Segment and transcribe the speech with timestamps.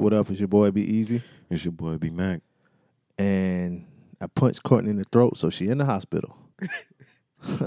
[0.00, 0.30] What up?
[0.30, 2.40] It's your boy Be Easy, It's your boy Be Mac.
[3.18, 3.86] and
[4.20, 6.36] I punched Courtney in the throat, so she in the hospital.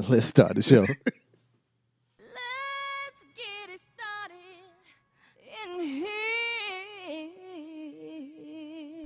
[0.10, 0.82] Let's start the show.
[0.82, 0.94] Let's
[3.36, 4.36] get it started
[5.66, 6.08] in here.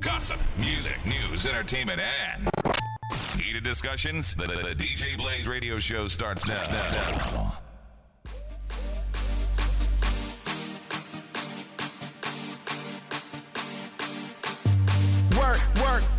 [0.01, 2.49] Gossip, music, news, entertainment, and
[3.41, 4.33] heated discussions.
[4.35, 6.61] The, the- the DJ Blaze radio show starts now.
[6.69, 7.37] now.
[7.37, 7.53] Work,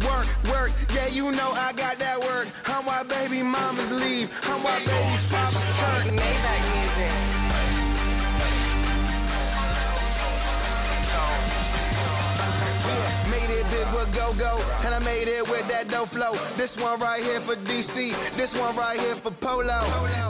[0.04, 0.70] work, work.
[0.94, 2.48] Yeah, you know I got that work.
[2.66, 4.28] I'm why baby mamas leave.
[4.44, 6.16] I'm why baby fathers turn.
[6.16, 7.10] Maybach music.
[12.86, 16.32] Yeah, Made it big with go go, and I made it with that dough flow.
[16.56, 19.80] This one right here for DC, this one right here for Polo.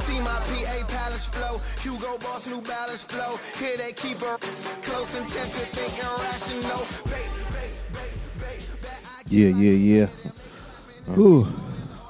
[0.00, 3.38] See my PA Palace flow, Hugo Boss New Balance flow.
[3.58, 4.36] Here they keep her
[4.82, 6.84] close, intensive, thinking rational.
[7.04, 7.29] Bait, bait,
[9.30, 10.06] Yeah, yeah, yeah.
[11.14, 11.44] Whew.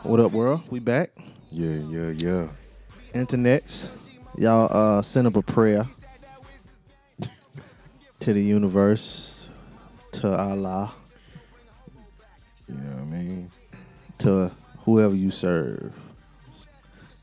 [0.04, 0.62] What up, world?
[0.70, 1.10] We back.
[1.52, 2.48] Yeah, yeah, yeah.
[3.12, 3.90] Internets,
[4.38, 5.86] y'all uh, send up a prayer
[8.20, 9.50] to the universe,
[10.12, 10.94] to Allah,
[12.66, 13.50] You know what I mean?
[14.20, 14.50] to
[14.86, 15.92] whoever you serve.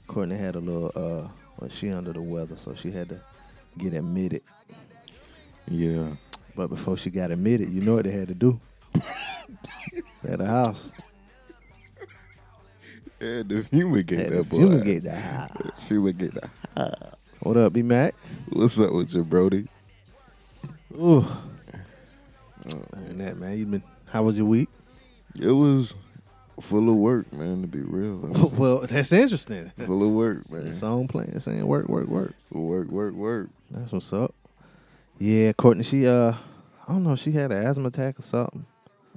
[0.06, 1.28] Courtney had a little, uh,
[1.60, 3.20] well, she under the weather, so she had to
[3.80, 4.44] get admitted.
[5.68, 6.10] Yeah.
[6.56, 8.60] But before she got admitted, you know what they had to do?
[10.28, 10.92] At the house.
[13.20, 14.58] Yeah, the fumigate Had to that boy.
[14.58, 15.52] fumigate the house.
[15.88, 17.18] Fumigate that.
[17.44, 18.14] What up, B Mac?
[18.50, 19.68] What's up with you, Brody?
[20.94, 21.26] Ooh.
[22.94, 24.70] And that man, you been how was your week?
[25.40, 25.94] It was
[26.60, 28.18] full of work, man, to be real.
[28.58, 29.72] well, that's interesting.
[29.78, 30.74] full of work, man.
[30.74, 32.34] Song playing, saying work, work, work.
[32.52, 33.50] Work, work, work.
[33.72, 34.34] That's what's up.
[35.20, 36.34] Yeah, Courtney, she uh
[36.88, 38.66] I don't know, she had an asthma attack or something.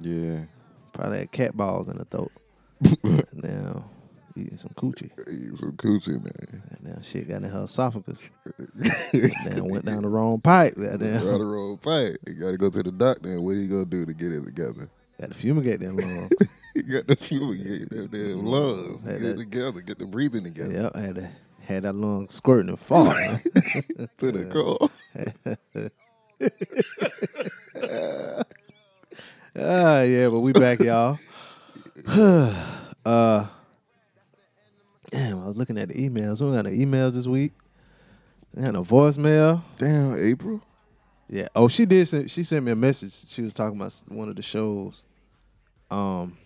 [0.00, 0.44] Yeah.
[0.92, 2.32] Probably had cat balls in the throat.
[3.34, 3.90] now
[4.36, 5.10] eating some coochie.
[5.28, 6.62] Eating Some coochie, man.
[6.70, 8.28] And now shit got in her esophagus.
[8.75, 10.75] now went down the wrong pipe.
[10.76, 11.25] Goddamn.
[11.25, 12.19] Got a wrong fight.
[12.26, 14.44] You gotta go to the doctor and what are you gonna do to get it
[14.44, 14.88] together?
[15.20, 16.32] Got to fumigate them lungs.
[16.72, 18.46] You got to fumigate that damn mm-hmm.
[18.46, 19.04] lungs.
[19.04, 20.72] Had Get that- it together, get the breathing together.
[20.72, 21.28] yep, had to,
[21.62, 23.41] had that lung squirting and falling.
[24.19, 24.88] To the core.
[29.59, 31.19] Ah, yeah, but we back, y'all.
[32.09, 33.47] uh,
[35.11, 36.41] damn, I was looking at the emails.
[36.41, 37.53] We don't got no emails this week.
[38.55, 39.62] We had no voicemail.
[39.77, 40.61] Damn, April.
[41.28, 41.49] Yeah.
[41.55, 42.06] Oh, she did.
[42.06, 43.28] Send, she sent me a message.
[43.28, 45.03] She was talking about one of the shows.
[45.91, 46.37] Um,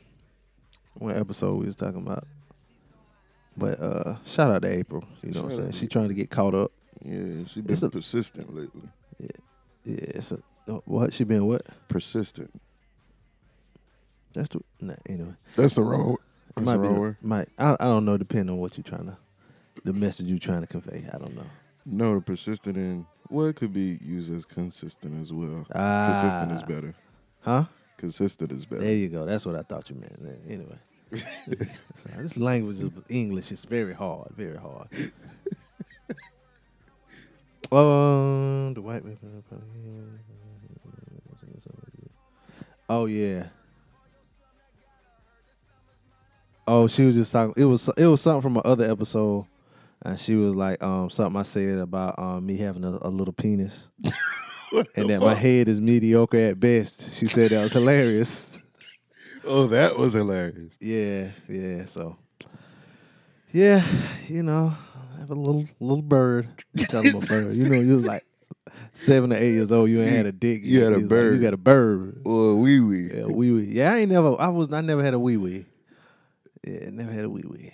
[0.95, 2.25] one episode we was talking about.
[3.57, 5.05] But uh, shout out to April.
[5.23, 5.73] You know what I'm saying?
[5.73, 6.73] She trying to get caught up.
[7.05, 8.89] Yeah, she It's been a- persistent lately.
[9.19, 9.29] Yeah.
[9.85, 9.95] yeah.
[10.15, 10.39] It's a,
[10.87, 11.67] what she been what?
[11.89, 12.51] Persistent.
[14.35, 15.35] That's the nah, anyway.
[15.57, 16.17] That's the wrong.
[16.55, 17.17] That's might the be wrong the- word.
[17.23, 18.17] might I, I don't know.
[18.17, 19.17] Depending on what you're trying to,
[19.85, 21.05] the message you're trying to convey.
[21.13, 21.47] I don't know.
[21.87, 25.67] No, the persistent in well, it could be used as consistent as well.
[25.75, 26.11] Ah.
[26.21, 26.95] Consistent is better.
[27.41, 27.65] Huh?
[27.97, 28.83] Consistent is better.
[28.83, 29.25] There you go.
[29.25, 30.19] That's what I thought you meant.
[30.49, 30.79] Anyway,
[32.17, 34.33] this language of English is very hard.
[34.37, 34.89] Very hard.
[37.73, 39.17] um, the white man.
[42.89, 43.47] Oh yeah.
[46.67, 47.55] Oh, she was just talking.
[47.57, 49.47] It was it was something from another episode,
[50.03, 53.35] and she was like, um, something I said about um me having a, a little
[53.35, 53.91] penis,
[54.97, 57.15] and that my head is mediocre at best.
[57.15, 58.51] She said that was hilarious.
[59.47, 60.79] Oh, that was hilarious.
[60.81, 61.85] Yeah, yeah.
[61.85, 62.17] So,
[63.53, 63.85] yeah,
[64.27, 64.73] you know,
[65.15, 66.49] I have a little little bird.
[66.89, 67.53] Tell him a bird.
[67.53, 68.25] You know, you was like
[68.95, 69.91] seven or eight years old.
[69.91, 70.63] You ain't had a dick.
[70.65, 71.35] You had a was like, bird.
[71.35, 72.23] you got a bird.
[72.25, 73.11] Or wee wee.
[73.13, 73.65] Yeah, wee wee.
[73.65, 74.35] Yeah, I ain't never.
[74.41, 74.73] I was.
[74.73, 75.67] I never had a wee wee.
[76.67, 77.73] Yeah, never had a wee wee.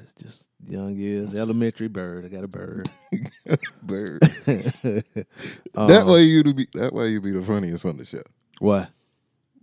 [0.00, 2.24] It's just young years, elementary bird.
[2.24, 2.90] I got a bird.
[3.82, 4.22] Bird.
[5.74, 6.66] Um, that way you to be.
[6.74, 8.22] That way you be the funniest on the show
[8.58, 8.90] What?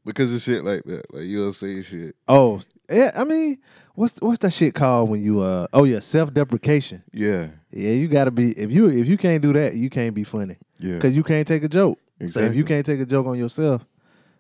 [0.06, 1.14] because of shit like that.
[1.14, 2.16] Like you'll say shit.
[2.28, 3.12] Oh, yeah.
[3.16, 3.60] I mean,
[3.94, 5.68] what's what's that shit called when you uh?
[5.72, 7.04] Oh yeah, self deprecation.
[7.14, 7.48] Yeah.
[7.72, 10.58] Yeah, you gotta be if you if you can't do that, you can't be funny.
[10.80, 10.96] Yeah.
[10.96, 12.00] Because you can't take a joke.
[12.28, 13.86] So if you can't take a joke on yourself,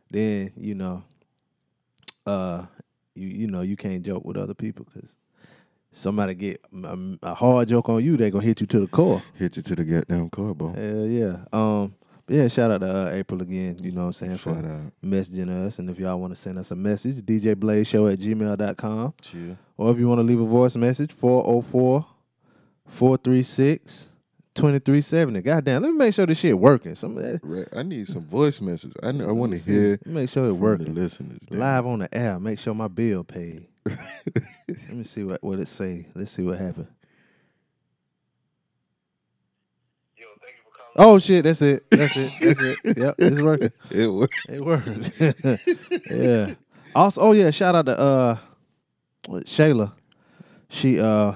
[0.09, 1.03] then you know,
[2.25, 2.65] uh,
[3.19, 5.16] you you know you can't joke with other people because
[5.92, 9.21] somebody get a, a hard joke on you, they gonna hit you to the core.
[9.36, 10.74] Hit you to the goddamn core, bro.
[10.74, 11.38] Hell yeah.
[11.51, 11.95] Um.
[12.27, 13.77] yeah, shout out to uh, April again.
[13.81, 14.92] You know what I'm saying Shout for out.
[15.04, 19.13] messaging us, and if y'all want to send us a message, djblazeshow at gmail.com.
[19.22, 19.57] Chill.
[19.77, 22.06] Or if you want to leave a voice message, 404
[22.86, 24.12] 436
[24.59, 25.41] twenty three seventy.
[25.41, 26.95] Goddamn, let me make sure this shit working.
[26.95, 28.95] Some of that, I need some voice messages.
[29.03, 30.94] I, I want to hear Make sure it from working.
[30.94, 31.39] the listeners.
[31.50, 31.59] damn.
[31.59, 32.39] live on the air.
[32.39, 33.67] Make sure my bill paid.
[33.88, 36.07] Let me see what what it say.
[36.15, 36.88] Let's see what happened.
[40.95, 41.44] Oh shit!
[41.45, 41.85] That's it.
[41.91, 42.31] That's it.
[42.41, 42.77] That's it.
[42.97, 43.71] Yep, it's working.
[43.91, 44.35] It worked.
[44.50, 46.09] It worked.
[46.12, 46.55] yeah.
[46.95, 48.38] Also, oh yeah, shout out to uh,
[49.27, 49.94] Shayla.
[50.69, 51.33] She uh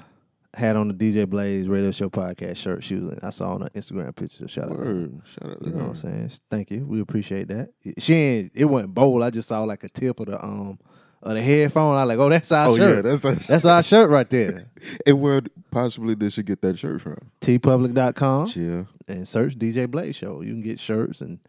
[0.55, 2.83] had on the DJ Blaze Radio Show podcast shirt.
[2.83, 3.05] She was.
[3.13, 4.47] In, I saw on her Instagram picture.
[4.47, 4.69] Shout out.
[4.71, 4.83] to her.
[4.85, 5.21] Word.
[5.25, 5.89] Shout out to You know what.
[5.89, 6.31] I'm saying?
[6.51, 6.85] Thank you.
[6.85, 7.69] We appreciate that.
[7.97, 8.51] She ain't.
[8.55, 9.23] It wasn't bold.
[9.23, 10.77] I just saw like a tip of the um
[11.23, 11.95] of the headphone.
[11.95, 13.05] I like, oh, that's our Oh yeah, shirt.
[13.05, 13.47] that's us.
[13.47, 14.69] that's our shirt right there.
[15.07, 15.41] And where
[15.71, 17.17] possibly did she get that shirt from?
[17.39, 18.83] teepublic.com Yeah.
[19.07, 20.41] and search DJ Blaze Show.
[20.41, 21.39] You can get shirts and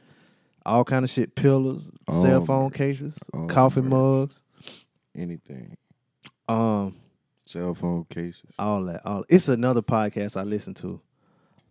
[0.64, 2.74] all kind of shit, pillars, Oh, cell phone merch.
[2.74, 3.90] cases, Oh, coffee merch.
[3.90, 4.42] mugs,
[5.16, 5.76] Anything.
[6.48, 6.96] um,
[7.46, 8.42] Cell phone cases.
[8.58, 9.04] all that.
[9.04, 11.00] All it's another podcast I listen to.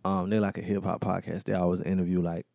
[0.04, 1.44] Um, they're like a hip hop podcast.
[1.44, 2.46] They always interview like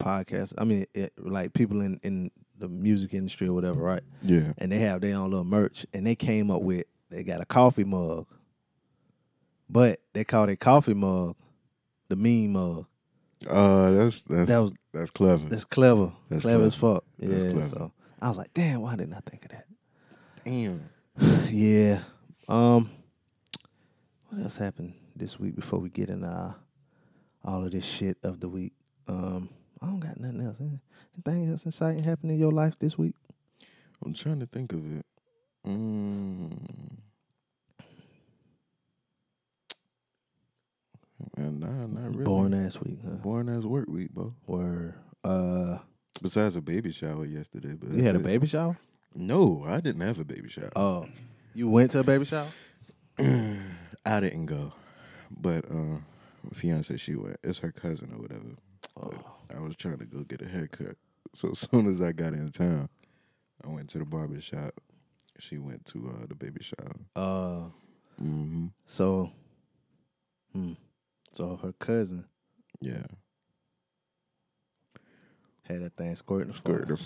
[0.00, 0.52] podcasts.
[0.58, 4.02] I mean, it, like people in in the music industry or whatever, right?
[4.22, 4.52] Yeah.
[4.58, 7.46] And they have their own little merch, and they came up with they got a
[7.46, 8.26] coffee mug,
[9.68, 11.36] but they call their coffee mug
[12.08, 12.86] the mean mug.
[13.48, 15.48] Uh that's that's That was that's clever.
[15.48, 17.04] that's clever, That's clever, as fuck.
[17.18, 17.50] That's yeah.
[17.52, 17.66] clever.
[17.68, 19.66] So I was like, damn, why didn't I think of that?
[20.44, 20.88] Damn.
[21.50, 22.00] Yeah.
[22.48, 22.90] Um.
[24.28, 26.54] What else happened this week before we get in uh,
[27.44, 28.72] all of this shit of the week?
[29.08, 29.48] Um.
[29.82, 30.60] I don't got nothing else.
[30.60, 33.14] Anything else exciting happened in your life this week?
[34.04, 35.06] I'm trying to think of it.
[35.66, 36.58] Mm.
[41.36, 42.24] Man, nah, not really.
[42.24, 42.98] Born ass week.
[43.04, 43.16] Huh?
[43.16, 44.34] Born as work week, bro.
[44.46, 45.78] Where uh,
[46.22, 48.78] Besides a baby shower yesterday, but you had a baby shower?
[49.14, 50.70] No, I didn't have a baby shower.
[50.76, 51.06] Oh,
[51.54, 52.48] you went to a baby shower?
[53.18, 54.72] I didn't go,
[55.30, 55.74] but uh,
[56.42, 57.36] my fiance she went.
[57.42, 58.56] It's her cousin or whatever.
[58.96, 60.96] But I was trying to go get a haircut,
[61.34, 62.88] so as soon as I got in town,
[63.64, 64.74] I went to the barber shop.
[65.38, 66.94] She went to uh, the baby shower.
[67.16, 67.68] Uh,
[68.18, 69.30] hmm so,
[70.52, 70.72] hmm.
[71.32, 72.26] So her cousin
[72.80, 73.02] Yeah,
[75.64, 76.96] had that thing squirting the squirt the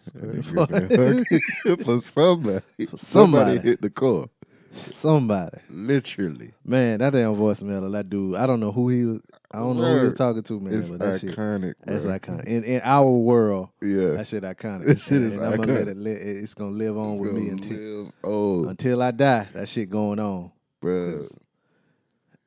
[0.00, 0.42] far.
[0.42, 2.64] Squirt And the they giving a hug for somebody.
[2.86, 3.68] For somebody somebody.
[3.68, 4.26] hit the car.
[4.72, 5.58] Somebody.
[5.70, 8.36] Literally, Man, that damn voicemail of that dude.
[8.36, 9.22] I don't know who he was.
[9.50, 10.74] I don't know who he was talking to, man.
[10.74, 11.74] it's but that shit, iconic.
[11.84, 12.44] that's iconic.
[12.44, 14.84] In in our world, Yeah, that shit iconic.
[14.86, 15.90] That shit is and I'm gonna let iconic.
[15.92, 19.48] it li- it's gonna live on It's with me until oh, until I die.
[19.54, 20.52] That shit going on.
[20.80, 21.22] bro.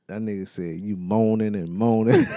[0.08, 2.24] That nigga said you moaning and moaning.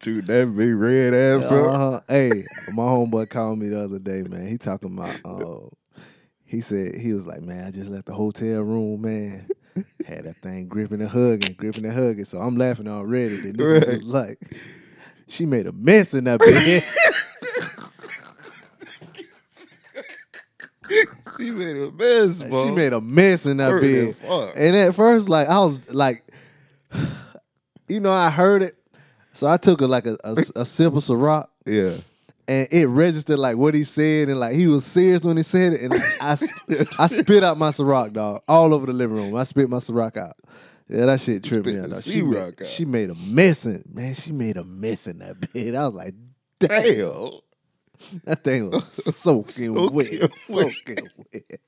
[0.00, 1.74] Dude, that big red ass up.
[1.74, 2.00] uh-huh.
[2.08, 4.46] Hey, my homeboy called me the other day, man.
[4.48, 5.68] He talking about uh
[6.44, 9.48] he said he was like, Man, I just left the hotel room, man.
[10.04, 12.24] Had that thing gripping and hugging, gripping and hugging.
[12.24, 13.36] So I'm laughing already.
[13.36, 13.88] The nigga Right.
[13.88, 14.38] was like,
[15.28, 16.82] she made a mess in that bed.
[21.38, 22.64] She made a mess, bro.
[22.66, 24.14] she made a mess in that Word bed.
[24.56, 26.22] And at first, like I was like,
[27.88, 28.76] you know, I heard it.
[29.32, 31.94] So I took a, like a, a, a sip of Ciroc Yeah.
[32.48, 35.72] and it registered like what he said, and like he was serious when he said
[35.72, 36.36] it, and I,
[36.98, 39.34] I spit out my Ciroc, dog, all over the living room.
[39.36, 40.36] I spit my Ciroc out.
[40.88, 41.88] Yeah, that shit tripped me out.
[41.90, 42.02] Dog.
[42.02, 42.66] She, made, out.
[42.66, 44.12] she made a mess in, man.
[44.14, 45.74] She made a mess in that bed.
[45.74, 46.14] I was like,
[46.58, 47.28] damn, Damn.
[48.24, 50.30] that thing was soaking Soaking wet, wet.
[50.46, 51.60] soaking wet.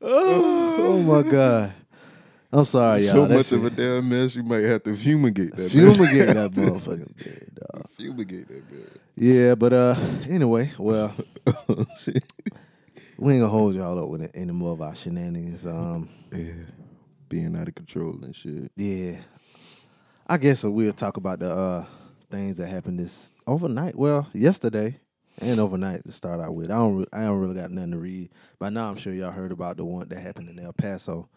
[0.00, 1.72] oh, oh my god.
[2.52, 3.10] I'm sorry, y'all.
[3.12, 6.50] so That much of a damn mess, you might have to fumigate that fumigate that
[6.52, 7.88] motherfucking bed, dog.
[7.96, 8.98] fumigate that bed.
[9.16, 9.94] Yeah, but uh,
[10.28, 11.14] anyway, well,
[13.18, 15.66] we ain't gonna hold y'all up with any more of our shenanigans.
[15.66, 16.52] Um, yeah.
[17.28, 18.70] Being out of control and shit.
[18.76, 19.16] yeah,
[20.26, 21.84] I guess we'll talk about the uh
[22.30, 23.96] things that happened this overnight.
[23.96, 25.00] Well, yesterday
[25.40, 26.70] and overnight to start out with.
[26.70, 28.30] I don't, re- I don't really got nothing to read.
[28.58, 31.28] By now, I'm sure y'all heard about the one that happened in El Paso.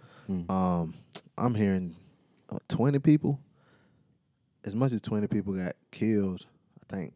[0.49, 0.93] Um,
[1.37, 1.95] I'm hearing
[2.49, 3.39] uh, 20 people.
[4.63, 6.45] As much as 20 people got killed,
[6.81, 7.13] I think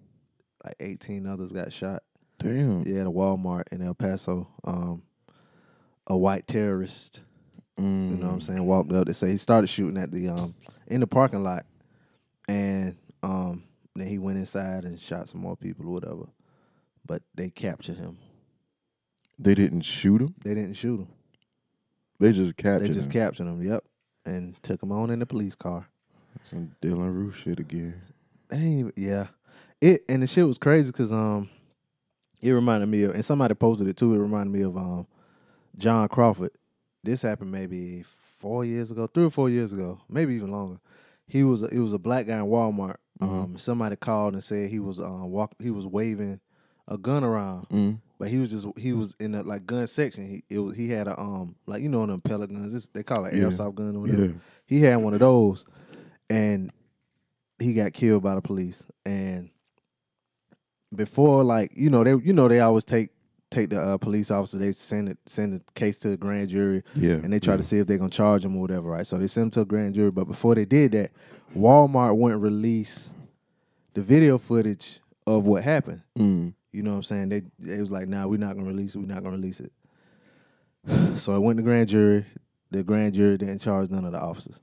[0.64, 2.04] like 18 others got shot.
[2.38, 2.84] Damn.
[2.86, 4.48] Yeah, at a Walmart in El Paso.
[4.64, 5.04] Um,
[6.08, 7.22] a white terrorist,
[7.78, 9.08] you know what I'm saying, walked up.
[9.08, 10.56] They say he started shooting at the um
[10.88, 11.66] in the parking lot,
[12.48, 13.64] and um
[13.96, 16.26] then he went inside and shot some more people or whatever.
[17.06, 18.18] But they captured him.
[19.38, 20.36] They didn't shoot him.
[20.44, 21.08] They didn't shoot him.
[22.20, 23.14] They just captured They just him.
[23.14, 23.62] captured him.
[23.64, 23.84] Yep,
[24.26, 25.88] and took him on in the police car.
[26.50, 28.02] Some Dylann Roof shit again.
[28.52, 29.28] Even- yeah,
[29.82, 31.50] it and the shit was crazy because um,
[32.42, 34.14] it reminded me of and somebody posted it too.
[34.14, 35.08] It reminded me of um,
[35.78, 36.52] John Crawford
[37.04, 40.80] this happened maybe four years ago, three or four years ago, maybe even longer.
[41.28, 42.98] He was a, it was a black guy in Walmart.
[43.22, 46.40] Um, somebody called and said he was um walk he was waving
[46.88, 48.00] a gun around, Mm.
[48.20, 50.26] But he was just he was in the like gun section.
[50.28, 52.74] He it was he had a um like you know them pellet guns.
[52.74, 53.44] It's, they call it Yeah.
[53.46, 54.26] airsoft gun or whatever.
[54.26, 54.32] Yeah.
[54.66, 55.66] He had one of those,
[56.30, 56.72] and
[57.58, 58.86] he got killed by the police.
[59.06, 59.50] And
[60.94, 63.10] before, like you know, they you know they always take
[63.52, 64.58] take the uh, police officer.
[64.58, 67.58] They send it send the case to the grand jury, Yeah, and they try yeah.
[67.58, 69.08] to see if they're gonna charge him or whatever, right?
[69.08, 70.12] So they send him to a grand jury.
[70.12, 71.12] But before they did that,
[71.56, 73.14] Walmart wouldn't release
[73.94, 76.02] the video footage of what happened.
[76.18, 76.54] Mm.
[76.72, 77.30] You know what I'm saying?
[77.30, 79.00] They they was like, nah, we're not gonna release it.
[79.00, 79.72] We're not gonna release it.
[81.18, 82.26] So I went to grand jury.
[82.72, 84.62] The grand jury didn't charge none of the officers.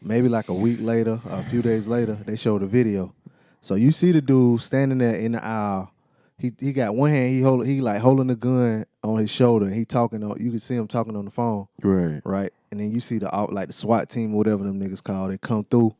[0.00, 3.14] Maybe like a week later, a few days later, they showed a video.
[3.60, 5.90] So you see the dude standing there in the aisle.
[6.38, 9.66] He he got one hand, he hold he like holding the gun on his shoulder,
[9.66, 10.36] and he talking on.
[10.38, 12.20] You can see him talking on the phone, Right.
[12.24, 12.52] right?
[12.70, 15.64] And then you see the like the SWAT team, whatever them niggas call, they come
[15.64, 15.96] through,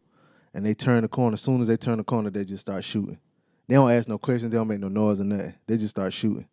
[0.55, 1.35] and they turn the corner.
[1.35, 3.19] As soon as they turn the corner, they just start shooting.
[3.69, 4.51] They don't ask no questions.
[4.51, 5.55] They don't make no noise or nothing.
[5.67, 6.49] They just start shooting.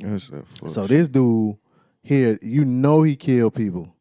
[0.00, 0.90] That's that fuck So shit.
[0.90, 1.56] this dude
[2.02, 3.94] here, you know he killed people.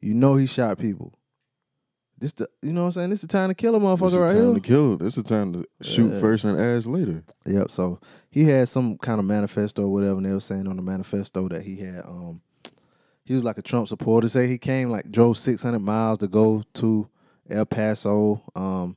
[0.00, 1.12] You know he shot people.
[2.20, 3.10] This the you know what I'm saying?
[3.10, 4.54] This the time to kill a This motherfucker the right time here.
[4.54, 4.96] to kill.
[4.96, 6.20] This the time to shoot Yeah.
[6.20, 7.22] first and ask later.
[7.46, 7.70] Yep.
[7.70, 8.00] So
[8.30, 11.48] he had some kind of manifesto or whatever, and they were saying on the manifesto
[11.48, 12.40] that he had um
[13.24, 14.28] he was like a Trump supporter.
[14.28, 17.08] Say he came like drove six hundred miles to go to
[17.50, 18.42] El Paso.
[18.56, 18.96] Um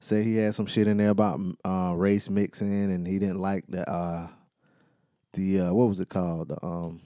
[0.00, 3.64] said he had some shit in there about uh race mixing and he didn't like
[3.68, 4.28] the uh
[5.32, 6.48] the uh what was it called?
[6.48, 7.00] The um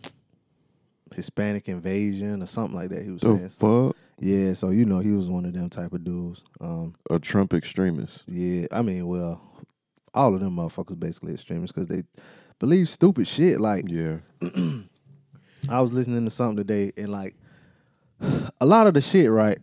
[1.14, 3.48] Hispanic invasion or something like that he was The saying.
[3.50, 3.96] fuck?
[4.20, 6.42] Yeah, so you know he was one of them type of dudes.
[6.60, 8.24] Um A Trump extremist.
[8.28, 9.40] yeah, I mean, well,
[10.14, 12.02] all of them motherfuckers basically extremists because they
[12.58, 13.60] believe stupid shit.
[13.60, 14.18] Like Yeah.
[15.68, 17.34] I was listening to something today, and like
[18.60, 19.58] a lot of the shit, right,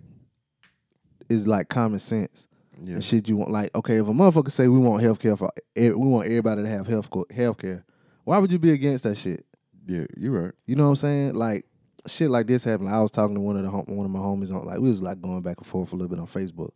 [1.30, 2.48] is like common sense
[2.82, 2.96] Yeah.
[2.96, 3.28] and shit.
[3.28, 6.64] You want like, okay, if a motherfucker say we want healthcare for we want everybody
[6.64, 7.84] to have health healthcare,
[8.24, 9.46] why would you be against that shit?
[9.86, 10.54] Yeah, you're right.
[10.66, 11.36] You know what I'm saying?
[11.36, 11.66] Like
[12.08, 12.90] shit like this happened.
[12.90, 15.02] I was talking to one of the one of my homies on like we was
[15.02, 16.72] like going back and forth a little bit on Facebook,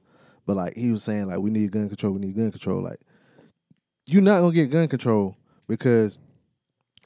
[0.46, 2.82] but like he was saying like we need gun control, we need gun control.
[2.82, 3.00] Like
[4.06, 5.36] you're not gonna get gun control
[5.68, 6.20] because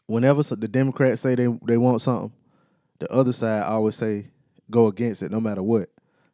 [0.08, 2.32] whenever the Democrats say they they want something,
[3.00, 4.32] the other side always say
[4.70, 5.90] go against it no matter what.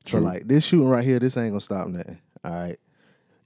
[0.05, 2.19] So like this shooting right here, this ain't gonna stop nothing.
[2.43, 2.79] All right.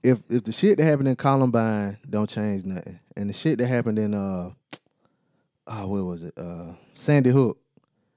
[0.04, 3.68] If if the shit that happened in Columbine don't change nothing, and the shit that
[3.68, 4.52] happened in uh
[5.68, 7.58] oh what was it uh Sandy Hook,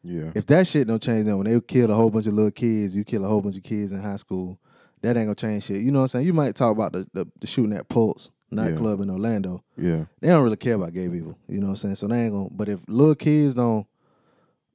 [0.03, 0.33] Yeah.
[0.35, 2.95] if that shit don't change nothing, when they kill a whole bunch of little kids,
[2.95, 4.59] you kill a whole bunch of kids in high school,
[5.01, 5.81] that ain't gonna change shit.
[5.83, 6.27] You know what I'm saying?
[6.27, 9.63] You might talk about the the, the shooting at Pulse nightclub in Orlando.
[9.77, 10.05] yeah.
[10.21, 11.39] They don't really care about gay people.
[11.49, 11.95] You know what I'm saying?
[11.97, 12.49] So they ain't gonna.
[12.51, 13.87] But if little kids don't,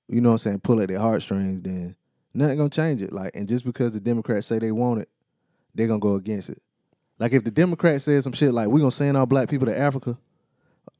[0.07, 1.95] you know what I'm saying, pull at their heartstrings, then
[2.33, 3.11] nothing gonna change it.
[3.13, 5.09] Like, and just because the Democrats say they want it,
[5.75, 6.61] they're gonna go against it.
[7.19, 9.77] Like if the Democrats said some shit like we're gonna send all black people to
[9.77, 10.17] Africa,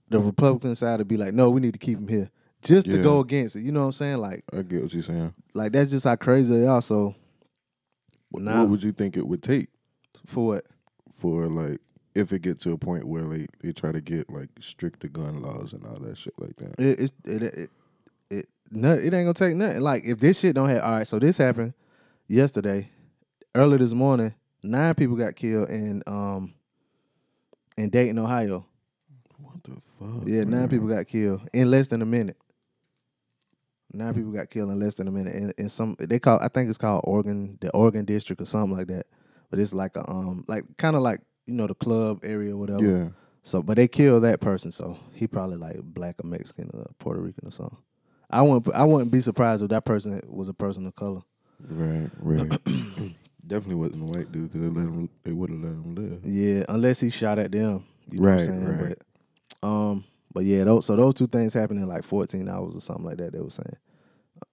[0.10, 2.30] the Republican side would be like, no, we need to keep them here,
[2.62, 3.62] just to go against it.
[3.62, 4.18] You know what I'm saying?
[4.18, 5.34] Like, I get what you're saying.
[5.54, 6.82] like that's just how crazy they are.
[6.82, 7.16] So,
[8.30, 8.62] What, Nah.
[8.62, 9.70] what would you think it would take
[10.26, 10.66] for what?
[11.18, 11.80] for like
[12.16, 15.42] if it get to a point where like they try to get like stricter gun
[15.42, 16.80] laws and all that shit like that?
[16.80, 17.70] It it it it,
[18.30, 19.82] it, it ain't gonna take nothing.
[19.82, 21.74] Like if this shit don't have all right, so this happened
[22.28, 22.90] yesterday,
[23.56, 24.36] early this morning.
[24.64, 26.54] Nine people got killed in um
[27.78, 28.66] in Dayton, Ohio.
[29.38, 30.28] What the fuck?
[30.28, 30.70] Yeah, nine man?
[30.70, 32.38] people got killed in less than a minute.
[33.92, 35.36] Nine people got killed in less than a minute.
[35.36, 38.78] And, and some they call I think it's called Oregon, the Oregon district or something
[38.78, 39.08] like that.
[39.50, 42.58] But it's like a um like kind of like you know the club area or
[42.58, 42.84] whatever.
[42.84, 43.10] Yeah.
[43.46, 47.20] So, but they killed that person, so he probably like black or Mexican or Puerto
[47.20, 47.78] Rican or something.
[48.30, 48.74] I wouldn't.
[48.74, 51.22] I wouldn't be surprised if that person was a person of color.
[51.60, 52.10] Right.
[52.20, 52.60] Right.
[53.46, 55.10] Definitely wasn't a white dude because they let him.
[55.24, 56.20] They would have let him live.
[56.26, 57.84] Yeah, unless he shot at them.
[58.10, 58.66] You know what I'm Right, saying?
[58.80, 58.98] right.
[59.62, 62.80] But, um, but yeah, those so those two things happened in like 14 hours or
[62.82, 63.34] something like that.
[63.34, 63.76] They were saying.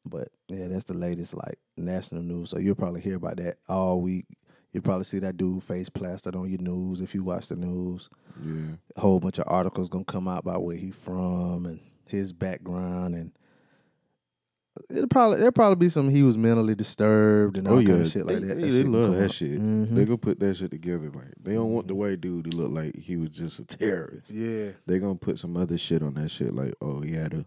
[0.05, 2.51] But yeah, that's the latest like national news.
[2.51, 4.27] So you'll probably hear about that all week.
[4.73, 8.09] You'll probably see that dude face plastered on your news if you watch the news.
[8.45, 8.75] Yeah.
[8.97, 13.15] a whole bunch of articles gonna come out about where he from and his background
[13.15, 13.33] and
[14.89, 18.11] it'll probably there'll probably be some he was mentally disturbed and all Oh kind of
[18.11, 18.61] shit they, like that.
[18.61, 19.33] They, That they love that out.
[19.33, 19.61] shit.
[19.61, 19.95] Mhm.
[19.95, 21.11] They gonna put that shit together.
[21.11, 24.31] Like they don't want the white dude to look like he was just a terrorist.
[24.31, 24.71] Yeah.
[24.87, 26.55] They gonna put some other shit on that shit.
[26.55, 27.45] Like oh he had a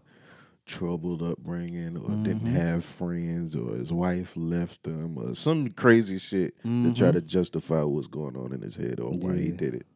[0.66, 2.54] troubled upbringing or didn't Mm-hmm.
[2.56, 7.82] have friends or his wife left him or some crazy shit to try to justify
[7.82, 9.56] what's going on in his head or why he Mm-hmm.
[9.56, 9.86] Did it.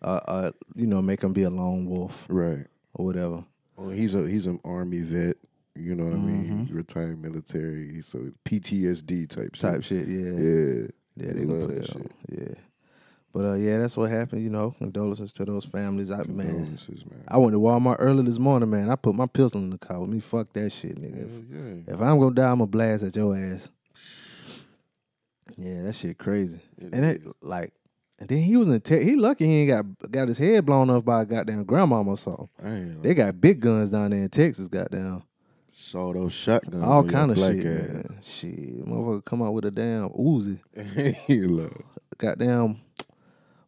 [0.00, 2.66] Uh, uh, you know, make him be a lone wolf Right.
[2.94, 3.44] or whatever.
[3.76, 5.36] Well, he's a he's an army vet.
[5.76, 6.66] You know what I mean?
[6.66, 9.64] He retired military, so PTSD type shit.
[9.64, 9.74] Mm-hmm.
[9.74, 10.06] type shit.
[10.06, 10.86] Yeah, Yeah.
[11.16, 12.02] yeah, they love that that on.
[12.02, 12.12] shit.
[12.30, 12.54] Yeah,
[13.32, 14.44] but uh, yeah, that's what happened.
[14.44, 16.12] You know, condolences to those families.
[16.12, 16.78] I man, man.
[17.26, 18.88] I went to Walmart early this morning, man.
[18.88, 20.20] I put my pistol in the car with me.
[20.20, 21.18] Fuck that shit, nigga.
[21.18, 21.94] Hell yeah.
[21.94, 23.68] If I'm gonna die, I'm gonna blast at your ass.
[25.56, 26.60] Yeah, that shit crazy.
[26.78, 27.72] It and it like,
[28.18, 28.80] and then he was in.
[28.80, 29.70] Te- he lucky he ain't
[30.02, 32.48] got got his head blown off by a goddamn grandmama or something.
[33.02, 35.22] They got big guns down there in Texas, goddamn.
[35.84, 36.82] Saw those shotguns.
[36.82, 37.88] All kind of black shit, ass.
[37.88, 38.18] man.
[38.22, 40.58] Shit, motherfucker come out with a damn Uzi.
[41.28, 41.82] You love.
[42.18, 42.80] Goddamn,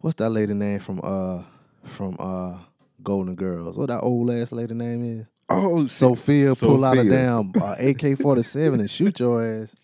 [0.00, 1.42] what's that lady name from uh
[1.85, 2.58] from uh
[3.02, 3.76] Golden Girls?
[3.76, 5.26] What that old ass lady name is?
[5.49, 5.90] Oh, shit.
[5.90, 9.75] Sophia, pull out a damn uh, AK forty seven and shoot your ass.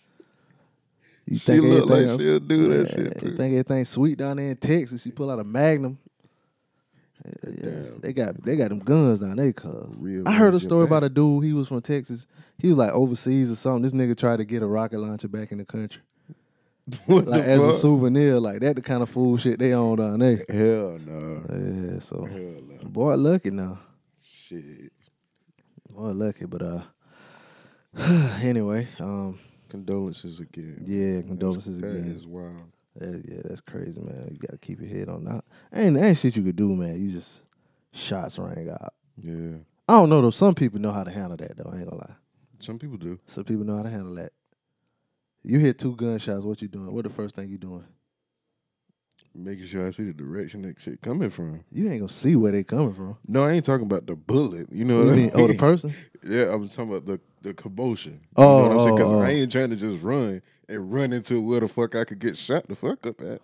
[1.27, 4.51] You She look like she'll do that Yeah, shit, You think everything's sweet down there
[4.51, 5.03] in Texas?
[5.03, 5.99] She pull out a Magnum.
[7.47, 9.53] Yeah, they got they got them guns down there.
[9.53, 11.45] Cause Real I heard a story about a dude.
[11.45, 12.27] He was from Texas.
[12.59, 13.83] He was like overseas or something.
[13.83, 16.03] This nigga tried to get a rocket launcher back in the country,
[17.07, 18.41] What like as a souvenir.
[18.41, 20.45] Like that, the kind of fool shit they own down there.
[20.49, 21.45] Hell no.
[21.93, 22.41] Yeah, so Hell
[22.83, 22.89] no.
[22.89, 23.79] boy, lucky now.
[24.23, 24.93] Shit.
[25.89, 26.47] Boy, lucky.
[26.47, 26.83] But uh,
[28.43, 29.39] anyway, um,
[29.69, 30.83] Condolences again.
[30.87, 32.17] yeah, condolences That again.
[32.17, 32.71] is wild.
[32.97, 34.29] That- yeah, that's crazy, man.
[34.31, 35.45] You gotta keep your head on that.
[35.73, 37.01] Ain't ain't shit you could do, man.
[37.01, 37.43] You just
[37.93, 38.95] shots rang out.
[39.17, 39.57] Yeah.
[39.89, 40.31] I don't know though.
[40.31, 41.71] Some people know how to handle that though.
[41.73, 42.15] I ain't gonna lie.
[42.61, 43.19] Some people do.
[43.27, 44.33] Some people know how to handle that.
[45.43, 46.45] You hit two gunshots.
[46.45, 46.93] What you doing?
[46.93, 47.85] What the first thing you doing?
[49.35, 51.65] Making sure I see the direction that shit coming from.
[51.71, 53.17] You ain't gonna see where they coming from.
[53.27, 54.71] No, I ain't talking about the bullet.
[54.71, 55.31] You know What what, I mean?
[55.35, 55.95] Oh, the person.
[56.25, 58.13] Yeah, I'm talking about the the commotion.
[58.13, 58.95] You Oh, know what I'm saying?
[58.95, 59.23] Because oh, oh.
[59.23, 60.41] I ain't trying to just run
[60.73, 63.41] and run into where the fuck I could get shot the fuck up at.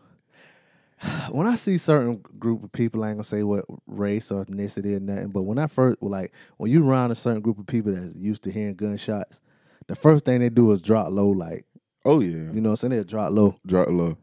[1.30, 4.96] when I see certain group of people, I ain't gonna say what race or ethnicity
[4.96, 7.92] or nothing, but when I first like when you around a certain group of people
[7.92, 9.40] that's used to hearing gunshots,
[9.86, 11.64] the first thing they do is drop low, like
[12.04, 14.16] Oh yeah, you know, what I'm saying they drop low drop low.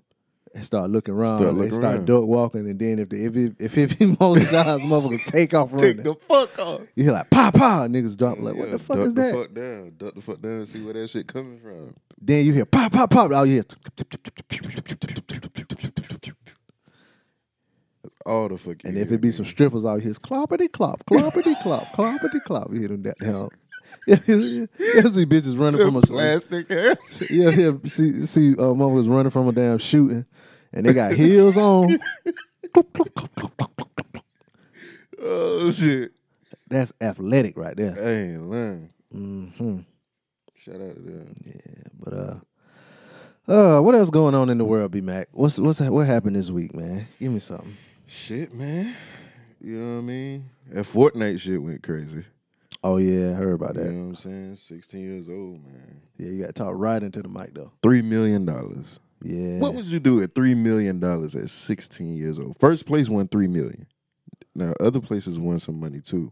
[0.55, 1.38] And start looking around.
[1.39, 2.05] Start they looking start around.
[2.07, 5.74] duck walking, and then if the, if it, if it be more motherfuckers take off
[5.74, 5.98] running.
[5.98, 6.81] Take the fuck off.
[6.96, 9.13] you hear like pow pow, niggas drop like what the fuck is that?
[9.13, 9.35] duck is the that?
[9.35, 11.94] Fuck down, duck the fuck down, and see where that shit coming from.
[12.20, 13.31] Then you hear pop pop pop.
[13.33, 13.61] Oh yeah,
[18.25, 18.77] All the fuck.
[18.85, 22.72] and if it be some strippers out here, cloppity clop, cloppity clop, cloppity clop.
[22.72, 23.50] You hear them that down.
[24.05, 24.66] Yeah, yeah, yeah.
[24.77, 27.24] You see bitches running from a plastic ass.
[27.29, 27.72] Yeah, yeah.
[27.86, 30.25] See, see, uh, motherfuckers running from a damn shooting,
[30.74, 32.00] and they got heels on.
[35.22, 36.12] oh shit.
[36.68, 37.96] That's athletic right there.
[37.98, 38.90] I ain't lying.
[39.12, 39.79] hmm
[40.58, 41.34] Shout out to them.
[41.46, 42.36] Yeah, but uh,
[43.48, 45.27] uh, what else going on in the world, B Mac?
[45.31, 47.08] What's what's what happened this week, man?
[47.20, 47.75] Give me something.
[48.08, 48.96] Shit, man.
[49.62, 50.50] You know what I mean?
[50.70, 52.24] That Fortnite shit went crazy.
[52.85, 53.85] Oh yeah, I heard about that.
[53.85, 54.55] You know what I'm saying?
[54.57, 56.01] 16 years old, man.
[56.19, 57.71] Yeah, you got to talk right into the mic though.
[57.81, 59.00] Three million dollars.
[59.24, 59.57] Yeah.
[59.57, 62.57] What would you do at three million dollars at 16 years old?
[62.59, 63.87] First place won three million.
[64.53, 66.31] Now other places won some money too,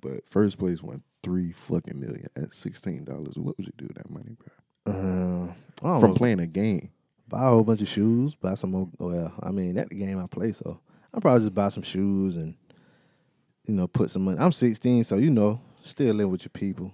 [0.00, 3.34] but first place won three fucking million at 16 dollars.
[3.36, 5.54] What would you do with that money, bro?
[5.82, 6.90] Uh, From playing a game.
[7.28, 8.88] buy a whole bunch of shoes, buy some more.
[8.98, 10.78] Well, I mean, that's the game I play, so
[11.12, 12.54] I'll probably just buy some shoes and
[13.66, 14.38] you know put some money.
[14.38, 16.92] I'm 16, so you know, still live with your people.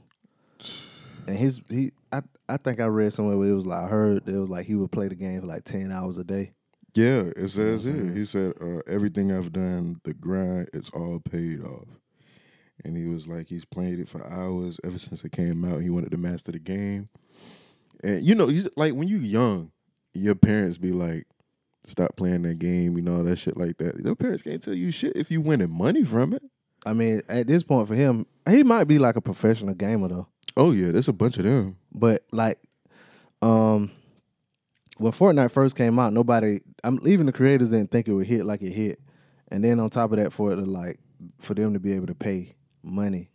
[1.27, 4.29] And his he, I I think I read somewhere where it was like I heard
[4.29, 6.53] it was like he would play the game for like 10 hours a day.
[6.95, 8.15] Yeah, it says what I'm here.
[8.17, 11.89] He said, uh, "Everything I've done, the grind, it's all paid off."
[12.85, 15.83] And he was like, he's played it for hours ever since it came out.
[15.83, 17.11] He wanted to master the game,
[18.03, 19.73] and you know, he's like when you young,
[20.15, 21.27] your parents be like,
[21.85, 24.01] "Stop playing that game," you know, that shit like that.
[24.03, 26.43] Your parents can't tell you shit if you winning money from it.
[26.87, 30.29] I mean, at this point for him, he might be like a professional gamer though.
[30.57, 31.77] Oh yeah, there's a bunch of them.
[31.93, 32.59] But like,
[33.43, 33.91] um,
[34.97, 38.47] when Fortnite first came out, nobody, I'm even the creators didn't think it would hit
[38.47, 39.01] like it hit,
[39.49, 40.99] and then on top of that, for it to like,
[41.41, 43.31] for them to be able to pay money,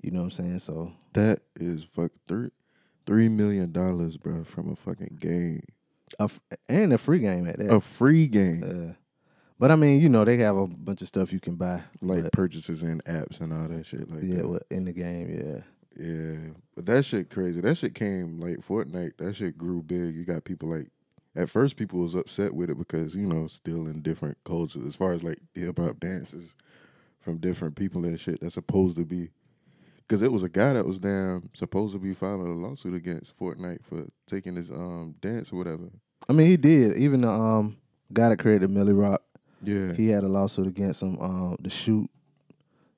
[0.00, 0.58] you know what I'm saying?
[0.60, 2.50] So That is fuck three,
[3.04, 5.64] three million dollars, bro, from a fucking game,
[6.20, 7.70] a f and a free game at that.
[7.70, 8.62] a free game.
[8.64, 8.94] Uh,
[9.62, 12.24] but I mean, you know, they have a bunch of stuff you can buy, like
[12.24, 14.62] but, purchases and apps and all that shit like yeah, that.
[14.70, 15.62] in the game,
[15.96, 16.04] yeah.
[16.04, 17.60] Yeah, but that shit crazy.
[17.60, 19.18] That shit came like Fortnite.
[19.18, 20.16] That shit grew big.
[20.16, 20.88] You got people like
[21.36, 24.96] at first people was upset with it because you know still in different cultures as
[24.96, 26.56] far as like hip hop dances
[27.20, 28.40] from different people and shit.
[28.40, 29.30] That's supposed to be
[29.98, 33.38] because it was a guy that was damn supposed to be filing a lawsuit against
[33.38, 35.88] Fortnite for taking his um dance or whatever.
[36.28, 36.96] I mean, he did.
[36.96, 37.76] Even the um
[38.12, 39.22] guy that created Milly Rock,
[39.62, 41.18] Yeah, he had a lawsuit against him.
[41.20, 42.08] Um, the shoot.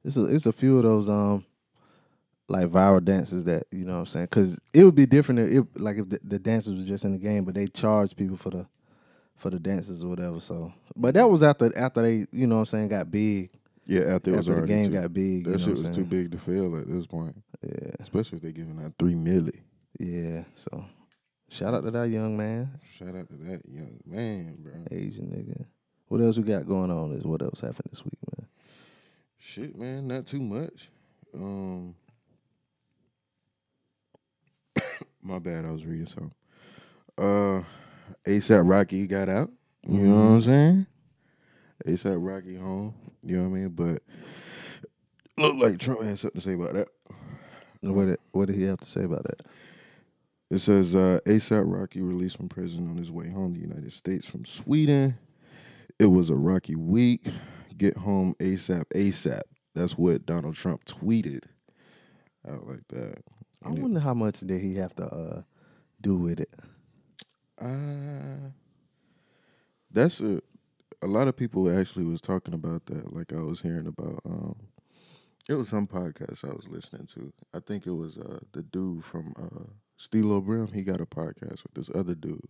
[0.05, 1.45] It's a it's a few of those um
[2.49, 5.65] like viral dances that you know what I'm saying because it would be different if
[5.77, 8.51] like if the, the dancers were just in the game, but they charge people for
[8.51, 8.67] the
[9.37, 10.41] for the dances or whatever.
[10.41, 13.51] So, but that was after after they you know what I'm saying got big.
[13.87, 15.85] Yeah, after it was After the game too, got big, That you know shit was
[15.85, 17.37] I'm too big to fail at this point.
[17.63, 19.61] Yeah, Especially if they're giving out three milli.
[19.99, 20.45] yeah.
[20.55, 20.87] So,
[21.51, 24.73] shout out to that young man, Shout out to that young man, bro.
[24.91, 25.67] Asian nigga.
[26.15, 27.11] What else we got going on?
[27.11, 28.47] Is what else happened this week, man?
[29.37, 30.89] Shit, man, not too much.
[31.35, 31.97] Um,
[35.25, 36.31] my bad, I was reading something.
[37.19, 37.65] Uh,
[38.25, 39.51] ASAP Rocky got out.
[39.89, 40.87] You know what I'm saying?
[41.85, 42.95] ASAP Rocky home.
[43.25, 43.69] You know what I mean?
[43.71, 44.03] But
[45.37, 46.89] look like Trump had something to say about that.
[47.81, 49.41] What did what did he have to say about that?
[50.49, 53.93] It says uh, ASAP Rocky released from prison on his way home to the United
[53.93, 55.19] States from Sweden.
[55.99, 57.27] It was a rocky week.
[57.77, 59.43] Get home ASAP, ASAP.
[59.75, 61.45] That's what Donald Trump tweeted
[62.49, 63.23] out like that.
[63.65, 65.43] I And it- wonder how much did he have to uh,
[66.01, 66.55] do with it.
[67.61, 68.51] Uh,
[69.91, 70.41] that's a
[71.03, 73.13] a lot of people actually was talking about that.
[73.15, 74.21] Like I was hearing about.
[74.25, 74.57] Um,
[75.49, 77.31] it was some podcast I was listening to.
[77.53, 79.65] I think it was uh, the dude from uh,
[79.99, 80.69] Stilo Brim.
[80.69, 82.41] He got a podcast with this other dude,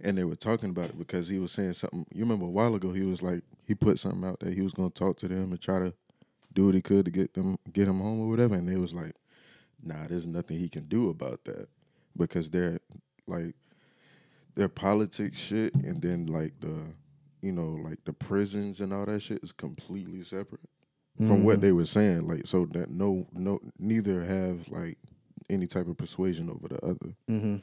[0.00, 2.06] and they were talking about it because he was saying something.
[2.14, 4.72] You remember a while ago he was like he put something out that he was
[4.72, 5.92] going to talk to them and try to
[6.52, 8.94] do what he could to get them get him home or whatever, and they was
[8.94, 9.14] like,
[9.82, 11.68] "Nah, there's nothing he can do about that
[12.16, 12.78] because they're
[13.26, 13.54] like."
[14.54, 16.74] their politics shit and then like the
[17.42, 20.68] you know like the prisons and all that shit is completely separate
[21.16, 24.98] from what they were saying like so that no no neither have like
[25.48, 27.56] any type of persuasion over the other Mm-hmm.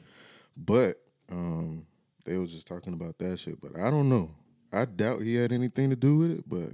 [0.56, 0.98] but
[1.30, 1.84] um
[2.26, 4.30] they was just talking about that shit but i don't know
[4.72, 6.70] i doubt he had anything to do with it but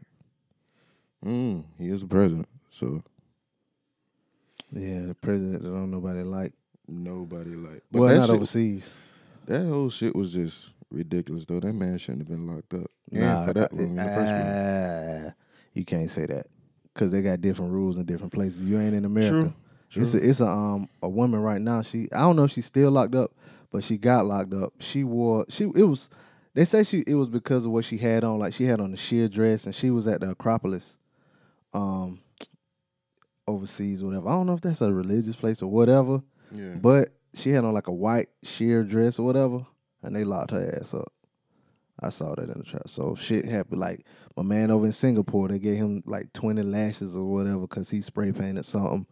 [1.25, 3.03] mm, he is the president so
[4.73, 6.53] Yeah, the president that don't nobody like.
[6.89, 8.93] nobody like but well, that not shit- overseas.
[9.47, 13.47] that whole shit was just ridiculous though that man shouldn't have been locked up Nah,
[13.47, 15.35] for that uh, long in the first place ah,
[15.75, 16.47] you can't say that
[16.95, 18.65] because they got different rules in different places.
[18.65, 19.55] You ain't in America.
[19.91, 21.83] True, It's a, it's a um a woman right now.
[21.83, 23.33] She I don't know if she's still locked up,
[23.73, 24.75] but she got locked up.
[24.79, 26.09] She wore she it was
[26.55, 28.39] they say she it was because of what she had on.
[28.39, 30.99] Like she had on a sheer dress and she was at the Acropolis,
[31.73, 32.21] um,
[33.49, 34.29] overseas or whatever.
[34.29, 36.23] I don't know if that's a religious place or whatever.
[36.53, 36.75] Yeah.
[36.75, 39.67] But she had on like a white sheer dress or whatever,
[40.03, 41.13] and they locked her ass up.
[42.01, 42.89] I saw that in the trap.
[42.89, 43.81] So shit happened.
[43.81, 44.05] Like
[44.37, 48.03] my man over in Singapore, they gave him like twenty lashes or whatever because he
[48.03, 49.07] spray painted something.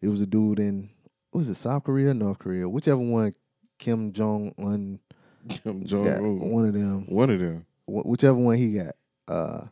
[0.00, 0.90] It was a dude in
[1.32, 3.32] was it South Korea, or North Korea, whichever one.
[3.80, 5.00] Kim Jong Un
[5.48, 6.38] Kim Jong Un.
[6.50, 7.06] one of them.
[7.08, 7.66] One of them.
[7.86, 8.94] Wh- whichever one he got.
[9.26, 9.64] Uh,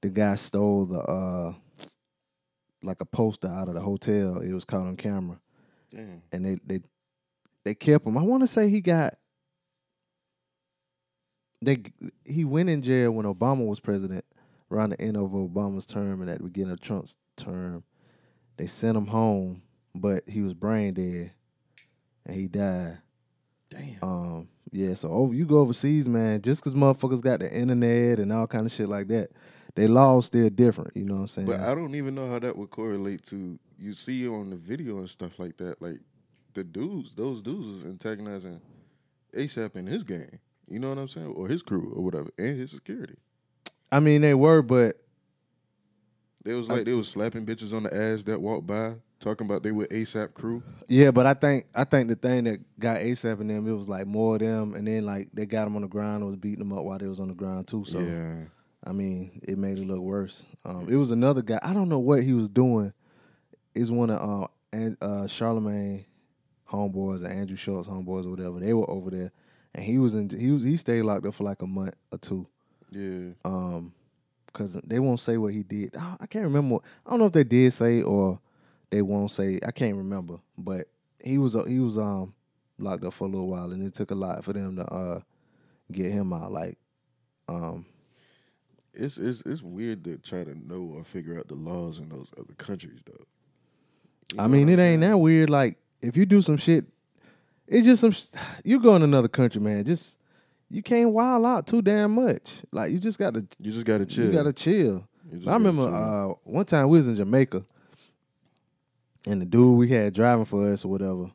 [0.00, 1.52] the guy stole the uh,
[2.82, 4.38] like a poster out of the hotel.
[4.38, 5.38] It was caught on camera
[5.90, 6.22] Damn.
[6.32, 6.80] and they they
[7.64, 8.16] they kept him.
[8.16, 9.14] I want to say he got
[11.62, 11.78] they
[12.24, 14.24] he went in jail when Obama was president
[14.70, 17.82] around the end of Obama's term and at the beginning of Trump's term.
[18.56, 19.62] They sent him home,
[19.94, 21.32] but he was brain dead
[22.26, 22.98] and he died.
[23.70, 23.98] Damn.
[24.02, 26.42] Um, yeah, so over you go overseas, man.
[26.42, 29.30] Just because motherfuckers got the internet and all kind of shit like that,
[29.74, 30.96] they laws still different.
[30.96, 31.46] You know what I'm saying?
[31.46, 34.98] But I don't even know how that would correlate to you see on the video
[34.98, 35.80] and stuff like that.
[35.80, 36.00] Like
[36.54, 38.60] the dudes, those dudes was antagonizing
[39.36, 40.38] ASAP in his gang.
[40.68, 41.26] You know what I'm saying?
[41.28, 42.30] Or his crew or whatever.
[42.38, 43.16] And his security.
[43.92, 44.96] I mean, they were, but
[46.44, 49.62] They was like they was slapping bitches on the ass that walked by, talking about
[49.62, 50.62] they were ASAP crew.
[50.88, 53.88] Yeah, but I think I think the thing that got ASAP and them, it was
[53.88, 56.36] like more of them, and then like they got them on the ground, and was
[56.36, 57.84] beating them up while they was on the ground too.
[57.84, 58.36] So yeah.
[58.86, 60.44] I mean, it made it look worse.
[60.64, 61.58] Um, it was another guy.
[61.62, 62.92] I don't know what he was doing.
[63.74, 66.04] Is one of uh, An- uh, Charlamagne
[66.70, 68.60] homeboys or Andrew Schulz homeboys or whatever.
[68.60, 69.32] They were over there,
[69.74, 70.28] and he was in.
[70.28, 72.46] He was he stayed locked up for like a month or two.
[72.90, 73.30] Yeah.
[73.44, 73.92] Um,
[74.46, 75.96] because they won't say what he did.
[75.96, 76.74] I I can't remember.
[76.74, 78.38] what- I don't know if they did say or
[78.90, 79.58] they won't say.
[79.66, 80.38] I can't remember.
[80.58, 80.88] But
[81.22, 82.34] he was he was um
[82.78, 85.20] locked up for a little while, and it took a lot for them to uh
[85.92, 86.50] get him out.
[86.52, 86.78] Like,
[87.48, 87.86] um,
[88.92, 92.28] It's it's it's weird to try to know or figure out the laws in those
[92.38, 93.24] other countries though.
[94.34, 95.50] You I mean, it ain't that weird.
[95.50, 96.86] Like, if you do some shit,
[97.68, 98.12] it's just some.
[98.12, 98.26] sh-
[98.64, 99.84] You go in another country, man.
[99.84, 100.18] Just
[100.70, 102.62] you can't wild out too damn much.
[102.72, 104.26] Like, you just got to You just gotta chill.
[104.26, 105.06] You gotta chill.
[105.46, 107.64] I remember uh, one time we was in Jamaica,
[109.26, 111.30] and the dude we had driving for us or whatever,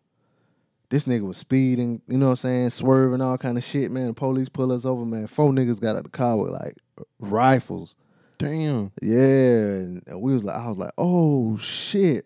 [0.89, 4.08] this nigga was speeding, you know what I'm saying, swerving all kind of shit, man.
[4.08, 5.28] The police pull us over, man.
[5.28, 6.73] Four niggas got out the car with like
[7.19, 7.95] rifles.
[8.38, 8.91] Damn.
[9.02, 12.25] Yeah, and we was like, I was like, oh shit.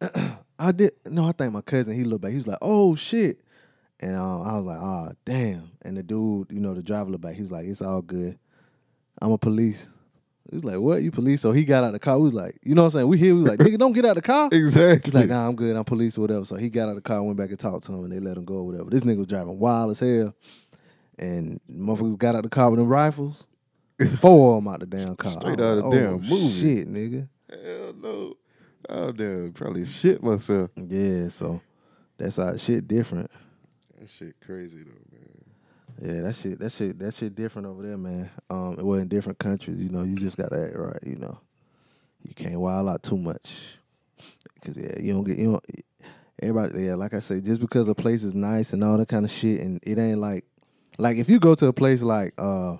[0.60, 2.32] I did no, I think my cousin he looked back.
[2.32, 3.40] He was like, "Oh shit,"
[3.98, 7.22] and um, I was like, "Ah, damn." And the dude, you know, the driver looked
[7.22, 7.34] back.
[7.34, 8.38] He was like, "It's all good.
[9.22, 9.88] I'm a police."
[10.50, 11.02] He's like, "What?
[11.02, 12.18] You police?" So he got out of the car.
[12.18, 13.34] We was like, "You know what I'm saying?" We here.
[13.34, 15.12] We was like, "Nigga, don't get out of the car." Exactly.
[15.12, 15.76] He's like, "Nah, I'm good.
[15.76, 17.84] I'm police or whatever." So he got out of the car, went back and talked
[17.84, 18.90] to him, and they let him go or whatever.
[18.90, 20.34] This nigga was driving wild as hell,
[21.18, 23.46] and motherfuckers got out of the car with them rifles.
[24.20, 25.32] Four of them out the damn car.
[25.32, 26.60] Straight out of damn oh, movie.
[26.60, 27.28] Shit, nigga.
[27.50, 28.34] Hell no.
[28.88, 30.70] Oh damn, probably shit myself.
[30.76, 31.60] Yeah, so
[32.16, 33.30] that's how shit different.
[33.98, 35.09] That shit crazy though.
[36.02, 38.30] Yeah, that shit, that shit, that shit different over there, man.
[38.48, 41.38] Um, well, in different countries, you know, you just gotta act right, you know.
[42.26, 43.76] You can't wild out too much,
[44.64, 45.64] cause yeah, you don't get you don't.
[46.42, 49.24] Everybody, yeah, like I say, just because a place is nice and all that kind
[49.26, 50.44] of shit, and it ain't like,
[50.98, 52.76] like if you go to a place like uh,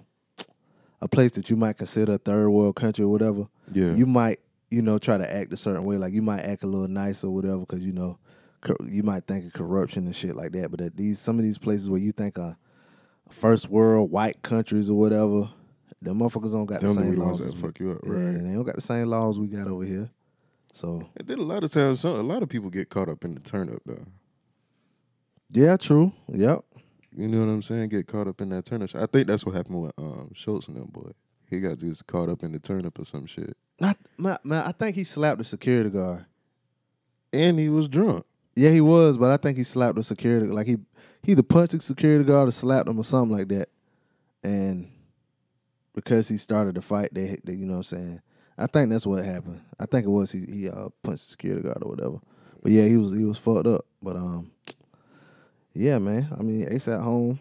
[1.03, 3.93] a place that you might consider a third world country or whatever, Yeah.
[3.95, 5.97] you might, you know, try to act a certain way.
[5.99, 8.19] Like you might act a little nice or whatever, because you know,
[8.87, 10.71] you might think of corruption and shit like that.
[10.71, 12.57] But at these some of these places where you think are
[13.31, 15.49] first world white countries or whatever,
[16.03, 17.51] them motherfuckers don't got Them the the same ones laws.
[17.51, 18.33] that fuck we- you up, yeah, right.
[18.43, 20.11] they don't got the same laws we got over here.
[20.73, 23.25] So And then a lot of times, some, a lot of people get caught up
[23.25, 24.05] in the turn up though.
[25.51, 26.12] yeah, true.
[26.29, 26.61] Yep.
[27.16, 27.88] You know what I'm saying?
[27.88, 28.95] Get caught up in that turn up.
[28.95, 31.11] I think that's what happened with um Schulz and them boy.
[31.49, 34.64] He got just caught up in the turn up or some shit, Not man, man,
[34.64, 36.25] I think he slapped the security guard.
[37.33, 38.25] and he was drunk.
[38.55, 40.47] Yeah, he was, but I think he slapped the security.
[40.47, 40.79] Like he
[41.23, 43.69] he either punched the security guard or slapped him or something like that.
[44.43, 44.91] And
[45.95, 48.23] because he started the fight, they, they you know what I'm saying.
[48.57, 49.63] I think that's what happened.
[49.79, 52.21] I think it was he he uh, punched the security guard or whatever.
[52.63, 53.87] But yeah, he was he was fucked up.
[54.03, 54.51] But um,
[55.75, 56.29] yeah, man.
[56.39, 57.41] I mean, Ace at home.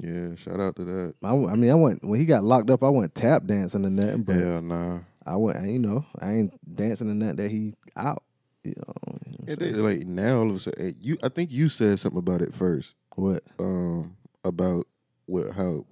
[0.00, 1.14] Yeah, shout out to that.
[1.22, 2.82] I, I mean, I went when he got locked up.
[2.82, 5.00] I went tap dancing and nothing, but yeah, nah.
[5.26, 5.62] I went.
[5.66, 8.22] You know, I ain't dancing and nothing that he out.
[8.64, 8.94] You know,
[9.26, 11.18] you know what I'm Yeah, they, like now all of a sudden, eh, you.
[11.22, 12.94] I think you said something about it first.
[13.20, 13.42] What?
[13.58, 14.86] Um, about
[15.26, 15.84] what how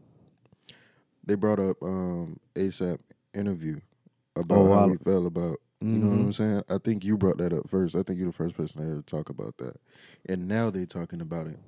[1.24, 2.98] they brought up um ASAP
[3.34, 3.80] interview
[4.36, 5.58] about Oh, how I- he felt about.
[5.80, 6.24] You know what Mhm.
[6.26, 6.62] I'm saying?
[6.68, 7.94] I think you brought that up first.
[7.94, 9.76] I think you're the first person to ever talk about that.
[10.26, 11.58] And now they're talking about it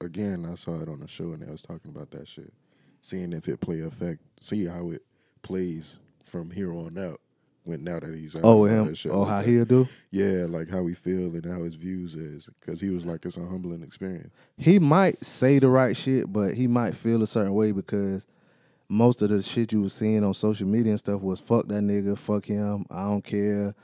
[0.00, 0.44] again.
[0.44, 2.52] I saw it on the show and they was talking about that shit,
[3.00, 5.02] seeing if it play effect, see how it
[5.42, 7.20] plays from here on out.
[7.66, 8.94] When now oh, that he's out Oh, him.
[9.10, 9.48] Oh, like how that.
[9.48, 9.88] he'll do?
[10.12, 13.36] Yeah, like how he feel and how his views is, because he was like it's
[13.36, 14.32] a humbling experience.
[14.56, 18.24] he might say the right shit, but he might feel a certain way because
[18.88, 21.82] most of the shit you was seeing on social media and stuff was fuck that
[21.82, 23.74] nigga, fuck him, I don't care.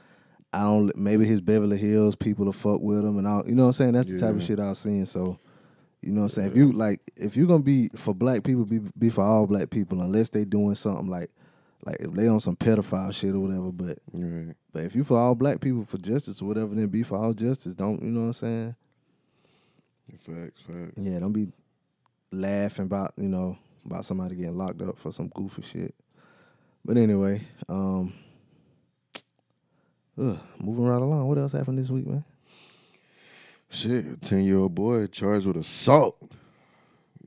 [0.53, 3.65] I don't maybe his Beverly Hills people will fuck with him and all you know
[3.65, 3.93] what I'm saying?
[3.95, 5.07] That's the type of shit I was seeing.
[5.07, 5.39] So
[6.03, 6.51] you know what I'm saying?
[6.51, 9.71] If you like if you're gonna be for black people, be be for all black
[9.71, 11.31] people unless they doing something like
[11.85, 14.55] like if they on some pedophile shit or whatever, but Right.
[14.73, 17.33] but if you for all black people for justice or whatever, then be for all
[17.35, 17.75] justice.
[17.75, 18.75] Don't you know what I'm saying?
[20.19, 20.93] Facts, facts.
[20.97, 21.51] Yeah, don't be
[22.31, 25.95] laughing about you know about somebody getting locked up for some goofy shit.
[26.85, 28.13] But anyway, um,
[30.19, 31.27] ugh, moving right along.
[31.29, 32.25] What else happened this week, man?
[33.71, 36.17] Shit, ten year old boy charged with assault.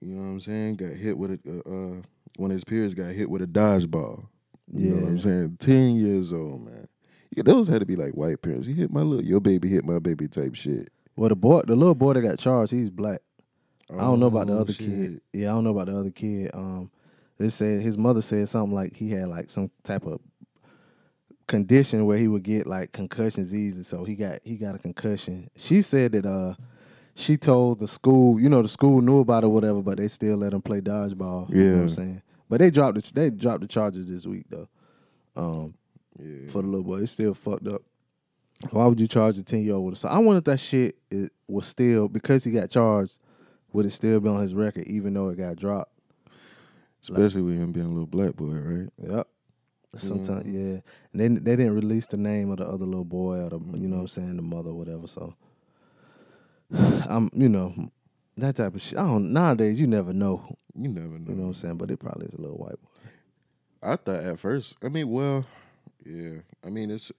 [0.01, 0.75] You know what I'm saying?
[0.75, 2.01] Got hit with a uh, uh,
[2.37, 4.27] one of his peers got hit with a dodgeball.
[4.71, 5.57] You know what I'm saying?
[5.59, 6.87] Ten years old, man.
[7.35, 8.67] Yeah, those had to be like white parents.
[8.67, 10.89] He hit my little, your baby hit my baby type shit.
[11.15, 13.21] Well, the boy, the little boy that got charged, he's black.
[13.89, 14.85] I don't know about the Oh, other shit.
[14.87, 15.21] kid.
[15.33, 16.51] Yeah, I don't know about the other kid.
[16.53, 16.89] Um,
[17.37, 20.19] they said his mother said something like he had like some type of
[21.47, 23.83] condition where he would get like concussions easy.
[23.83, 25.49] So he got he got a concussion.
[25.55, 26.55] She said that uh
[27.13, 30.07] she told the school, you know, the school knew about it, or whatever, but they
[30.07, 31.49] still let him play dodgeball.
[31.49, 31.81] You know what Yeah.
[31.83, 32.21] I'm saying?
[32.49, 34.67] But they dropped the they dropped the charges this week though.
[35.35, 35.73] Um,
[36.19, 36.47] Yeah.
[36.47, 37.81] for the little boy, it's still fucked up.
[38.71, 40.13] Why would you charge a ten year old with assault?
[40.13, 43.19] I wonder if that shit is, was still because he got charged.
[43.73, 45.91] Would it still be on his record even though it got dropped?
[47.01, 48.89] Especially with him being a little black boy, right?
[48.97, 49.27] Yep.
[49.97, 50.79] Sometimes, yeah.
[51.11, 53.87] And then they didn't release the name of the other little boy or the, you
[53.87, 55.07] know what I'm saying, the mother or whatever.
[55.07, 55.35] So,
[56.73, 57.73] I'm, you know,
[58.37, 58.97] that type of shit.
[58.99, 59.31] I don't.
[59.33, 60.57] Nowadays, you never know.
[60.77, 61.29] You never know.
[61.29, 61.77] You know what I'm saying?
[61.77, 62.89] But it probably is a little white boy.
[63.83, 64.75] I thought at first.
[64.83, 65.45] I mean, well,
[66.05, 66.39] yeah.
[66.65, 67.11] I mean, it's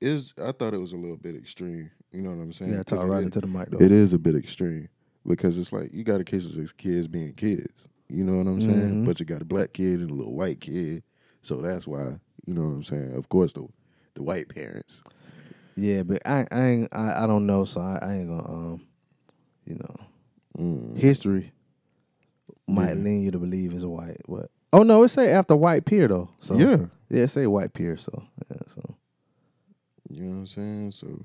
[0.00, 0.32] is.
[0.42, 1.90] I thought it was a little bit extreme.
[2.12, 2.72] You know what I'm saying?
[2.72, 3.78] Yeah, talk right is- into the mic though.
[3.84, 4.88] It is a bit extreme
[5.26, 7.88] because it's like you got a case of these kids being kids.
[8.08, 9.02] You know what I'm saying?
[9.02, 9.04] Mhm.
[9.04, 11.02] But you got a black kid and a little white kid,
[11.42, 12.20] so that's why.
[12.46, 13.14] You know what I'm saying?
[13.14, 13.66] Of course, the
[14.14, 15.02] the white parents.
[15.74, 16.88] Yeah, but I, I ain't.
[16.94, 17.64] I, I don't know.
[17.64, 18.48] So I, I ain't gonna.
[18.48, 18.86] Um,
[19.66, 19.96] you know,
[20.58, 20.96] Mm.
[20.96, 21.52] history
[22.66, 23.02] might Yeah.
[23.02, 24.20] lean you to believe it's white.
[24.28, 26.30] But oh no, it say after white peer though.
[26.40, 27.96] So yeah, yeah, it say white peer.
[27.96, 28.96] So yeah, so
[30.08, 30.90] you know what I'm saying.
[30.92, 31.24] So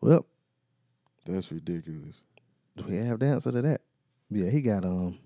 [0.00, 0.24] Well,
[1.26, 2.22] That's ridiculous.
[2.76, 3.80] do we have the answer to that?
[4.30, 5.18] Yeah, he got um.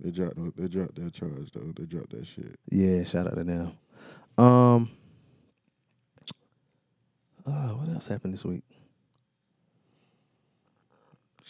[0.00, 1.72] They dropped they dropped that charge though.
[1.76, 2.58] They dropped that shit.
[2.70, 3.72] Yeah, shout out to them.
[4.38, 4.90] Um.
[7.46, 8.64] Uh, what else happened this week?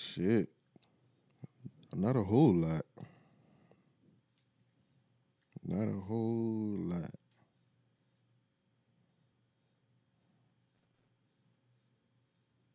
[0.01, 0.49] Shit.
[1.95, 2.87] Not a whole lot.
[5.63, 7.11] Not a whole lot.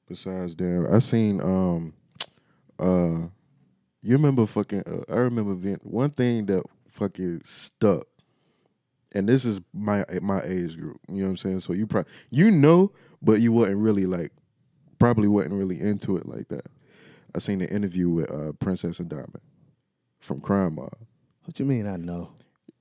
[0.08, 1.94] Besides damn, I seen um
[2.78, 3.28] uh
[4.04, 8.06] you remember fucking uh, I remember being one thing that fucking stuck.
[9.14, 11.00] And this is my my age group.
[11.10, 11.62] You know what I'm saying?
[11.62, 14.32] So you probably you know, but you wasn't really like
[15.00, 16.68] probably wasn't really into it like that.
[17.36, 19.42] I seen an interview with uh, Princess and Diamond
[20.20, 20.94] from Crime Mob.
[21.44, 21.86] What you mean?
[21.88, 22.32] I know.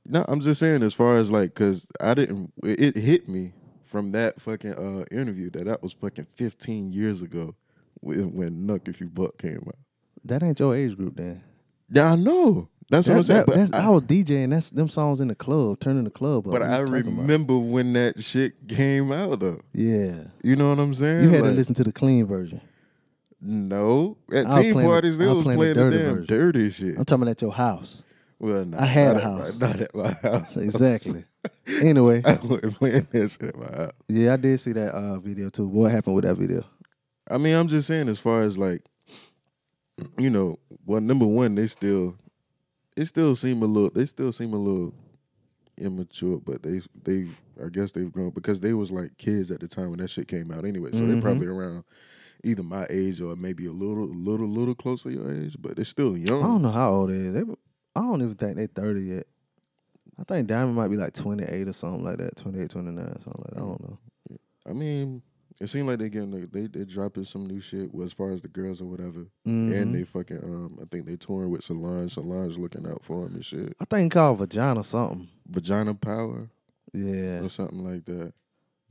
[0.06, 2.52] No, I'm just saying as far as like, cause I didn't.
[2.62, 7.54] It hit me from that fucking uh, interview that that was fucking 15 years ago
[8.00, 9.76] when, when Knuck If You Buck came out.
[10.24, 11.42] That ain't your age group, then.
[11.90, 12.68] Yeah, I know.
[12.90, 13.38] That's what I'm saying.
[13.40, 14.50] that- But that's, I, I, was DJing.
[14.50, 16.52] That's them songs in the club, turning the club up.
[16.52, 17.20] but I talking about?
[17.22, 19.60] remember when that shit came out though.
[19.72, 21.24] Yeah, You know what I'm saying?
[21.24, 22.60] you had to listen to the clean version.
[23.46, 25.96] No, at I was team playing parties they I was was playing the the, dirty
[25.98, 26.26] damn version.
[26.26, 26.98] dirty shit.
[26.98, 28.02] I'm talking about at your house.
[28.38, 29.58] Well, nah, I had not a at my- house.
[29.58, 30.56] not at my house.
[30.56, 31.24] Exactly.
[31.82, 33.92] anyway, I wasn't playing that shit at my house.
[34.08, 35.66] yeah, I did see that uh, video too.
[35.68, 36.64] What happened with that video?
[37.30, 38.82] I mean, I'm just saying, as far as like,
[40.18, 42.16] you know, well, number one, they still,
[42.96, 44.94] it still seem a little, they still seem a little
[45.78, 49.68] immature, but they, they've, I guess they've grown because they was like kids at the
[49.68, 50.90] time when that shit came out anyway.
[50.92, 51.84] So they're probably around
[52.44, 55.84] either my age or maybe a little, little, little closer to your age, but they're
[55.84, 56.42] still young.
[56.42, 57.32] I don't know how old they is.
[57.34, 57.40] They,
[57.96, 59.26] I don't even think they're 30 yet.
[60.18, 63.50] I think Diamond might be like 28 or something like that, 28, 29, something like
[63.54, 63.56] that.
[63.56, 63.98] I don't know.
[64.66, 65.22] I mean,
[65.60, 68.48] it seemed like they getting they they dropping some new shit as far as the
[68.48, 69.72] girls or whatever, Mhm.
[69.72, 72.12] and they fucking um I think they touring with Solange.
[72.14, 73.74] Solange looking out for him and shit.
[73.80, 75.28] I think called Vagina something.
[75.46, 76.48] Vagina power
[76.92, 77.40] Yeah.
[77.42, 78.32] or something like that.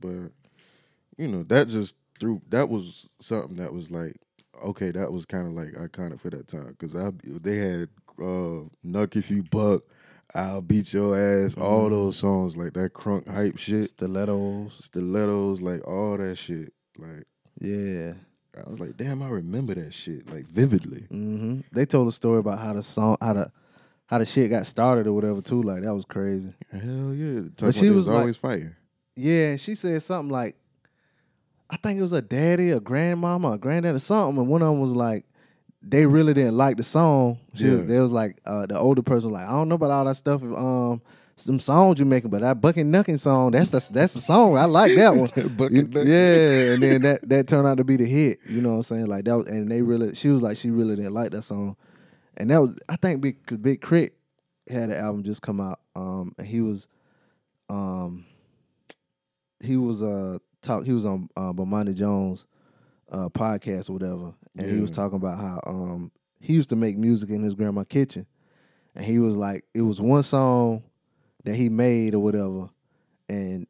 [0.00, 0.30] But
[1.18, 4.14] you know that just through that was something that was like
[4.62, 7.88] okay, that was kind of like iconic for that time because I they had
[8.20, 9.82] uh Knuck if you buck.
[10.34, 11.56] I'll beat your ass.
[11.56, 14.78] All those songs like that crunk hype shit, Stilettos.
[14.84, 16.72] stilettos, like all that shit.
[16.98, 17.24] Like
[17.60, 18.14] Yeah.
[18.56, 21.02] I was like, damn, I remember that shit like vividly.
[21.10, 23.52] hmm They told a story about how the song, how the,
[24.06, 25.62] how the shit got started or whatever too.
[25.62, 26.54] Like that was crazy.
[26.72, 27.40] Hell yeah!
[27.40, 28.74] Talking But about she was was like- always fighting.
[29.16, 30.56] Yeah, she said something like,
[31.70, 34.38] I think it was a daddy, a grandmama, a granddad, or something.
[34.40, 35.24] And one of them was like,
[35.82, 37.38] they really didn't like the song.
[37.54, 37.86] She was, Yeah.
[37.86, 40.14] they was like, uh, the older person was like, I don't know about all that
[40.14, 40.42] stuff.
[40.42, 41.02] Um,
[41.36, 44.56] some songs you making, but that bucking nucking song, that's the that's the song.
[44.56, 45.30] I like that one.
[45.56, 46.06] Bucking You- Nucking.
[46.08, 48.38] yeah, and then that that turned out to be the hit.
[48.48, 49.06] You know what I'm saying?
[49.06, 51.76] Like that was, and they really, she was like, she really didn't like that song,
[52.36, 54.12] and that was, I think, big Big K.R.I.T.
[54.72, 56.86] had an album just come out, um, and he was,
[57.68, 58.24] um,
[59.60, 62.46] he was uh talk, he was on uh, Bomani Jones
[63.10, 66.96] uh podcast or whatever, and he was talking about how um he used to make
[66.98, 68.26] music in his grandma's kitchen,
[68.94, 70.82] and he was like, it was one song
[71.44, 72.70] that he made or whatever,
[73.28, 73.66] and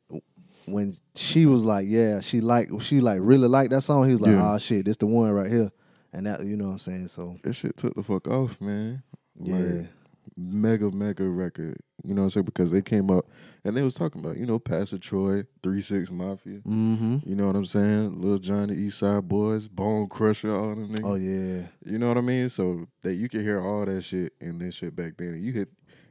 [0.67, 4.21] when she was like, yeah, she like she like really liked that song, he was
[4.21, 4.55] like, Yeah.
[4.55, 5.71] oh shit, this the one right here,
[6.13, 9.03] and that you know what I'm saying, so That shit took the fuck off, man.
[9.35, 9.87] yeah, Like,
[10.37, 11.77] mega mega record.
[12.03, 12.45] You know what I'm saying?
[12.47, 13.27] Because they came up
[13.65, 16.59] and they was talking about you know Pastor Troy, Three Six Mafia.
[16.61, 18.21] mm-hmm, You know what I'm saying?
[18.21, 21.05] Little Johnny, East Side Boys, Bone Crusher, all them niggas.
[21.05, 22.49] oh yeah, You know what I mean?
[22.49, 25.29] So that you can hear all that shit and then shit back then.
[25.29, 25.69] And you hit,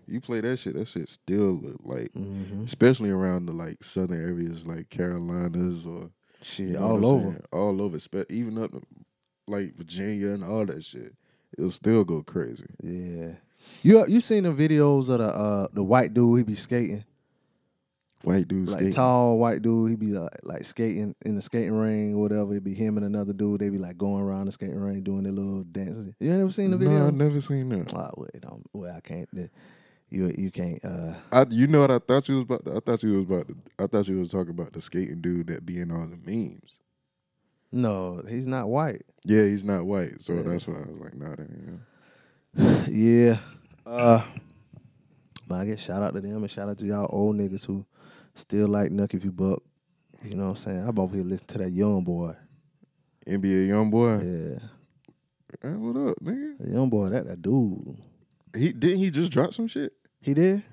[0.07, 0.73] you play that shit.
[0.75, 2.63] That shit still look like, mm-hmm.
[2.63, 6.09] especially around the like southern areas like Carolinas or
[6.41, 7.23] shit, you know all over.
[7.23, 7.41] saying?
[7.51, 8.81] all over, spe- even up to,
[9.47, 11.13] like Virginia and all that shit.
[11.57, 12.65] It'll still go crazy.
[12.81, 13.33] Yeah.
[13.83, 17.03] You you seen the videos of the uh the white dude he be skating
[18.23, 18.93] White dude, like skating.
[18.93, 22.63] tall white dude he be like, like skating in the skating ring or whatever it
[22.63, 25.33] be him and another dude they be like going around the skating ring doing their
[25.33, 26.13] little dances.
[26.21, 26.99] You ever seen the video?
[26.99, 27.93] No, I never seen that.
[27.93, 29.27] Oh, wait, um, well I can't.
[30.09, 30.79] You you can't.
[30.85, 32.65] uh I, you know what I thought you was about?
[32.65, 33.47] To, I thought you was about.
[33.49, 36.17] To, I thought you was talking about the skating dude that be in all the
[36.23, 36.79] memes.
[37.73, 39.01] No, he's not white.
[39.25, 40.43] Yeah, he's not white, so Yeah.
[40.43, 41.85] that's why I was like, nah, that ain't him.
[42.93, 43.39] Yeah.
[45.63, 47.85] I guess shout out to them and shout out to y'all old niggas who
[48.35, 49.63] still like Knuck if you buck.
[50.21, 50.85] You know what I'm saying?
[50.85, 52.35] I'm over here listening to that young boy.
[53.25, 54.19] NBA YoungBoy.
[54.19, 54.59] Yeah.
[55.61, 56.57] Hey, what up, nigga?
[56.59, 57.95] The young boy, that that dude.
[58.53, 59.93] He didn't he just drop some shit?
[60.19, 60.63] He did?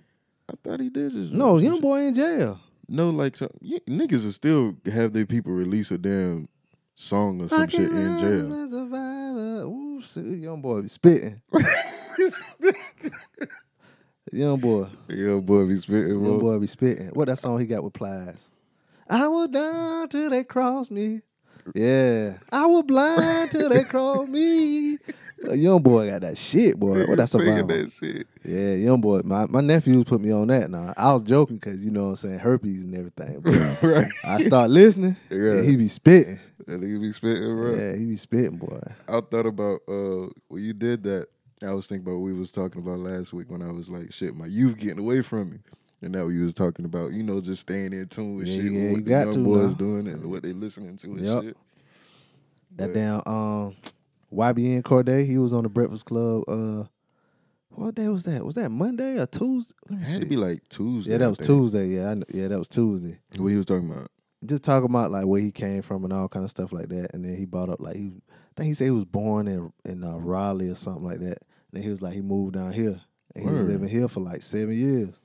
[0.49, 1.83] I thought he did just No, young shit.
[1.83, 2.59] boy in jail.
[2.89, 6.49] No, like some, niggas will still have their people release a damn
[6.97, 8.53] song or some shit in jail.
[9.67, 11.41] Ooh, see, young boy be spitting.
[14.33, 16.09] young boy, Young boy, be spitting.
[16.25, 16.59] young Boy.
[16.59, 17.09] be spitting.
[17.09, 18.51] What that song he got with Plies?
[19.09, 21.21] I was down till they crossed me.
[21.75, 24.97] Yeah, I was blind till they crossed me.
[25.49, 27.07] A young boy got that shit, boy.
[27.07, 27.67] What that's about?
[27.69, 28.27] that shit.
[28.45, 29.21] Yeah, young boy.
[29.25, 30.71] My my nephews put me on that.
[30.71, 33.41] Now I was joking because you know what I'm saying herpes and everything.
[33.41, 34.07] But right.
[34.25, 35.17] I start listening.
[35.31, 35.53] Yeah.
[35.59, 36.39] and he be spitting.
[36.67, 37.75] That nigga be spitting, bro.
[37.75, 38.81] Yeah, he be spitting, boy.
[39.09, 41.27] I thought about uh when you did that.
[41.63, 44.13] I was thinking about what we was talking about last week when I was like,
[44.13, 45.59] shit, my youth getting away from me.
[46.03, 48.73] And now we was talking about, you know, just staying in tune with Yeah, shit,
[48.73, 49.75] yeah, what the young boys now.
[49.75, 51.45] doing and what they listening to and Yup.
[51.45, 51.57] shit.
[52.77, 53.77] That But- damn um
[54.33, 56.45] YBN Cordae, he was on the Breakfast Club.
[56.49, 56.85] Uh,
[57.71, 58.45] what day was that?
[58.45, 59.75] Was that Monday or Tuesday?
[59.91, 61.11] It had to be like Tuesday.
[61.13, 61.39] yeah, that was.
[61.39, 61.89] Tuesday.
[61.89, 63.19] Yeah, yeah, that was Tuesday.
[63.37, 64.09] What he was talking about?
[64.47, 67.13] Just talking about like where he came from and all kind of stuff like that.
[67.13, 69.73] And then he brought up like he, I think he said he was born in
[69.85, 71.39] in uh, Raleigh or something like that.
[71.73, 73.01] And then he was like he moved down here
[73.35, 73.69] and he was Word.
[73.73, 75.21] living here for like seven years.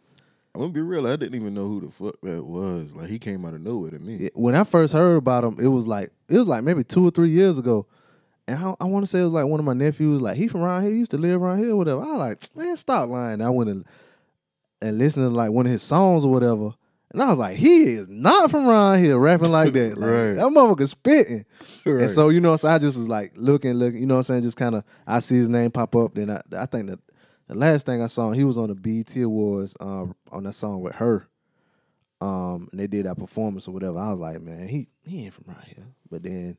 [0.53, 1.05] I'm gonna be real.
[1.05, 2.91] I didn't even know who the fuck that was.
[2.93, 4.15] Like he came out of nowhere to me.
[4.17, 7.05] it- when I first heard about him, it was like it was like maybe two
[7.05, 7.87] or three years ago.
[8.47, 10.47] And I, I want to say it was like one of my nephews, like he
[10.47, 12.01] from around here, he used to live around here, whatever.
[12.01, 13.41] I was like, man, stop lying.
[13.41, 13.85] I went and,
[14.83, 16.73] and listened to like one of his songs or whatever.
[17.15, 19.97] And I was like, he is not from around here rapping like that.
[19.97, 20.33] Like, Right.
[20.33, 21.45] That motherfucker spitting.
[21.85, 22.01] Right.
[22.01, 24.23] And so, you know, so I just was like looking, looking, you know what I'm
[24.23, 24.43] saying?
[24.43, 26.13] Just kind of, I see his name pop up.
[26.13, 26.99] Then I, I think that
[27.47, 30.81] the last thing I saw, he was on the BET Awards uh, on that song
[30.81, 31.27] with her
[32.21, 33.99] um, and they did that performance or whatever.
[33.99, 35.85] I was like, man, he he ain't from right here.
[36.09, 36.57] But then,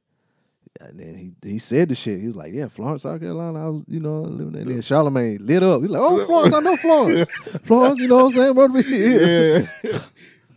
[0.80, 2.20] and then he he said the shit.
[2.20, 3.66] He was like, yeah, Florence, South Carolina.
[3.66, 4.64] I was, you know, living there.
[4.64, 5.80] Then Charlamagne lit up.
[5.80, 7.30] He's like, oh, Florence, I know Florence.
[7.62, 8.54] Florence, you know what I'm saying?
[8.54, 10.00] Brother, yeah.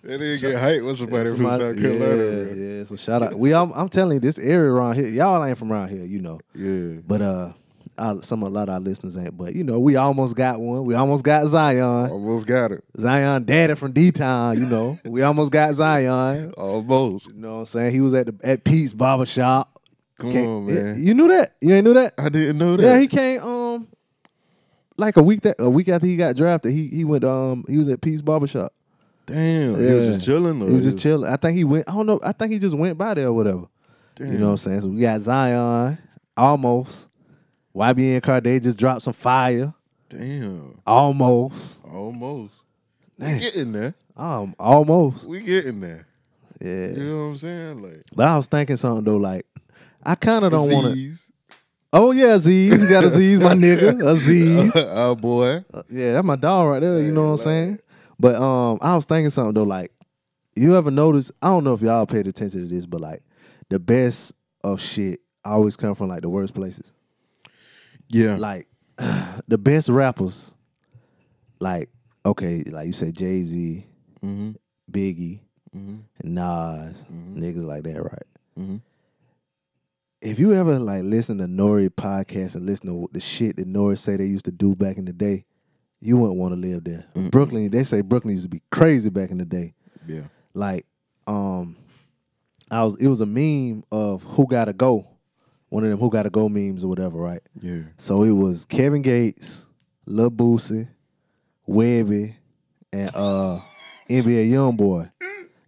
[0.03, 2.23] That nigga get hyped with somebody, from South Carolina.
[2.23, 2.53] yeah, bro.
[2.53, 2.83] yeah.
[2.83, 3.37] So shout out.
[3.37, 6.21] We, I'm, I'm telling you, this area around here, y'all ain't from around here, you
[6.21, 6.39] know.
[6.55, 7.01] Yeah.
[7.05, 7.53] But uh,
[7.99, 9.37] our, some a lot of our listeners ain't.
[9.37, 10.85] But you know, we almost got one.
[10.85, 12.09] We almost got Zion.
[12.09, 12.83] Almost got it.
[12.97, 14.57] Zion, daddy from D Town.
[14.57, 16.53] You know, we almost got Zion.
[16.53, 17.27] Almost.
[17.27, 17.93] You know what I'm saying?
[17.93, 19.81] He was at the at Pete's barber shop.
[20.17, 21.03] Come on, man.
[21.03, 21.55] You knew that?
[21.61, 22.13] You ain't knew that?
[22.17, 22.83] I didn't know that.
[22.83, 23.87] Yeah, he came um
[24.97, 26.73] like a week that a week after he got drafted.
[26.73, 28.47] He he went um he was at Pete's barber
[29.29, 29.79] Damn.
[29.79, 30.59] He was just chilling.
[30.67, 31.29] He was just chilling.
[31.31, 31.87] I think he went.
[31.87, 32.19] I don't know.
[32.23, 33.65] I think he just went by there or whatever.
[34.15, 34.31] Damn.
[34.31, 34.81] You know what I'm saying?
[34.81, 35.97] So we got Zion
[36.35, 37.07] almost.
[37.75, 39.73] YBN Cordae just dropped some fire
[40.09, 40.79] Damn.
[40.85, 41.79] almost.
[41.85, 42.55] Almost.
[43.19, 43.33] Damn.
[43.35, 43.93] We getting there.
[44.17, 45.25] Um, almost.
[45.25, 46.07] We getting there.
[46.59, 46.87] Yeah.
[46.87, 47.81] You know what I'm saying?
[47.83, 49.17] Like But I was thinking something though.
[49.17, 49.45] Like
[50.03, 51.13] I kind of don't want to.
[51.93, 52.81] Oh yeah, Aziz.
[52.81, 54.05] You got Aziz, my nigga.
[54.05, 54.75] Aziz.
[54.87, 55.63] Our boy.
[55.73, 56.99] Uh, yeah, that's my dog right there.
[57.01, 57.79] You know what I'm saying?
[58.19, 59.63] But um, I was thinking something though.
[59.63, 59.91] Like,
[60.55, 61.31] you ever notice?
[61.41, 63.23] I don't know if y'all paid attention to this, but like,
[63.69, 66.91] the best of shit always come from like the worst places.
[68.09, 68.35] Yeah.
[68.37, 68.67] Like,
[69.47, 70.53] the best rappers,
[71.59, 71.89] like,
[72.25, 73.85] okay, like you said, Jay Z,
[74.23, 74.51] mm-hmm.
[74.91, 75.39] Biggie,
[75.75, 76.33] Mm-hmm.
[76.33, 78.23] Nas, niggas like that, right?
[78.57, 78.81] Mhm.
[80.21, 81.89] If you ever like listen to N.O.R.E.
[81.89, 83.95] podcast and listen to the shit that N.O.R.E.
[83.95, 85.45] say they used to do back in the day,
[86.01, 87.05] you wouldn't want to live there.
[87.29, 89.73] Brooklyn, they say Brooklyn used to be crazy back in the day.
[90.07, 90.23] Yeah.
[90.53, 90.85] Like,
[91.27, 91.75] um,
[92.71, 95.07] I was it was a meme of who gotta go,
[95.69, 97.41] one of them who gotta go memes or whatever, right?
[97.61, 97.81] Yeah.
[97.97, 99.67] So it was Kevin Gates,
[100.05, 100.87] Lil Boosie,
[101.67, 102.35] Webbie,
[102.93, 103.59] and uh
[104.09, 105.11] NBA YoungBoy.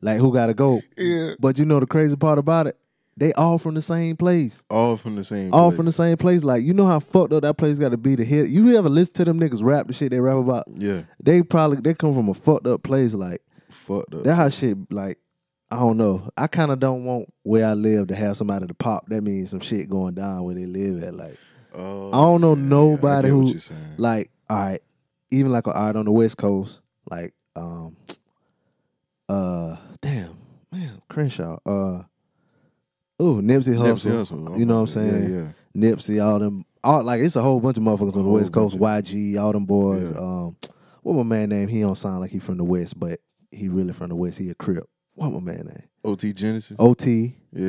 [0.01, 0.81] Like who gotta go?
[0.97, 1.33] Yeah.
[1.39, 2.77] But you know the crazy part about it?
[3.17, 4.63] They all from the same place.
[4.69, 5.53] All from the same.
[5.53, 5.77] All place.
[5.77, 6.43] from the same place.
[6.43, 8.49] Like you know how fucked up that place got to be to hit.
[8.49, 10.65] You ever listen to them niggas rap the shit they rap about?
[10.69, 11.03] Yeah.
[11.21, 13.13] They probably they come from a fucked up place.
[13.13, 14.23] Like Fucked up.
[14.23, 15.17] that how shit like.
[15.69, 16.29] I don't know.
[16.35, 19.07] I kind of don't want where I live to have somebody to pop.
[19.07, 21.13] That means some shit going down where they live at.
[21.13, 21.37] Like
[21.73, 24.81] Oh, I don't know yeah, nobody I get what who like all right,
[25.31, 27.95] even like all right on the West Coast, like um
[29.29, 30.37] uh damn
[30.71, 32.03] man Crenshaw uh
[33.21, 34.57] oh Nipsey Hussle, Nipsey Hussle.
[34.59, 35.47] you know what I'm saying yeah.
[35.89, 38.77] Nipsey all them all like it's a whole bunch of motherfuckers on the West Coast
[38.77, 40.17] YG all them boys Yeah.
[40.17, 40.57] um
[41.03, 43.19] what my man name he don't sound like he from the West but
[43.51, 46.75] he really from the West he a Crip what my man name OT Genasis.
[46.79, 47.61] OT Yeah.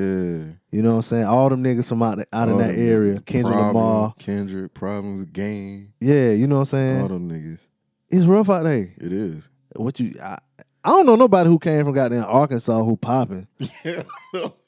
[0.70, 3.20] you know what I'm saying all them niggas from out out in that area.
[3.20, 5.92] Kendrick Problem, Lamar Kendrick, Problems, Game.
[6.00, 7.61] yeah you know what I'm saying All them niggas.
[8.09, 9.48] it's rough out there It is.
[9.76, 10.14] What you?
[10.22, 10.38] I,
[10.84, 13.46] I don't know nobody who came from goddamn Arkansas who popping.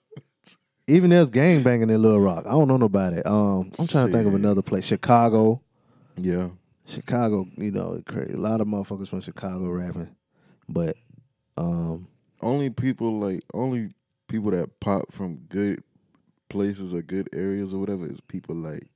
[0.87, 2.45] Even there's gang banging in Little Rock.
[2.47, 3.23] I don't know nobody.
[3.23, 4.41] Um, I'm trying to think of Shit.
[4.41, 4.85] another place.
[4.85, 5.63] Chicago,
[6.17, 6.49] yeah.
[6.87, 7.47] Chicago.
[7.57, 8.35] You know, crazy.
[8.35, 10.15] A lot of motherfuckers from Chicago rapping,
[10.69, 10.97] but
[11.57, 12.09] um,
[12.43, 13.91] only people like only
[14.29, 15.83] people that pop from good
[16.51, 18.87] places or good areas or whatever is people like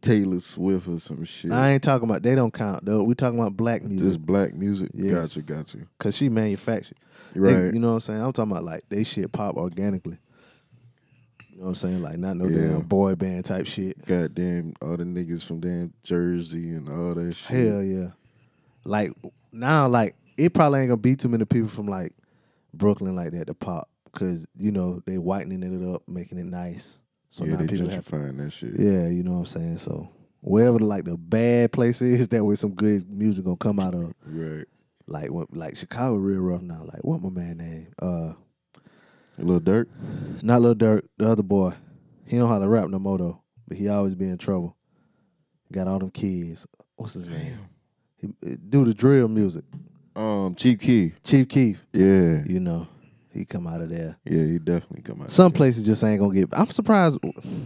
[0.00, 1.52] Taylor Swift or some shit.
[1.52, 3.02] I ain't talking about they don't count though.
[3.02, 4.90] We talking about black music Just black music.
[4.94, 5.34] Yes.
[5.36, 5.78] Gotcha, gotcha.
[5.98, 6.96] because she manufactured.
[7.34, 7.74] They- Right.
[7.74, 8.22] you know what I'm saying?
[8.22, 10.18] I'm talking about like they shit pop organically.
[11.58, 12.02] You know what I'm saying?
[12.02, 12.68] Like not no Yeah.
[12.68, 14.04] damn boy band type shit.
[14.06, 17.66] Goddamn, all the niggas from damn Jersey and all that shit.
[17.66, 18.10] Hell yeah.
[18.84, 19.10] Like
[19.50, 22.12] now, like it probably ain't gonna be too many people from like
[22.72, 27.00] Brooklyn like that to pop because you know they whitening it up, making it nice.
[27.30, 28.78] So yeah, now they people have gentrifying that shit.
[28.78, 29.78] Yeah, you know what I'm saying.
[29.78, 30.08] So
[30.42, 33.94] wherever the, like the bad place is, that way some good music gonna come out
[33.94, 34.14] of.
[34.24, 34.64] Right.
[35.08, 36.82] Like what, like Chicago real rough now.
[36.84, 37.88] Like what my man name?
[38.00, 38.34] Uh,
[39.44, 39.88] little dirt.
[40.42, 41.74] not Little Durk, the other boy.
[42.26, 44.76] He don't how to rap no more though, but he always be in trouble.
[45.72, 46.66] Got all them kids.
[46.96, 47.58] What's his name?
[48.16, 49.64] He do the drill music.
[50.16, 51.12] Um, Chief Key.
[51.22, 51.86] Chief Keef.
[51.92, 52.42] Yeah.
[52.44, 52.88] You know,
[53.32, 54.18] he come out of there.
[54.24, 55.30] Yeah, he definitely come out.
[55.30, 56.48] Some places just ain't gonna get.
[56.52, 57.18] I'm surprised.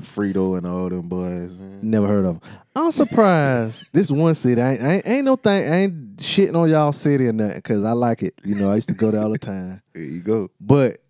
[0.02, 1.80] Frito and all them boys, man.
[1.82, 2.40] Never heard of him.
[2.76, 3.86] I'm surprised.
[3.92, 5.72] this one city ain't, ain't ain't no thing.
[5.72, 8.34] I ain't shitting on y'all city or nothing because I like it.
[8.44, 9.80] You know, I used to go there all the time.
[9.94, 10.50] There you go.
[10.60, 11.01] But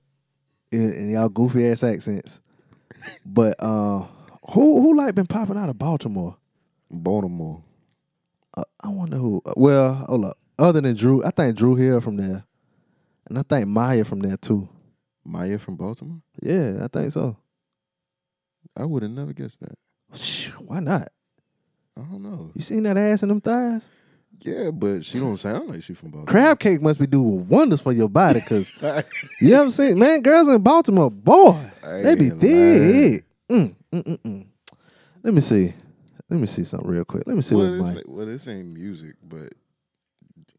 [0.72, 2.40] in, in y'all goofy ass accents.
[3.24, 4.06] But uh,
[4.50, 6.36] who who like been popping out of Baltimore?
[6.90, 7.62] Baltimore.
[8.56, 9.42] Uh, I wonder who.
[9.56, 10.38] Well, hold up.
[10.58, 12.44] Other than Dru, I think Dru Hill from there,
[13.28, 14.68] and I think Mya from there too.
[15.24, 16.20] Mya from Baltimore?
[16.42, 17.36] Yeah, I think so.
[18.76, 19.78] I would have never guessed that.
[20.58, 21.08] Why not?
[21.96, 22.50] I don't know.
[22.54, 23.90] You seen that ass and them thighs?
[24.40, 26.26] Yeah, but she don't sound like she from Baltimore.
[26.26, 28.72] Crab cake must be doing wonders for your body because
[29.40, 33.24] you ever seen man, girls in Baltimore, boy, I they be ain't thick.
[33.48, 34.46] Mm, mm, mm, mm.
[35.22, 35.74] Let me see.
[36.28, 37.24] Let me see something real quick.
[37.26, 37.96] Let me see well, what Mike.
[37.98, 39.52] ain't, well, this ain't music, but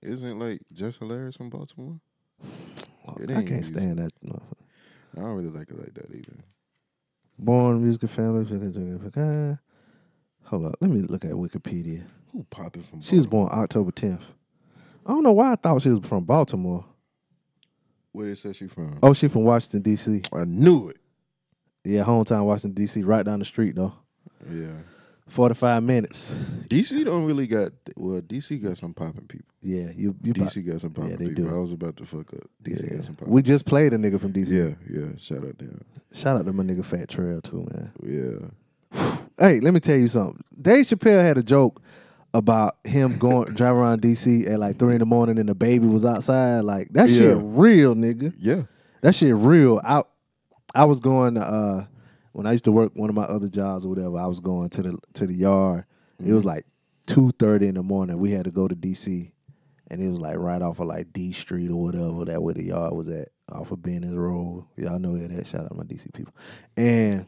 [0.01, 1.99] isn't like Just Hilarious from Baltimore?
[3.19, 3.75] it I ain't can't music.
[3.75, 4.11] stand that.
[4.23, 5.17] motherfucker.
[5.17, 6.43] I don't really like it like that either.
[7.39, 8.45] Born musical family.
[10.53, 10.75] Hold up.
[10.81, 12.03] Let me look at Wikipedia.
[12.31, 13.01] Who popping from?
[13.01, 14.21] She was born October 10th.
[15.03, 16.85] I don't know why I thought she was from Baltimore.
[18.11, 18.99] Where they say she from?
[19.01, 20.21] Oh, she from Washington D.C.
[20.31, 20.97] I knew it.
[21.83, 23.01] Yeah, hometown Washington D.C.
[23.01, 23.93] Right down the street though.
[24.47, 24.67] Yeah.
[25.27, 26.35] Forty-five minutes.
[26.69, 28.21] DC don't really got well.
[28.21, 29.47] DC got some popping people.
[29.63, 30.33] Yeah, you you.
[30.35, 31.45] DC got some popping they people.
[31.45, 31.49] do.
[31.49, 32.47] I was about to fuck up.
[32.61, 32.97] DC yeah.
[32.97, 33.33] got some popping.
[33.33, 34.55] We just played a nigga from D.C.
[34.55, 35.07] yeah, yeah.
[35.17, 35.83] Shout out them.
[36.13, 37.91] Shout out to my nigga Fat Trel too, man.
[38.03, 38.49] Yeah.
[39.39, 40.43] Hey, let me tell you something.
[40.61, 41.81] Dave Chappelle had a joke
[42.33, 45.87] about him going driving around DC at like three in the morning and the baby
[45.87, 46.61] was outside.
[46.61, 47.17] Like that Yeah.
[47.17, 48.33] shit real, nigga.
[48.37, 48.63] Yeah.
[49.01, 49.81] That shit real.
[49.83, 50.03] I
[50.75, 51.85] I was going to uh
[52.31, 54.69] when I used to work one of my other jobs or whatever, I was going
[54.71, 55.85] to the to the yard.
[56.23, 56.65] It was like
[57.05, 58.17] two thirty in the morning.
[58.17, 59.31] We had to go to DC.
[59.91, 62.63] And it was like right off of like D Street or whatever, that where the
[62.63, 64.65] yard was at, off of Bennett Road.
[64.77, 65.45] Y'all know where that.
[65.45, 66.33] Shout out my DC people.
[66.75, 67.27] And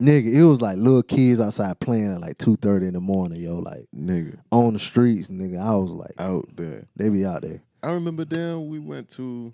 [0.00, 3.40] nigga, it was like little kids outside playing at like two thirty in the morning,
[3.42, 4.38] yo, like Nigga.
[4.50, 5.60] on the streets, nigga.
[5.60, 6.84] I was like, Out there.
[6.96, 7.62] they be out there.
[7.82, 9.52] I remember then we went to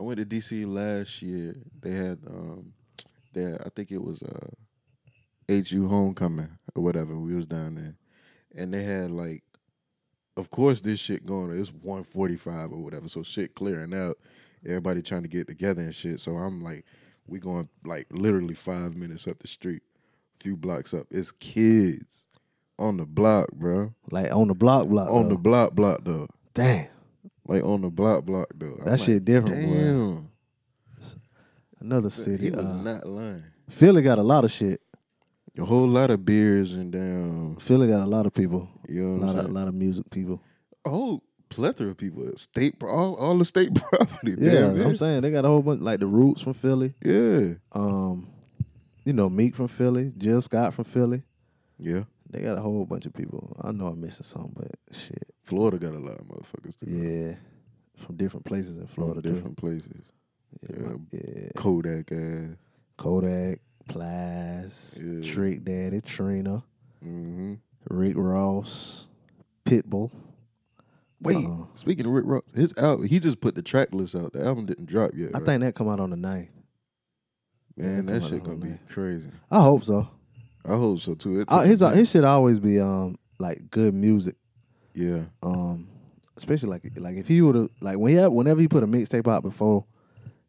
[0.00, 1.54] I went to DC last year.
[1.80, 2.72] They had um
[3.34, 4.48] they had, I think it was uh
[5.48, 7.16] HU homecoming or whatever.
[7.16, 7.94] We was down there.
[8.56, 9.42] And they had like
[10.36, 13.08] of course this shit going it's 145 or whatever.
[13.08, 14.18] So shit clearing out.
[14.64, 16.20] Everybody trying to get together and shit.
[16.20, 16.84] So I'm like
[17.28, 19.82] we going like literally 5 minutes up the street.
[20.40, 21.06] few blocks up.
[21.10, 22.24] It's kids
[22.78, 23.92] on the block, bro.
[24.10, 25.10] Like on the block block.
[25.10, 26.28] On the block block though.
[26.54, 26.86] Damn.
[27.46, 28.76] Like on the block block though.
[28.80, 29.74] I'm That like, shit different, boy.
[29.74, 30.28] Damn.
[31.80, 32.50] Another He city.
[32.50, 33.44] was Uh, not lying.
[33.68, 34.80] Philly got a lot of shit.
[35.58, 38.68] A whole lot of beers and damn, Philly got a lot of people.
[38.88, 39.54] you know A lot of, saying?
[39.54, 40.40] lot of music people.
[40.84, 42.30] A whole plethora of people.
[42.36, 44.34] State, all, all the state property.
[44.38, 44.86] Yeah, man.
[44.86, 46.94] I'm saying they got a whole bunch like the Roots from Philly.
[47.04, 48.28] Yeah, Um,
[49.04, 51.22] you know Meek from Philly, Jill Scott from Philly.
[51.78, 52.04] yeah.
[52.30, 53.56] They got a whole bunch of people.
[53.64, 56.78] I know I'm missing some, but shit, Florida got a lot of motherfuckers.
[56.78, 57.34] Too, yeah,
[57.96, 59.86] from different places in from Florida different places.
[60.68, 60.74] too.
[60.78, 60.92] yeah.
[61.10, 61.48] Yeah, yeah.
[61.56, 62.56] Kodak ass.
[62.98, 65.22] Kodak, Plies, Yeah.
[65.22, 66.62] Trick Daddy, Trina,
[67.02, 67.54] Mm-hmm.
[67.88, 69.06] Rick Ross,
[69.64, 70.10] Pitbull.
[71.20, 74.32] Wait, Uh, speaking of Rick Ross, his album, he just put the track list out.
[74.32, 75.30] The album didn't drop yet.
[75.34, 75.46] I right?
[75.46, 76.48] think that come out on the 9th.
[77.76, 79.28] man, that shit gonna be crazy.
[79.50, 80.08] I hope so.
[80.64, 81.44] I hope so too.
[81.48, 84.36] Uh, his a- his shit always be um like good music.
[84.94, 85.88] yeah, Um,
[86.36, 88.86] especially like like if he would have like when he had, whenever he put a
[88.86, 89.84] mixtape out before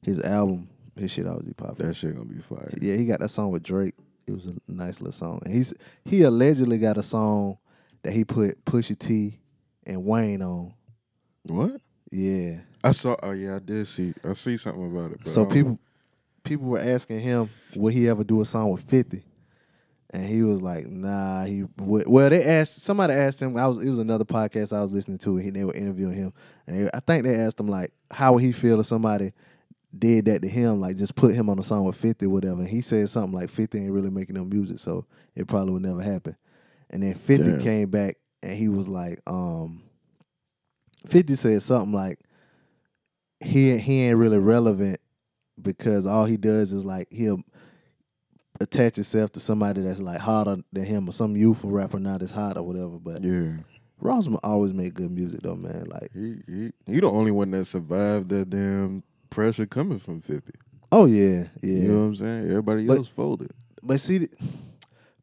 [0.01, 1.87] his album, his shit always be popular.
[1.89, 2.71] that shit gonna be fire.
[2.81, 3.95] Yeah, he got that song with Drake.
[4.27, 5.39] It was a nice little song.
[5.45, 5.73] And he's
[6.05, 7.57] he allegedly got a song
[8.03, 9.38] that he put Pusha T
[9.89, 10.73] and Wayne on.
[11.43, 11.81] What?
[12.11, 12.59] Yeah.
[12.83, 13.15] I saw.
[13.21, 14.13] Oh yeah, I did see.
[14.23, 15.27] I see something about it.
[15.27, 15.79] So um, people
[16.43, 19.23] people were asking him would he ever do a song with 50?
[20.11, 22.07] And he was like, nah, he would.
[22.07, 23.55] Well, they asked somebody asked him.
[23.57, 25.37] I was it was another podcast I was listening to.
[25.37, 26.33] And they were interviewing him,
[26.65, 29.33] and they, I think they asked him like, how would he feel if somebody
[29.97, 32.61] did that to him, like just put him on a song with Fifty, whatever.
[32.61, 35.83] And he said something like Fifty ain't really making no music, so it probably would
[35.83, 36.35] never happen.
[36.89, 37.61] And then Fifty Damn.
[37.61, 39.83] came back and he was like, um,
[41.07, 42.19] Fifty said something like
[43.39, 44.99] he he ain't really relevant
[45.61, 47.41] because all he does is like he'll
[48.59, 52.31] attach himself to somebody that's like hotter than him or some youthful rapper now that's
[52.33, 52.99] hot or whatever.
[52.99, 53.53] But yeah,
[54.01, 55.85] Ross always make good music though, man.
[55.89, 60.51] Like, he he he the only one that survived that damn pressure coming from Fifty.
[60.91, 61.73] oh yeah, yeah.
[61.83, 62.45] You know what I'm saying?
[62.49, 63.51] Everybody But- else folded.
[63.81, 64.27] But see,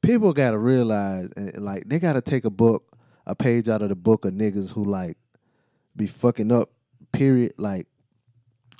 [0.01, 2.95] people got to realize, and, like, they got to take a book,
[3.27, 5.16] a page out of the book of niggas who like
[5.95, 6.70] be fucking up.
[7.12, 7.53] Period.
[7.57, 7.87] Like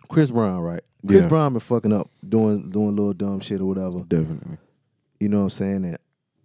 [0.09, 0.83] Chris Brown, right?
[1.07, 1.29] Chris Yeah.
[1.29, 4.01] Brown been fucking up, doing doing little dumb shit or whatever.
[4.05, 4.59] Definitely.
[5.21, 5.85] You know what I'm saying?
[5.85, 5.99] And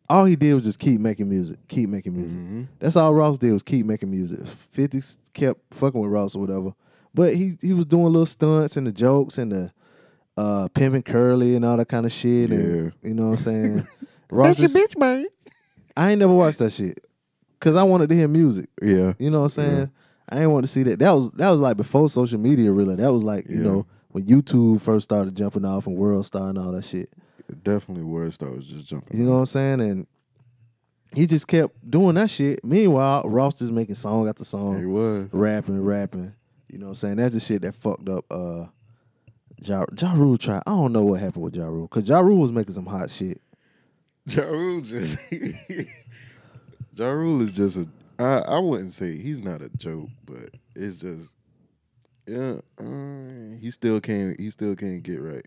[0.10, 2.40] all he did was just keep making music, keep making music.
[2.40, 2.68] Mhm.
[2.80, 4.46] That's all Ross did was keep making music.
[4.48, 5.02] Fifty
[5.34, 6.74] kept fucking with Ross or whatever,
[7.14, 9.72] but he he was doing little stunts and the jokes and the
[10.38, 12.52] uh pimping curly and all that kind of shit.
[12.52, 13.88] And, you know what I'm saying?
[14.32, 15.28] Ross just- bitch, man.
[15.98, 17.04] I ain't never watched that shit
[17.62, 18.70] because I wanted to hear music.
[18.82, 19.14] Yeah.
[19.20, 19.92] You know what I'm saying?
[20.28, 20.98] I ain't want to see that.
[21.00, 22.72] That was that was like before social media.
[22.72, 23.64] Really, that was like you Yeah.
[23.64, 27.10] know when YouTube first started jumping off and World Star and all that shit.
[27.64, 29.20] Definitely Word Star was just jumping.
[29.20, 29.82] You know what I'm saying?
[29.82, 30.08] And
[31.14, 32.64] he just kept doing that shit.
[32.64, 35.28] Meanwhile, Ross just making song after song, He was.
[35.34, 36.34] rapping, rapping.
[36.70, 37.16] You know what I'm saying?
[37.18, 38.66] That's the shit that fucked up uh
[39.64, 40.64] Ja, ja Rule tried.
[40.66, 41.88] I don't know what happened with Ja Rule.
[41.90, 43.42] Cause Ja Rule was making some hot shit.
[44.28, 45.18] Ja Rule just
[46.96, 47.88] Ja Rule is just a
[48.20, 51.34] I, I wouldn't say he's not a joke, but it's just
[52.28, 55.46] yeah, uh, he still can't he still can't get right.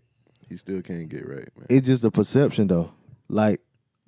[0.49, 1.67] He still can't get right, man.
[1.69, 2.91] It's just a perception though.
[3.29, 3.61] Like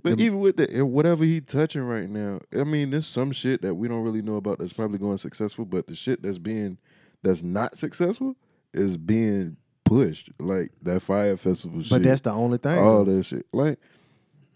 [0.04, 3.76] But even with the whatever he touching right now, I mean, there's some shit that
[3.76, 6.78] we don't really know about that's probably going successful, but the shit that's being
[7.24, 8.36] that's not successful
[8.74, 10.30] is being pushed.
[10.40, 11.90] Like that Fyre Festival shit.
[11.90, 12.78] But that's the only thing.
[12.78, 13.46] all that shit.
[13.54, 13.80] Like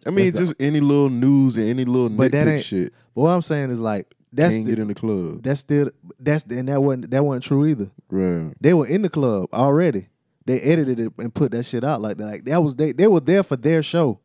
[0.06, 2.64] I mean, That's the- just any little news and any little But that nitpick ain't-
[2.64, 5.44] shit But what I'm saying is like that's can't the, get in the club.
[5.44, 5.90] that's still
[6.20, 7.92] that's and that wasn't that wasn't true either.
[8.10, 8.54] right.
[8.62, 10.08] They were in the club already.
[10.46, 12.26] They edited it and put that shit out like that.
[12.26, 14.20] Like that was they they were there for their show.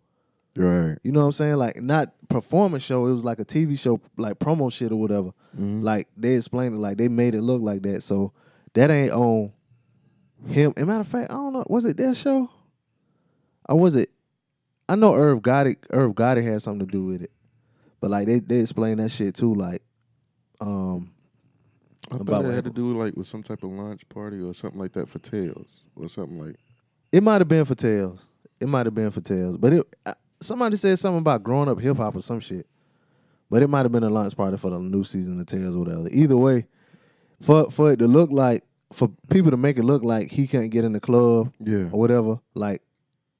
[0.56, 0.96] Right.
[1.02, 1.56] You know what I'm saying?
[1.56, 3.06] Like not performance show.
[3.06, 5.28] It was like a TV show, like promo shit or whatever.
[5.54, 5.82] Mm-hmm.
[5.82, 8.02] Like they explained it, like they made it look like that.
[8.02, 8.32] So
[8.74, 9.52] that ain't on
[10.46, 10.72] him.
[10.76, 11.64] And matter of fact, I don't know.
[11.68, 12.48] Was it their show?
[13.68, 14.10] Or was it?
[14.88, 15.76] I know Irv Gotti.
[15.90, 17.30] Irv Gotti had something to do with it.
[18.00, 19.54] But like they they explained that shit too.
[19.54, 19.82] Like,
[20.60, 21.10] um,
[22.12, 24.54] I About thought it had to do like with some type of launch party or
[24.54, 25.66] something like that for Tales
[25.96, 26.56] or something like.
[27.12, 28.28] it might have been for Tales.
[28.60, 29.56] It might have been for Tales.
[29.56, 29.86] But it
[30.40, 32.66] somebody said something about growing up hip hop or some shit.
[33.50, 35.80] But it might have been a launch party for the new season of Tales or
[35.80, 36.08] whatever.
[36.12, 36.66] Either way,
[37.40, 38.62] for for it to look like
[38.92, 41.88] for people to make it look like he can't get in the club Yeah.
[41.90, 42.82] or whatever, like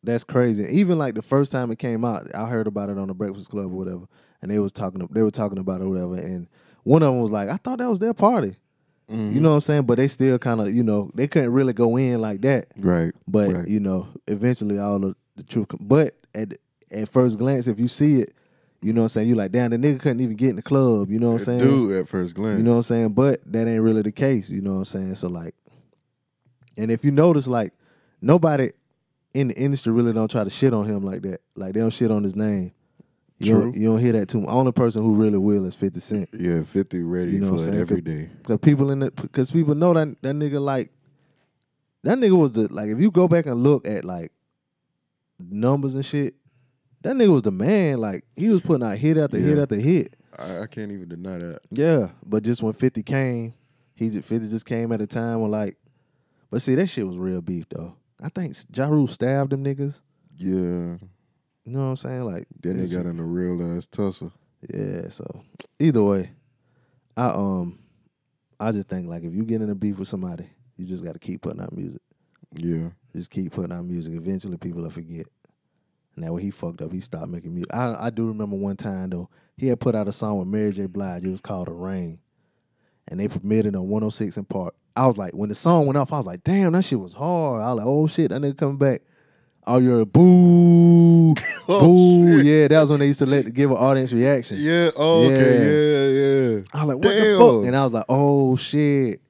[0.06, 0.64] that's crazy.
[0.70, 3.50] Even like the first time it came out, I heard about it on the Breakfast
[3.50, 4.06] Club or whatever,
[4.40, 6.48] and they was talking they were talking about it or whatever, and
[6.84, 8.56] one of them was like, I thought that was their party.
[9.10, 9.34] Mm-hmm.
[9.34, 9.82] You know what I'm saying?
[9.82, 12.68] But they still kind of, you know, they couldn't really go in like that.
[12.76, 13.12] Right.
[13.26, 13.68] But right.
[13.68, 15.68] you know, eventually all of the truth.
[15.80, 16.54] But at
[16.90, 18.34] at first glance, if you see it,
[18.82, 19.28] you know what I'm saying.
[19.28, 21.10] You like, damn, the nigga couldn't even get in the club.
[21.10, 21.60] You know what I'm saying?
[21.60, 22.58] Dude, at first glance.
[22.58, 23.08] You know what I'm saying?
[23.14, 24.50] But that ain't really the case.
[24.50, 25.14] You know what I'm saying?
[25.16, 25.54] So like,
[26.76, 27.72] and if you notice, like,
[28.20, 28.70] nobody
[29.36, 31.42] in the industry really don't try to shit on him like that.
[31.54, 32.72] Like they don't shit on his name.
[33.38, 33.62] You True.
[33.64, 34.40] Don't, you don't hear that too.
[34.40, 34.48] much.
[34.48, 36.30] Only person who really will is Fifty Cent.
[36.32, 38.30] Yeah, 50 ready You know for it every day.
[38.44, 40.90] Cause people in the, cause people know that that nigga like,
[42.02, 42.88] that nigga was the like.
[42.88, 44.32] If you go back and look at like
[45.38, 46.34] numbers and shit,
[47.02, 47.98] that nigga was the man.
[47.98, 50.16] Like he was putting out hit after hit after hit.
[50.38, 51.60] I, I can't even deny that.
[51.70, 53.52] Yeah, but just when Fifty came,
[53.94, 55.76] he Fifty just came at a time when like,
[56.50, 57.96] but see that shit was real beef though.
[58.22, 60.00] I think Ja Rule stabbed them niggas.
[60.36, 60.96] Yeah.
[61.64, 62.24] You know what I'm saying?
[62.24, 64.32] Like Then they got in a real ass tussle.
[64.72, 65.24] Yeah, so
[65.78, 66.30] either way,
[67.16, 67.78] I um
[68.58, 71.18] I just think like if you get in a beef with somebody, you just gotta
[71.18, 72.00] keep putting out music.
[72.54, 72.90] Yeah.
[73.14, 74.14] Just keep putting out music.
[74.14, 75.26] Eventually people will forget.
[76.14, 77.74] And that way he fucked up, he stopped making music.
[77.74, 80.72] I I do remember one time though, he had put out a song with Mary
[80.72, 80.86] J.
[80.86, 81.24] Blige.
[81.24, 82.18] It was called The Rain.
[83.08, 84.74] And they premiered it on 106 in Park.
[84.96, 87.12] I was like, when the song went off, I was like, damn, that shit was
[87.12, 87.62] hard.
[87.62, 89.02] I was like, oh shit, that nigga coming back.
[89.68, 91.30] Oh, you're a boo,
[91.68, 92.42] oh, boo.
[92.42, 94.58] Yeah, that was when they used to let give an audience reaction.
[94.60, 94.90] Yeah.
[94.96, 95.34] Oh, okay.
[95.34, 96.62] Yeah, yeah.
[96.72, 97.38] I was like, what the Damn.
[97.38, 97.66] fuck?
[97.66, 99.20] And I was like, oh shit.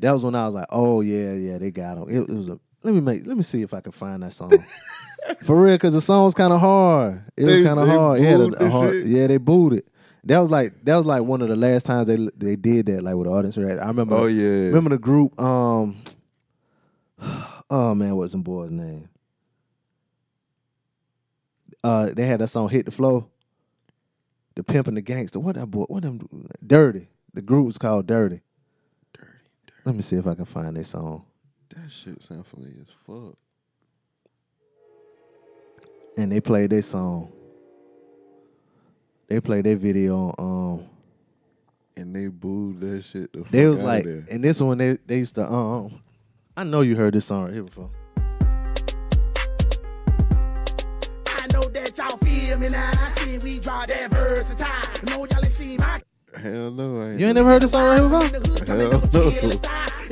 [0.00, 2.08] That was when I was like, oh yeah, yeah, they got him.
[2.10, 2.60] It, it was a.
[2.82, 3.26] Let me make.
[3.26, 4.52] Let me see if I can find that song.
[5.42, 7.24] For real, because the song's kind of hard.
[7.36, 8.20] It was kind of hard.
[8.20, 8.92] Yeah, the, the hard.
[8.92, 9.06] shit?
[9.06, 9.88] Yeah, they booed it.
[10.26, 13.02] That was like that was like one of the last times they they did that,
[13.02, 13.78] like with the audience reaction.
[13.78, 14.16] I remember.
[14.16, 14.66] Oh, yeah.
[14.66, 15.38] Remember the group?
[15.40, 16.02] Um.
[17.68, 19.08] Oh man, what's some boy's name?
[21.82, 23.28] Uh, they had that song "Hit the Flow."
[24.54, 25.40] The pimp and the gangster.
[25.40, 25.82] What that boy?
[25.88, 26.48] What them?
[26.64, 27.08] Dirty.
[27.34, 28.40] The group was called Dirty.
[29.12, 29.28] Dirty,
[29.66, 29.80] dirty.
[29.84, 31.24] Let me see if I can find this song.
[31.70, 33.36] That shit sound familiar as fuck.
[36.16, 37.32] And they played this song.
[39.28, 40.86] They played their video on um
[41.96, 43.32] And they booed that shit.
[43.32, 44.24] The fuck they was outta like there.
[44.30, 46.00] and this one they they used to um
[46.56, 47.90] I know you heard this song right here before.
[48.16, 48.22] I
[51.52, 52.90] know that y'all feel me now.
[52.98, 55.18] I see we draw that versatile.
[55.18, 56.00] Know y'all ain't seen my
[56.40, 57.20] hell no, I ain't.
[57.20, 58.66] You ain't never heard this song right here before?
[58.66, 59.28] Hell no.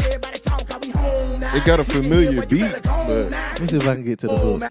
[0.04, 1.54] Everybody talk how we home now.
[1.56, 4.36] It got a familiar beat, but Let me see if I can get to the
[4.36, 4.62] hook.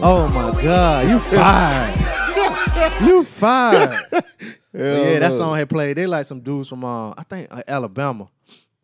[0.00, 3.00] Oh my god, you fired.
[3.02, 4.00] you fired.
[4.10, 4.24] But
[4.72, 5.96] Hell yeah, that song had played.
[5.96, 8.28] They like some dudes from uh, I think uh, Alabama,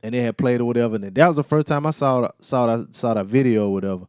[0.03, 0.97] and they had played or whatever.
[0.97, 3.73] And that was the first time I saw the- saw that saw that video or
[3.73, 4.07] whatever.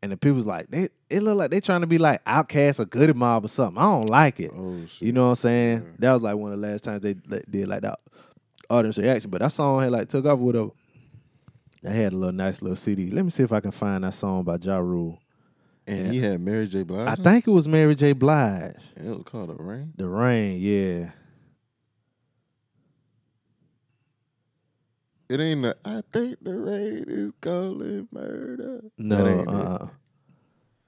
[0.00, 2.78] And the people was like, they it looked like they trying to be like OutKast
[2.80, 3.78] or Goodie Mob or something.
[3.78, 4.52] I don't like it.
[4.54, 4.80] Oh.
[5.00, 5.94] You know what I'm saying?
[5.98, 7.98] That was like one of the last times they did like that
[8.70, 9.28] audience reaction.
[9.30, 10.70] But that song had like took off or whatever.
[11.86, 13.10] I had a little nice little CD.
[13.10, 15.20] Let me see if I can find that song by Ja Rule.
[15.86, 16.82] And he had Mary J.
[16.82, 17.08] Blige.
[17.08, 17.20] I it?
[17.20, 18.12] think it was Mary J.
[18.12, 18.76] Blige.
[18.96, 19.92] it was called The rain.
[19.96, 21.10] The Rain, yeah.
[25.28, 25.64] It ain't.
[25.64, 28.80] A, I think the rain is calling murder.
[28.96, 29.54] No, that ain't it.
[29.54, 29.86] uh,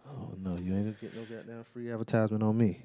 [0.09, 2.81] oh no, you ain't gonna get no goddamn free advertisement on me.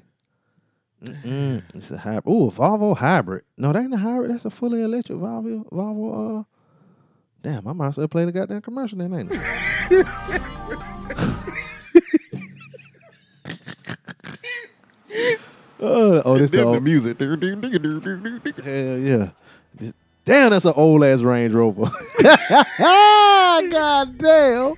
[1.02, 1.64] Mm-mm.
[1.74, 2.28] It's a hybrid.
[2.28, 3.44] Ooh, a Volvo hybrid.
[3.58, 4.32] No, that ain't a hybrid.
[4.32, 5.66] That's a fully electric Volvo.
[5.72, 6.40] Volvo.
[6.42, 6.44] Uh,
[7.46, 9.40] damn, I might as well play the goddamn commercial then, ain't it?
[15.80, 17.20] oh, oh, this the music.
[17.20, 17.38] hell
[18.98, 19.30] yeah.
[19.76, 19.94] This-
[20.26, 21.86] damn, that's an old ass Range Rover.
[22.20, 22.66] God
[24.18, 24.74] damn.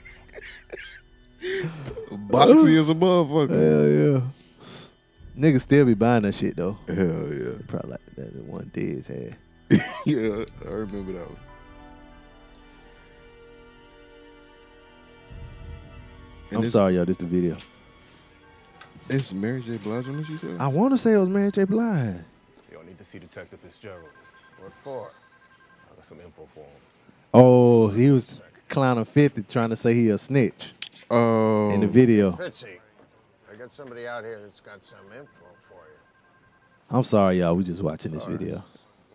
[2.28, 3.50] Boxy as a motherfucker.
[3.50, 4.20] Hell yeah.
[5.40, 6.78] Niggas still be buying that shit though.
[6.86, 7.54] Hell yeah.
[7.66, 9.38] Probably like that the one Diz had.
[10.06, 11.38] Yeah, I remember that one.
[16.50, 17.06] And I'm it's, sorry, y'all.
[17.06, 17.58] This the video.
[19.10, 19.78] It's Mary J.
[19.78, 20.58] Blige on this, you said?
[20.60, 21.66] I want to say it was Mary J.
[21.66, 22.16] Blige.
[22.72, 24.10] You'll need to see Detective Fitzgerald.
[24.60, 25.12] What for?
[25.92, 26.68] I got some info for him.
[27.34, 30.74] Oh, he was clowning 50 trying to say he a snitch
[31.10, 31.70] Oh.
[31.72, 32.32] in the video.
[32.34, 32.80] Fitzy,
[33.52, 35.28] I got somebody out here that's got some info
[35.70, 36.00] for you.
[36.90, 37.56] I'm sorry, y'all.
[37.56, 38.64] We just watching this video.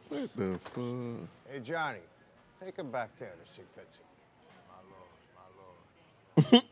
[0.08, 1.28] What the fuck?
[1.50, 1.98] Hey, Johnny,
[2.62, 3.62] take him back there to see
[6.42, 6.62] Fitzy.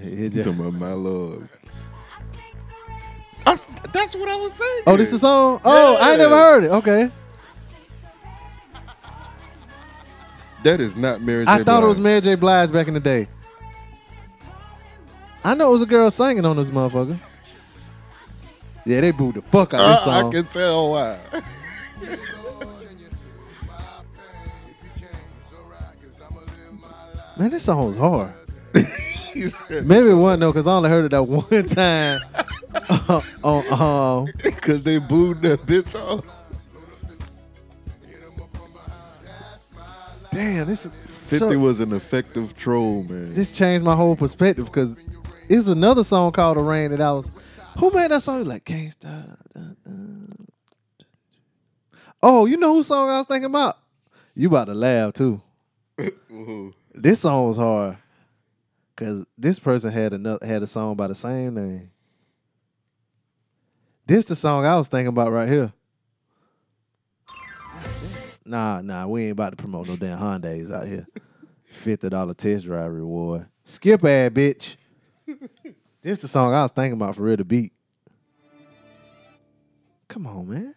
[0.00, 1.48] Here, You Jack- talking about my love.
[3.46, 4.82] I s- that's what I was saying.
[4.86, 5.60] Oh, this is the song?
[5.64, 6.70] Oh, I ain't never heard it.
[6.70, 7.10] Okay.
[10.64, 11.50] That is not Mary J.
[11.50, 12.04] I thought it was Blige.
[12.04, 12.34] Mary J.
[12.36, 13.26] Blige back in the day.
[15.44, 17.20] I know it was a girl singing on this motherfucker.
[18.86, 20.32] Yeah, they booed the fuck out of this Uh, I song.
[20.32, 21.18] can tell why.
[27.38, 28.32] Man, this song was hard.
[29.34, 32.20] Maybe it wasn't though, because I only heard it that one time.
[33.44, 36.24] on um, Because they booed that bitch off.
[40.30, 43.34] damn, this is 50 so- was an effective troll, man.
[43.34, 44.96] this changed my whole perspective because
[45.48, 47.30] it's another song called "The Rain" that I was.
[47.78, 48.44] Who made that song?
[48.44, 49.12] Like can't stop.
[49.54, 49.92] da, da.
[52.22, 53.76] Oh, you know whose song I was thinking about?
[54.34, 55.40] You about to laugh too.
[56.94, 57.96] This song was hard
[58.94, 61.90] because this person had another had a song by the same name.
[64.06, 65.72] This the song I was thinking about right here.
[68.44, 71.06] Nah, nah, we ain't about to promote no damn Hyundai's out here.
[71.64, 73.46] Fifty dollar test drive reward.
[73.64, 74.76] Skip ad, bitch.
[76.02, 77.72] this the song I was thinking about for real to beat.
[80.08, 80.74] Come on, man.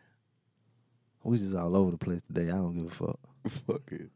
[1.24, 2.44] We just all over the place today.
[2.44, 3.20] I don't give a fuck.
[3.48, 4.10] Fuck it.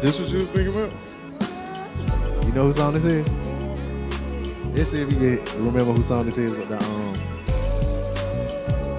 [0.00, 0.90] This what you was thinking about?
[2.46, 3.28] You know who song this is?
[4.74, 6.56] Let's see if we get remember who song this is.
[6.56, 7.12] But the um,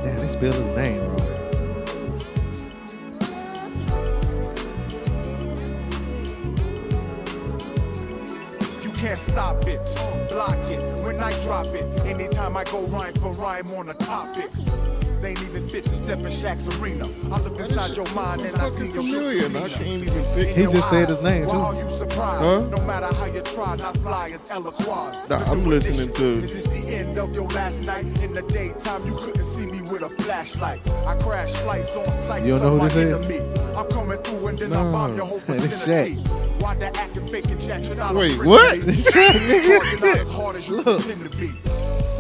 [0.04, 1.32] damn, they spelled his name wrong.
[8.94, 9.80] can't stop it,
[10.30, 11.84] block it when I drop it.
[12.06, 14.52] Anytime I go rhyme for rhyme on a topic.
[15.22, 17.08] They ain't even fit to step in Shaq's arena.
[17.32, 19.04] I look inside your mind and I see your
[19.46, 20.56] and I can't even pick.
[20.56, 21.52] He just said his name, too.
[21.78, 22.44] you surprised?
[22.44, 22.62] Huh?
[22.76, 25.18] No matter how you try, not fly as eloquence.
[25.30, 28.06] Nah, I'm listening to- Is this is the end of your last night?
[28.24, 30.82] In the daytime, you couldn't see me with a flashlight.
[31.06, 32.42] I crash flights on sight.
[32.44, 33.60] You don't know who this is?
[33.78, 34.92] I'm coming through and then I No.
[34.92, 36.16] bomb your whole vicinity.
[36.60, 37.28] Why the acting?
[37.28, 38.80] You're not Wait, what?
[38.80, 39.80] Shaq, nigga.
[39.80, 40.00] Working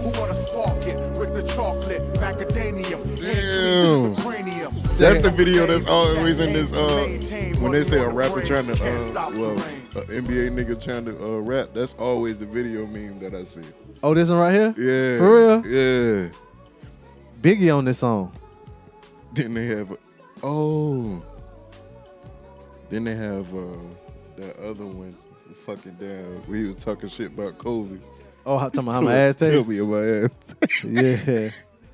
[0.05, 0.85] out as hard as you pretend to be.
[0.85, 4.15] Who wanna spark it with the chocolate, macadamium, and Damn.
[4.15, 4.75] cranium?
[4.97, 6.71] That's the video that's always in this.
[6.73, 7.07] Uh,
[7.59, 9.87] when they say a rapper trying to, Can't uh, well, rain.
[9.95, 11.69] a NBA nigga trying to uh, rap.
[11.73, 13.63] That's always the video meme that I see.
[14.03, 14.73] Oh, this one right here?
[14.77, 15.67] Yeah, For real?
[15.67, 16.29] Yeah.
[17.41, 18.31] Biggie on this song.
[19.33, 19.95] Then they have,
[20.43, 21.23] oh.
[22.89, 23.77] Then they have uh,
[24.37, 25.15] that other one,
[25.53, 27.97] fucking down, where he was talking shit about Kobe.
[28.45, 30.55] Oh, I'm talking about how my ass Tell me about my ass.
[30.83, 31.49] Yeah.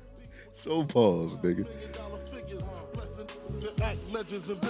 [0.52, 1.66] so pause, nigga.
[1.94, 2.62] dollar figures,
[2.94, 4.60] blessings that act legends and.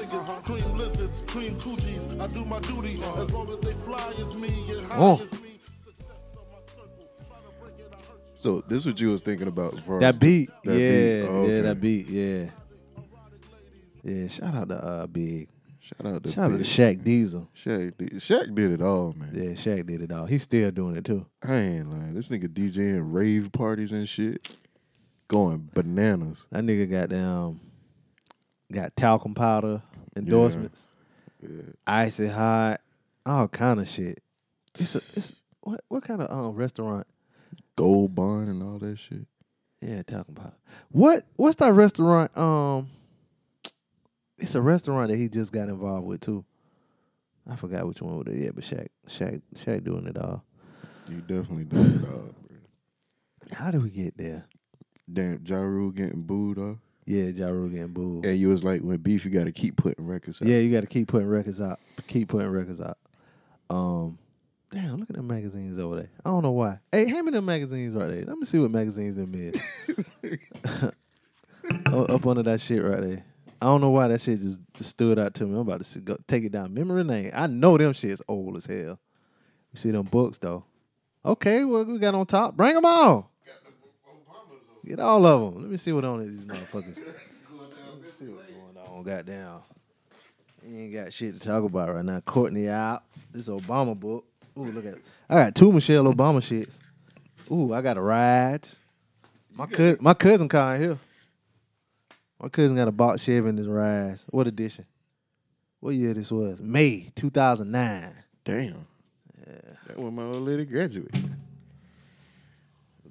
[0.44, 2.20] Cream lizards, cream coochies.
[2.20, 5.14] I do my duty as long as they fly as me and high Oh.
[5.22, 5.60] as me.
[5.84, 6.06] Success
[6.36, 8.32] on my circle, trying to break it, I hurt you.
[8.36, 10.50] So this what you was thinking about as far as That beat.
[10.64, 11.26] yeah.
[11.28, 11.46] Oh.
[11.46, 12.08] Yeah, that beat.
[12.08, 12.46] Yeah.
[14.02, 15.48] Yeah, shout out to uh Big.
[15.88, 16.66] Shout out to Shout out to Big.
[16.66, 17.48] Shaq Diesel.
[17.56, 19.30] Shaq did, Shaq did it all, man.
[19.34, 20.26] Yeah, Shaq did it all.
[20.26, 21.24] He's still doing it too.
[21.42, 22.14] I ain't lying.
[22.14, 24.54] This nigga DJing rave parties and shit,
[25.28, 26.46] going bananas.
[26.50, 27.60] That nigga got down,
[28.70, 29.80] got talcum powder
[30.16, 30.88] endorsements,
[31.40, 31.62] Yeah.
[31.86, 32.80] icy hot,
[33.24, 34.20] all kind of shit.
[34.78, 37.06] It's a, it's what what kind of um restaurant?
[37.76, 39.26] Gold bond and all that shit.
[39.80, 40.54] Yeah, talcum powder.
[40.90, 42.36] What what's that restaurant?
[42.36, 42.90] Um,
[44.38, 46.44] it's a restaurant that he just got involved with too.
[47.50, 48.36] I forgot which one was it.
[48.44, 50.44] Yeah, but Shaq, Shaq, Shaq doing it all.
[51.08, 52.56] You definitely doing it all, bro.
[53.52, 54.44] How did we get there?
[55.10, 56.76] Damn, Ja Rule getting booed off.
[57.06, 58.26] Yeah, Ja Rule getting booed.
[58.26, 60.48] And you was like, when beef, you got to keep putting records out.
[60.48, 61.80] Yeah, you got to keep putting records out.
[62.06, 62.98] Keep putting records out.
[63.70, 64.18] Um,
[64.70, 66.10] damn, look at the magazines over there.
[66.22, 66.80] I don't know why.
[66.92, 68.24] Hey, hand me them magazines right there.
[68.26, 70.12] Let me see what magazines them is.
[71.86, 73.24] Oh, Up under that shit right there.
[73.60, 75.54] I don't know why that shit just, just stood out to me.
[75.54, 77.30] I'm about to go, take it down memory lane.
[77.34, 79.00] I know them shit's old as hell.
[79.72, 80.64] You see them books though.
[81.24, 82.56] Okay, what we got on top?
[82.56, 83.30] Bring them all.
[84.86, 85.62] Get all of them.
[85.62, 86.96] Let me see what on these motherfuckers.
[86.96, 89.02] Let me see what's going on.
[89.02, 89.60] Goddamn.
[90.66, 92.20] You ain't got shit to talk about right now.
[92.20, 93.02] Courtney out.
[93.30, 94.24] This Obama book.
[94.56, 94.94] Ooh, look at
[95.28, 96.78] I got two Michelle Obama shits.
[97.50, 98.66] Ooh, I got a ride.
[99.54, 100.98] My cousin, my cousin car in here.
[102.40, 104.24] My cousin got a box Chevy in his rise.
[104.30, 104.86] What edition?
[105.80, 106.62] What year this was?
[106.62, 108.14] May 2009.
[108.44, 108.86] Damn.
[109.86, 111.30] That when my old lady graduated.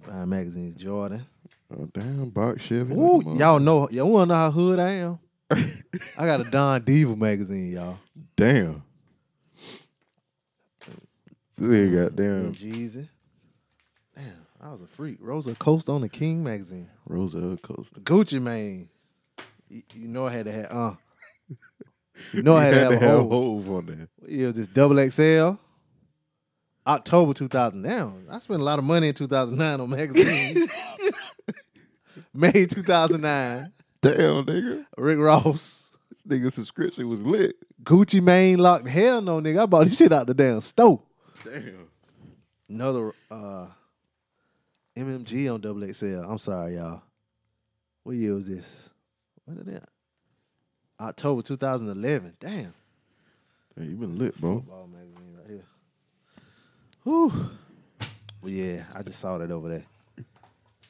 [0.05, 1.25] Buying magazines, Jordan.
[1.73, 2.93] Oh, damn, box Chevy.
[2.93, 5.19] Ooh, y'all know, y'all wanna know how hood I am?
[5.49, 7.97] I got a Don Diva magazine, y'all.
[8.35, 8.83] Damn.
[11.57, 13.07] They got damn Jeezy.
[14.15, 15.17] Damn, I was a freak.
[15.19, 16.89] Rosa Acosta on the King magazine.
[17.05, 17.99] Rosa Acosta.
[17.99, 18.89] Gucci Mane.
[19.69, 20.93] You, you know I had to have uh.
[22.33, 23.61] You know I had to have a hole.
[23.61, 24.07] Hov on there.
[24.17, 24.67] What year was this?
[24.67, 25.59] Double XL.
[26.85, 27.81] October 2000.
[27.81, 30.71] Damn, I spent a lot of money in 2009 on magazines.
[32.33, 33.73] May 2009.
[34.01, 34.85] Damn, nigga.
[34.97, 35.91] Rick Ross.
[36.09, 37.55] This nigga subscription was lit.
[37.83, 38.87] Gucci Mane locked.
[38.87, 39.63] Hell no, nigga.
[39.63, 41.01] I bought this shit out the damn store.
[41.43, 41.89] Damn.
[42.69, 43.67] Another uh
[44.95, 46.23] MMG on double XL.
[46.23, 47.01] I'm sorry, y'all.
[48.03, 48.89] What year was this?
[49.47, 49.89] What is that?
[50.99, 52.33] October 2011.
[52.39, 52.73] Damn.
[53.77, 54.55] Hey, you been lit, bro.
[54.55, 55.65] Football magazine right here.
[57.03, 57.49] Whew.
[58.41, 59.85] Well, yeah, I just saw that over there.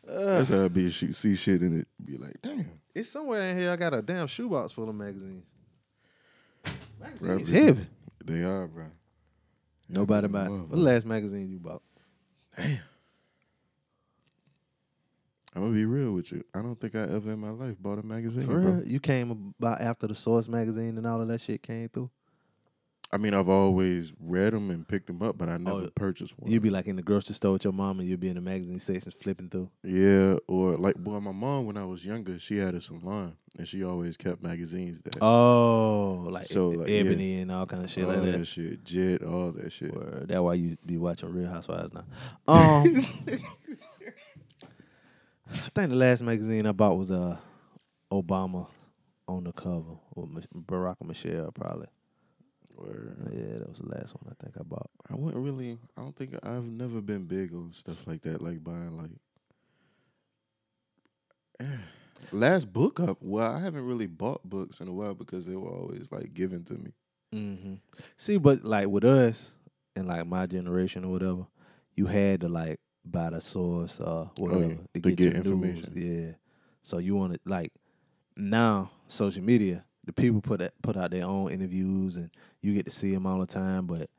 [0.10, 0.38] Uh.
[0.38, 1.88] That's how I be shoot, see shit in it.
[2.04, 2.70] Be like, damn.
[2.96, 3.72] It's somewhere in here.
[3.72, 5.46] I got a damn shoebox full of magazines.
[7.00, 7.54] Magazines Probably.
[7.66, 7.88] heavy.
[8.26, 8.86] They are, bro.
[9.90, 10.48] Nobody buy.
[10.50, 11.84] Well, What the last magazine you bought?
[15.58, 16.44] I'm gonna be real with you.
[16.54, 18.72] I don't think I ever in my life bought a magazine, For bro.
[18.74, 18.88] real?
[18.88, 22.12] You came about after the Source magazine and all of that shit came through.
[23.12, 26.38] I mean, I've always read them and picked them up, but I never Oh, purchased
[26.38, 26.52] one.
[26.52, 28.42] You'd be like in the grocery store with your mom and you'd be in the
[28.42, 29.70] magazine section flipping through.
[29.84, 33.66] yeah, or like, boy, my mom when I was younger, she had a salon and
[33.68, 35.24] she always kept magazines there.
[35.24, 37.42] Oh, like, So, like, Ebony yeah.
[37.44, 38.38] and all kind of shit all like that.
[38.40, 39.96] that shit, Jet, all that shit.
[39.96, 42.04] Or that why you be watching Real Housewives now.
[42.48, 42.84] Um,
[45.52, 47.38] I think the last magazine I bought was uh
[48.12, 48.68] Obama
[49.28, 51.88] on the cover with Mich- Barack and Michelle probably.
[52.76, 53.18] Word.
[53.34, 54.90] Yeah, that was the last one I think I bought.
[55.10, 55.78] I wouldn't really.
[55.98, 59.10] I don't think I've never been big on stuff like that, like buying like.
[61.60, 61.66] Eh.
[62.32, 63.18] Last book up.
[63.22, 66.64] Well, I haven't really bought books in a while because they were always like given
[66.66, 66.92] to me.
[67.34, 67.74] Mm-hmm.
[68.16, 69.56] See, but like with us
[69.96, 71.46] and like my generation or whatever,
[71.96, 72.80] you had to like
[73.12, 75.92] buy the source or whatever Oh, yeah, to to get, get information.
[75.94, 76.28] News.
[76.28, 76.32] Yeah.
[76.84, 77.72] So you want to like
[78.36, 82.30] now social media, the people put that, put out their own interviews and
[82.62, 83.88] you get to see them all the time.
[83.88, 84.10] But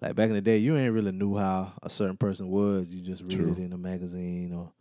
[0.00, 2.88] like back in the day, you ain't really knew how a certain person was.
[2.90, 3.52] You just read True.
[3.52, 4.72] it in a magazine or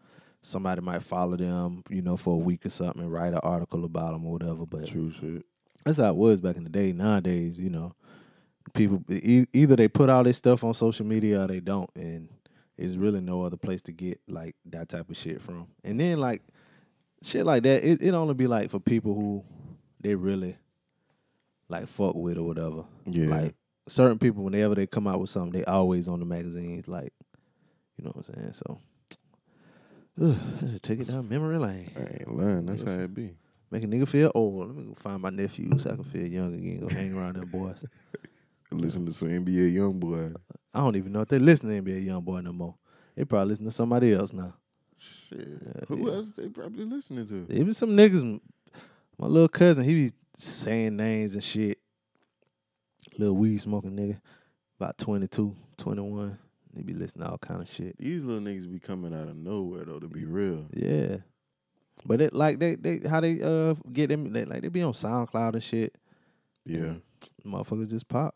[0.41, 3.85] somebody might follow them, you know, for a week or something and write an article
[3.85, 4.65] about them or whatever.
[4.65, 5.43] But True shit.
[5.85, 6.91] that's how it was back in the day.
[6.93, 7.93] Nowadays, you know,
[8.73, 12.29] people e- either they put all this stuff on social media or they don't, and
[12.77, 15.67] there's really no other place to get like that type of shit from.
[15.83, 16.41] And then like
[17.23, 19.43] shit like that, it it only be like for people who
[20.01, 20.57] they really
[21.69, 22.85] like fuck with or whatever.
[23.05, 23.27] Yeah.
[23.27, 23.55] Like
[23.87, 26.87] certain people, whenever they come out with something, they always on the magazines.
[26.87, 27.13] Like,
[27.97, 28.53] you know what I'm saying?
[28.53, 28.79] So.
[30.21, 31.91] Ugh, take it down memory lane.
[31.95, 32.65] I ain't lying.
[32.65, 33.35] That's how it be.
[33.69, 34.67] Make a nigga feel old.
[34.67, 36.79] Let me go find my nephews so I can feel young again.
[36.79, 37.85] Go hang around them boys.
[38.71, 40.35] Listen to some NBA YoungBoy.
[40.77, 42.75] I don't even know if they listen to NBA YoungBoy no more.
[43.15, 44.53] They probably listen to somebody else now.
[44.95, 45.47] Shit.
[45.87, 47.47] Who else they probably listening to?
[47.51, 48.39] Even some niggas.
[49.17, 51.79] My little cousin, he be saying names and shit.
[53.17, 54.21] Little weed smoking nigga,
[54.79, 56.37] about 22, 21.
[56.75, 57.97] They be listening to all kind of shit.
[57.97, 59.97] These little niggas be coming out of nowhere though.
[59.97, 60.67] To be real.
[60.75, 61.17] Yeah.
[62.05, 64.93] But it like they they how they uh get them they, like they be on
[64.93, 65.95] SoundCloud and shit.
[66.65, 66.93] Yeah.
[67.43, 68.35] Motherfuckers just pop.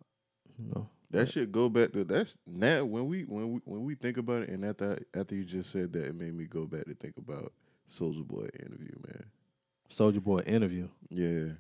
[0.58, 0.90] You know.
[1.12, 4.44] That shit go back to that's now when we when we when we think about
[4.44, 7.18] it and after after you just said that it made me go back to think
[7.18, 7.54] about
[7.90, 9.24] Soulja Boy interview, man.
[9.90, 10.88] Soulja Boy interview.
[11.10, 11.54] Yeah.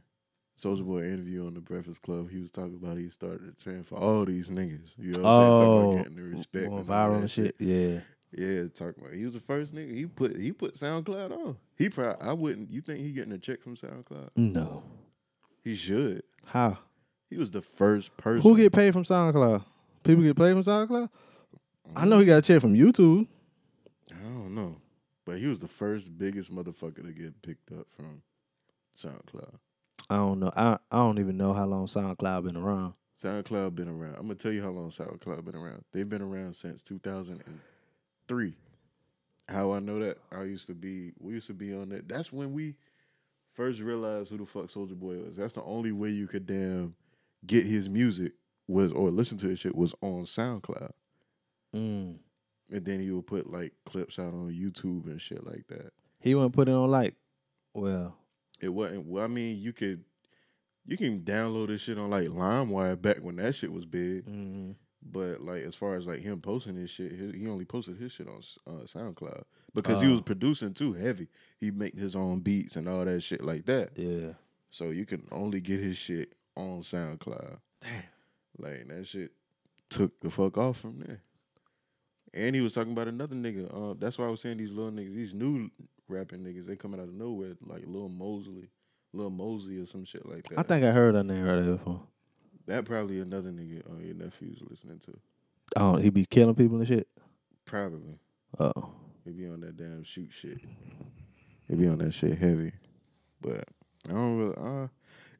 [0.57, 2.29] Soulja Boy interview on the Breakfast Club.
[2.29, 4.93] He was talking about he started a trend for all these niggas.
[4.97, 5.57] You know what I'm saying?
[5.57, 7.55] Talking Oh, about getting the respect going viral and shit.
[7.59, 7.99] Yeah.
[8.33, 9.93] Yeah, talking about he was the first nigga.
[9.93, 11.57] He put he put SoundCloud on.
[11.77, 12.71] He probably I wouldn't.
[12.71, 14.29] You think he getting a check from SoundCloud?
[14.37, 14.83] No.
[15.65, 16.23] He should.
[16.45, 16.77] How?
[17.31, 18.41] He was the first person.
[18.43, 19.63] Who get paid from SoundCloud?
[20.03, 21.09] People get paid from SoundCloud?
[21.95, 23.25] I know he got a check from YouTube.
[24.11, 24.75] I don't know,
[25.25, 28.21] but he was the first biggest motherfucker to get picked up from
[28.95, 29.55] SoundCloud.
[30.09, 30.51] I don't know.
[30.57, 32.95] I I don't even know how long SoundCloud been around.
[33.17, 34.15] SoundCloud been around.
[34.15, 35.85] I'm gonna tell you how long SoundCloud been around.
[35.93, 38.57] They've been around since 2003.
[39.47, 40.17] How I know that?
[40.33, 41.13] I used to be.
[41.17, 42.09] We used to be on that.
[42.09, 42.75] That's when we
[43.53, 45.37] first realized who the fuck Soulja Boy was.
[45.37, 46.93] That's the only way you could damn
[47.45, 48.33] get his music
[48.67, 50.91] was or listen to his shit was on SoundCloud.
[51.75, 52.17] Mm.
[52.71, 55.91] And then he would put like clips out on YouTube and shit like that.
[56.19, 57.15] He wouldn't put it on like,
[57.73, 58.15] well,
[58.61, 59.05] It wasn't.
[59.07, 60.03] Well, I mean, you could,
[60.85, 64.25] you can download this shit on like LimeWire back when that shit was big.
[64.25, 67.97] mm, But like, as far as like him posting his shit, he, he only posted
[67.97, 70.11] his shit on uh, SoundCloud because he Oh.
[70.11, 71.27] was producing too heavy.
[71.59, 73.91] He make his own beats and all that shit like that.
[73.97, 74.33] yeah.
[74.73, 77.57] So you can only get his shit on SoundCloud.
[77.81, 77.91] Damn.
[78.59, 79.31] Like that shit
[79.89, 81.21] took the fuck off from there.
[82.33, 83.69] And he was talking about another nigga.
[83.73, 85.69] Uh, that's why I was saying these little niggas, these new
[86.07, 88.69] rapping niggas, they coming out of nowhere, like Lil Mosley,
[89.13, 90.59] Lil Mosey or some shit like that.
[90.59, 92.01] I think I heard that name right there before.
[92.67, 95.17] that probably another nigga uh, your nephew's listening to.
[95.75, 97.07] Oh, he be killing people and shit.
[97.65, 98.19] Probably.
[98.59, 98.91] Oh,
[99.25, 100.59] He be on that damn shoot shit.
[101.67, 102.73] He be on that shit heavy.
[103.41, 103.65] But
[104.09, 104.55] I don't really.
[104.57, 104.87] Uh,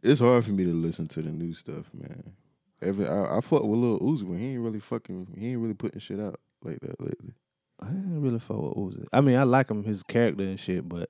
[0.04, 2.34] it's hard for me to listen to the new stuff, man.
[2.82, 5.36] Every I, I fuck with Lil Uzi, but he ain't really fucking.
[5.38, 7.34] He ain't really putting shit out like that lately.
[7.82, 9.06] I ain't really fuck with Uzi.
[9.14, 11.10] I mean, I like him, his character and shit, but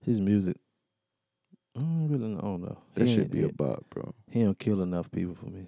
[0.00, 0.56] his music,
[1.76, 2.78] I don't really I don't know.
[2.94, 4.12] That he should be a bop, bro.
[4.30, 5.66] he don't kill enough people for me.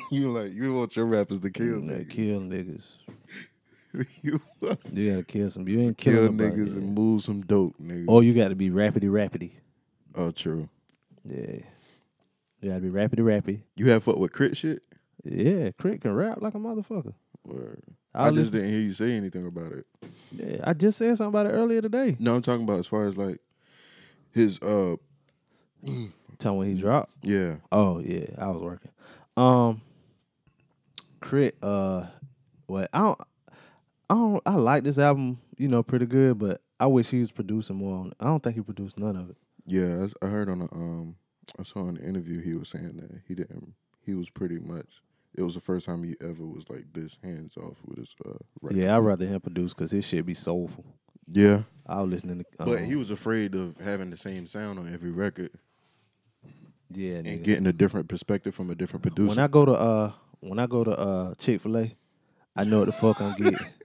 [0.10, 2.10] you like you want your rappers to kill Like, niggas.
[2.10, 2.82] kill niggas.
[4.22, 4.40] you
[4.90, 5.66] You gotta kill some.
[5.68, 8.04] You ain't kill killing niggas and move some dope, nigga.
[8.08, 9.52] Or you got to be rapidy rapidy.
[10.14, 10.68] oh, true.
[11.24, 11.56] Yeah.
[12.60, 13.62] You got to be rapidy rapidy.
[13.76, 14.82] You have fuck with K.R.I.T shit.
[15.24, 17.14] Yeah, K.R.I.T can rap like a motherfucker.
[17.44, 17.82] Word.
[18.14, 19.86] I I just didn't hear you say anything about it.
[20.30, 22.16] Yeah, I just said something about it earlier today.
[22.20, 23.38] No, I'm talking about as far as like
[24.32, 24.96] his uh
[26.38, 27.10] Tell me when he dropped.
[27.22, 27.56] yeah.
[27.72, 28.90] Oh yeah, I was working.
[29.36, 29.80] Um,
[31.20, 31.56] K.R.I.T.
[31.62, 32.06] Uh,
[32.66, 33.20] what I don't,
[34.10, 35.40] I don't, I like this album.
[35.56, 37.98] You know, pretty good, but I wish he was producing more.
[37.98, 38.14] on it.
[38.20, 39.36] I don't think he produced none of it.
[39.66, 41.16] Yeah, I heard on a um,
[41.58, 43.74] I saw the interview he was saying that he didn't.
[44.04, 45.02] He was pretty much.
[45.34, 48.34] It was the first time he ever was like this hands off with his uh.
[48.60, 48.78] Record.
[48.78, 50.84] Yeah, I'd rather him produce because his shit be soulful.
[51.30, 51.62] yeah.
[51.86, 52.44] I was listening to.
[52.58, 55.50] But um, he was afraid of having the same sound on every record.
[56.90, 57.42] Yeah, and nigga.
[57.42, 59.28] getting a different perspective from a different producer.
[59.28, 61.96] When I go to uh when I go to uh Chick Fil A,
[62.54, 63.58] I know what the fuck I'm getting.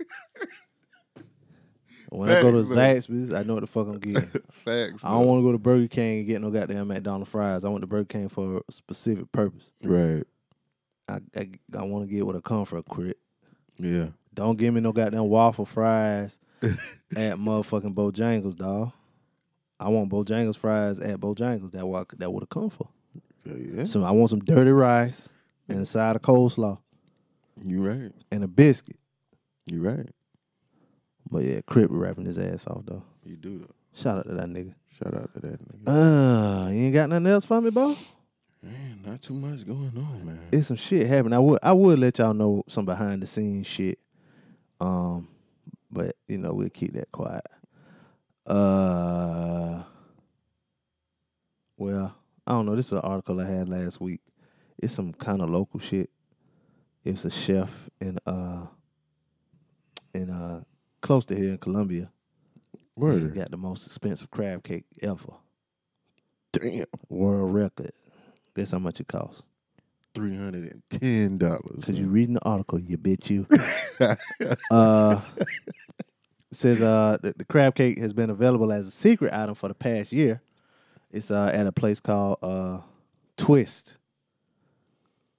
[2.09, 4.29] when I go to Zaxby's, I know what the fuck I'm getting.
[4.51, 5.03] Facts.
[5.03, 7.65] I don't want to go to Burger King and get no goddamn McDonald's fries.
[7.65, 9.71] I went to Burger King for a specific purpose.
[9.83, 10.23] Right.
[11.07, 13.17] I I, I want to get with a comfort crit.
[13.77, 14.07] Yeah.
[14.33, 16.77] Don't give me no goddamn waffle fries at
[17.37, 18.91] motherfucking Bojangles, dog.
[19.79, 21.71] I want Bojangles fries at Bojangles.
[21.71, 22.87] That what that would have come for.
[23.45, 23.85] Yeah.
[23.85, 25.29] So I want some dirty rice
[25.69, 26.79] and a side of coleslaw
[27.63, 28.11] You right.
[28.31, 28.97] and a biscuit.
[29.67, 30.09] You right.
[31.31, 33.03] But yeah, K.R.I.T rapping his ass off though.
[33.25, 33.73] You do though.
[33.93, 34.73] Shout out to that nigga.
[34.97, 35.87] Shout out to that nigga.
[36.67, 37.95] Uh, you ain't got nothing else for me, bro?
[38.63, 40.39] Man, not too much going on, man.
[40.51, 41.33] It's some shit happening.
[41.33, 43.99] I would I would let y'all know some behind the scenes shit.
[44.79, 45.27] Um,
[45.91, 47.45] but you know we'll keep that quiet.
[48.45, 49.83] Uh,
[51.77, 52.15] well,
[52.45, 52.75] I don't know.
[52.75, 54.21] This is an article I had last week.
[54.79, 56.09] It's some kind of local shit.
[57.03, 58.65] It's a chef in uh
[60.13, 60.63] in uh
[61.07, 62.09] close to here in Columbia.
[62.73, 63.33] He Word.
[63.33, 65.33] got the most expensive crab cake ever.
[66.51, 66.83] Damn.
[67.07, 67.91] World record.
[68.55, 69.43] Guess how much it costs?
[70.13, 71.85] Three hundred and ten dollars.
[71.85, 73.47] Cause you're reading the article, you bitch you.
[74.71, 75.21] uh,
[76.51, 79.75] says uh the, the crab cake has been available as a secret item for the
[79.75, 80.41] past year.
[81.11, 82.81] It's uh at a place called uh
[83.37, 83.97] Twist.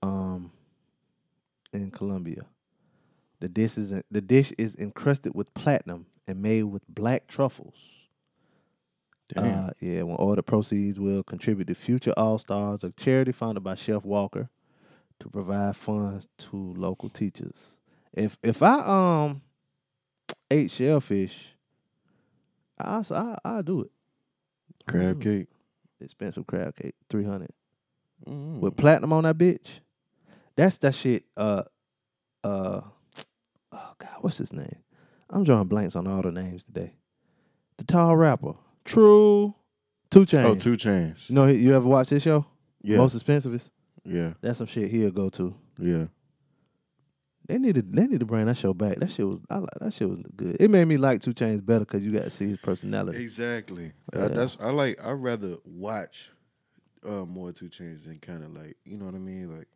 [0.02, 0.50] Um
[1.72, 2.46] in Columbia.
[3.40, 7.76] The dish is the dish is encrusted with platinum and made with black truffles.
[9.32, 9.66] Damn.
[9.66, 13.62] Uh, yeah, when all the proceeds will contribute to Future All Stars, a charity founded
[13.62, 14.48] by Chef Walker
[15.20, 17.76] to provide funds to local teachers.
[18.12, 19.42] If if I um
[20.50, 21.50] ate shellfish,
[22.78, 23.90] I I I do it.
[24.86, 25.48] Crab cake.
[26.00, 27.50] Expensive crab cake, three hundred
[28.26, 28.58] Mm.
[28.58, 29.78] with platinum on that bitch.
[30.56, 31.24] That's that shit.
[31.36, 31.62] Uh,
[32.42, 32.80] uh,
[33.98, 34.76] god, what's his name?
[35.30, 36.94] I'm drawing blanks on all the names today.
[37.76, 39.54] The tall rapper, True,
[40.10, 40.44] 2 Chainz.
[40.44, 41.28] Oh, two chains.
[41.28, 42.46] You know, you ever watch this show?
[42.82, 42.96] Yeah.
[42.96, 43.70] Most expensivest.
[44.04, 44.32] Yeah.
[44.40, 45.54] That's some shit he'll go to.
[45.78, 46.06] Yeah.
[47.46, 48.96] They need to they need to bring that show back.
[48.96, 50.56] That shit was I like that shit was good.
[50.60, 53.22] It made me like 2 Chainz better because you got to see his personality.
[53.22, 53.92] Exactly.
[54.14, 54.26] Yeah.
[54.26, 55.02] I, that's I like.
[55.02, 56.30] I rather watch
[57.06, 59.56] uh, more 2 Chainz than kind of like you know what I mean.
[59.56, 59.68] Like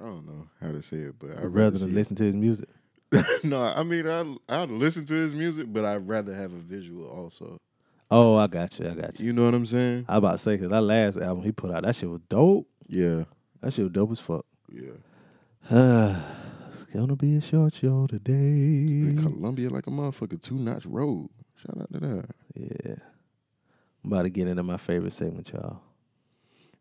[0.00, 2.68] I don't know how to say it, but I rather than listen to his music.
[3.44, 7.06] no, I mean I I listen to his music, but I'd rather have a visual
[7.08, 7.58] also.
[8.10, 8.88] Oh, I got you.
[8.88, 9.26] I got you.
[9.26, 10.04] You know what I'm saying?
[10.08, 12.68] I about to say because that last album he put out, that shit was dope.
[12.86, 13.24] Yeah.
[13.60, 14.44] That shit was dope as fuck.
[14.70, 14.92] Yeah.
[16.68, 18.32] it's gonna be a short show today.
[18.32, 21.30] In Columbia like a motherfucker, two notch road.
[21.56, 22.24] Shout out to that.
[22.54, 22.96] Yeah.
[24.04, 25.80] I'm about to get into my favorite segment, y'all.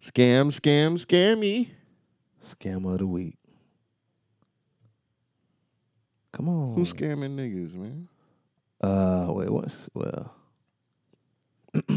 [0.02, 1.70] Scam, scam, scammy.
[2.44, 3.38] Scam of the week.
[6.34, 6.76] Come on.
[6.76, 8.10] Who's scamming niggas, man?
[8.82, 10.34] Uh, wait, what's well?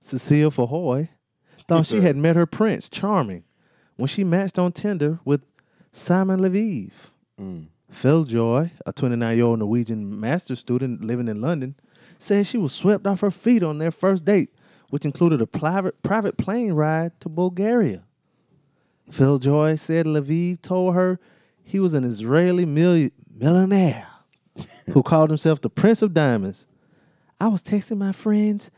[0.00, 1.08] Cecilie Fjellhøy
[1.66, 3.42] thought she had met her prince, charming,
[3.96, 5.42] when she matched on Tinder with
[5.90, 6.92] Simon Leviev.
[7.38, 7.66] Mm.
[7.92, 11.74] Fjellhøy, a 29-year-old Norwegian master's student living in London,
[12.18, 14.50] said she was swept off her feet on their first date,
[14.90, 18.05] which included a private private plane ride to Bulgaria.
[19.10, 21.18] Fjellhøy said Leviev told her
[21.62, 24.06] he was an Israeli mil- millionaire
[24.86, 26.66] who called himself the Prince of Diamonds.
[27.40, 28.70] I was texting my friends.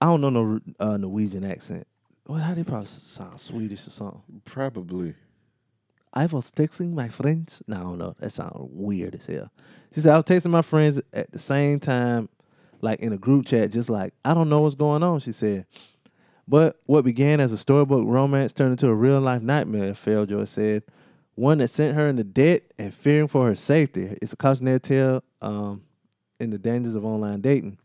[0.00, 1.86] I don't know no uh, Norwegian accent.
[2.26, 4.22] Well, how they probably sound Swedish or something.
[4.44, 5.14] Probably.
[6.14, 7.62] I was texting my friends.
[7.66, 8.14] No, I don't know.
[8.18, 9.50] That sounds weird as hell.
[9.94, 12.28] She said I was texting my friends at the same time,
[12.80, 15.20] like in a group chat, just like I don't know what's going on.
[15.20, 15.66] She said,
[16.52, 19.94] but what began as a storybook romance turned into a real life nightmare.
[19.94, 20.82] Joy said,
[21.34, 24.18] one that sent her into debt and fearing for her safety.
[24.20, 25.82] It's a cautionary tale um,
[26.38, 27.78] in the dangers of online dating.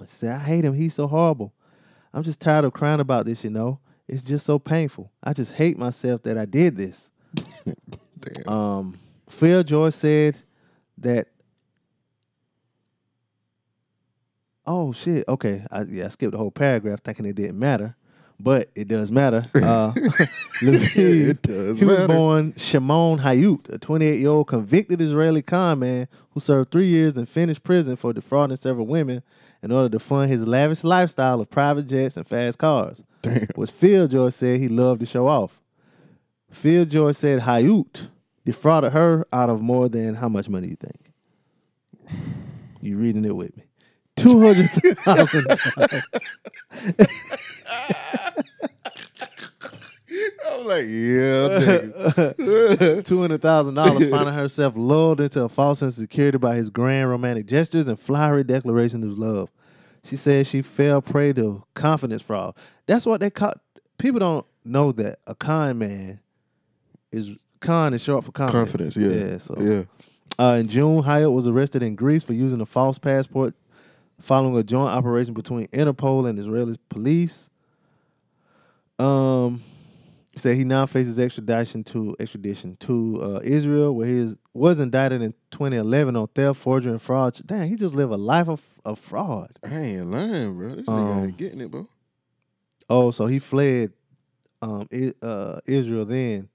[0.00, 0.74] She said, I hate him.
[0.74, 1.54] He's so horrible.
[2.12, 3.42] I'm just tired of crying about this.
[3.42, 5.10] You know, it's just so painful.
[5.24, 7.10] I just hate myself that I did this.
[8.20, 8.48] Damn.
[8.52, 8.98] Um,
[9.30, 10.36] Fjellhøy said
[10.98, 11.28] that.
[14.70, 15.24] Oh shit!
[15.26, 17.96] Okay, I, yeah, I skipped the whole paragraph thinking it didn't matter,
[18.38, 19.44] but it does matter.
[19.54, 19.92] Uh,
[20.62, 21.84] Levine, It does matter.
[21.84, 27.16] he was born Shimon Hayut, a 28-year-old convicted Israeli con man who served three years
[27.16, 29.22] in Finnish prison for defrauding several women
[29.62, 33.02] in order to fund his lavish lifestyle of private jets and fast cars.
[33.22, 33.46] Damn.
[33.54, 35.60] Which Fjellhøy said he loved to show off.
[36.52, 38.08] Fjellhøy said Hayut
[38.44, 41.12] defrauded her out of more than how much money you think?
[42.82, 43.64] You reading it with me?
[44.18, 45.46] Two hundred thousand
[50.50, 52.32] I'm like, yeah.
[53.02, 56.70] Two hundred thousand dollars, finding herself lulled into a false sense of security by his
[56.70, 59.50] grand romantic gestures and flowery declaration of love.
[60.04, 62.54] She said she fell prey to confidence fraud.
[62.86, 63.54] That's what they call.
[63.98, 66.20] People don't know that a con man
[67.12, 67.30] is
[67.60, 68.94] con is short for confidence.
[68.94, 69.32] Confidence, yeah.
[69.32, 69.38] yeah.
[69.38, 69.82] So Yeah.
[70.44, 73.54] uh, in June, Hayut was arrested in Greece for using a false passport
[74.20, 77.50] following a joint operation between Interpol and Israeli police.
[78.98, 79.62] Um,
[80.32, 84.78] he said he now faces extradition to extradition to uh, Israel, where he is, was
[84.80, 87.38] indicted in 2011 on theft, forgery, and fraud.
[87.46, 89.58] Damn, he just lived a life of, of fraud.
[89.64, 90.74] I ain't lying, bro.
[90.76, 91.88] This nigga Um, ain't getting it, bro.
[92.90, 93.92] Oh, so he fled
[94.62, 94.88] um,
[95.22, 96.48] uh, Israel then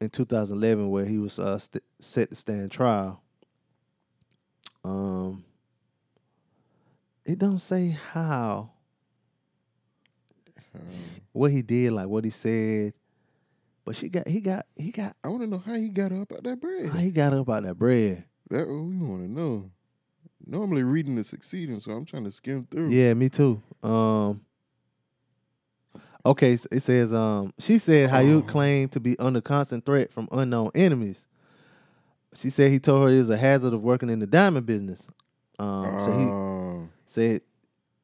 [0.00, 3.22] in 2011, where he was uh, st- set to stand trial.
[4.84, 5.44] Um,
[7.26, 8.70] it don't say how
[11.32, 12.94] what he did, like what he said,
[13.84, 16.32] but she got he got he got I want to know how he got up
[16.32, 16.90] out that bread.
[16.90, 18.24] how he got up out that bread.
[18.50, 19.70] That what we want to know.
[20.46, 22.90] Normally reading is succeeding, so I'm trying to skim through.
[22.90, 23.60] Yeah, me too.
[23.82, 24.42] Um
[26.24, 30.70] Okay, it says um she said Hayut claimed to be under constant threat from unknown
[30.74, 31.26] enemies.
[32.34, 35.06] She said he told her it was a hazard of working in the diamond business.
[35.58, 36.55] Um so he Oh,
[37.06, 37.40] said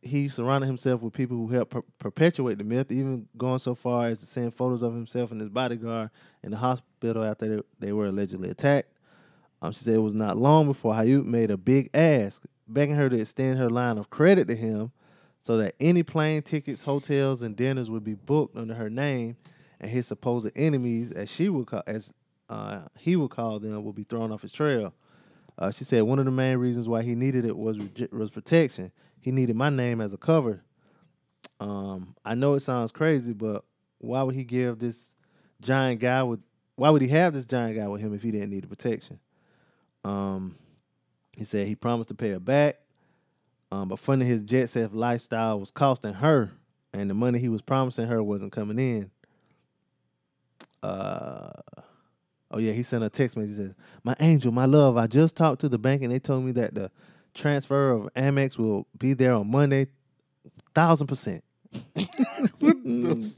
[0.00, 4.06] he surrounded himself with people who helped per- perpetuate the myth, even going so far
[4.06, 6.10] as to send photos of himself and his bodyguard
[6.42, 8.88] in the hospital after they, they were allegedly attacked.
[9.60, 13.08] Um, she said it was not long before Hayut made a big ask, begging her
[13.08, 14.90] to extend her line of credit to him
[15.42, 19.36] so that any plane tickets, hotels, and dinners would be booked under her name,
[19.80, 22.12] and his supposed enemies, as she would call, as
[22.48, 24.94] uh, he would call them, would be thrown off his trail.
[25.62, 27.78] Uh, she said one of the main reasons why he needed it was
[28.10, 28.90] was protection.
[29.20, 30.64] He needed my name as a cover.
[31.60, 33.64] Um, I know it sounds crazy, but
[33.98, 35.14] why would he give this
[35.60, 36.40] giant guy with?
[36.74, 39.20] Why would he have this giant guy with him if he didn't need the protection?
[40.02, 40.56] Um,
[41.30, 42.80] he said he promised to pay her back,
[43.70, 46.50] um, but funding his jet set lifestyle was costing her,
[46.92, 49.12] and the money he was promising her wasn't coming in.
[50.82, 51.52] Uh,
[52.52, 53.50] oh yeah, he sent a text message.
[53.50, 53.74] He says,
[54.04, 56.74] "My angel, my love, I just talked to the bank and they told me that
[56.74, 56.90] the
[57.34, 59.86] transfer of Amex will be there on Monday,
[60.74, 61.44] thousand percent."
[62.62, 63.32] Mm.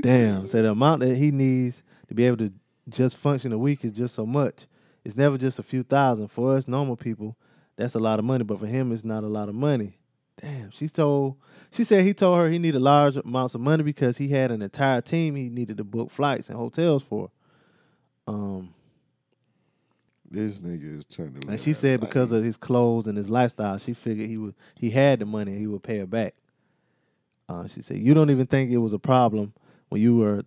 [0.00, 0.46] Damn.
[0.46, 2.52] So the amount that he needs to be able to
[2.88, 4.66] just function a week is just so much.
[5.04, 6.28] It's never just a few thousand.
[6.28, 7.36] For us normal people,
[7.76, 8.44] that's a lot of money.
[8.44, 9.98] But for him, it's not a lot of money.
[10.40, 10.70] Damn.
[10.70, 11.36] She told
[11.70, 14.62] she said he told her he needed large amounts of money because he had an
[14.62, 17.30] entire team he needed to book flights and hotels for.
[18.26, 18.74] Um
[20.30, 21.48] this nigga is trying to.
[21.48, 24.90] and she said because of his clothes and his lifestyle, she figured he would he
[24.90, 26.34] had the money and he would pay her back.
[27.48, 29.52] Uh, she said, "You don't even think it was a problem
[29.90, 30.42] when you were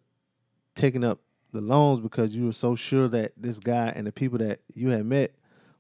[0.76, 1.20] taking up
[1.54, 4.90] the loans because you were so sure that this guy and the people that you
[4.90, 5.32] had met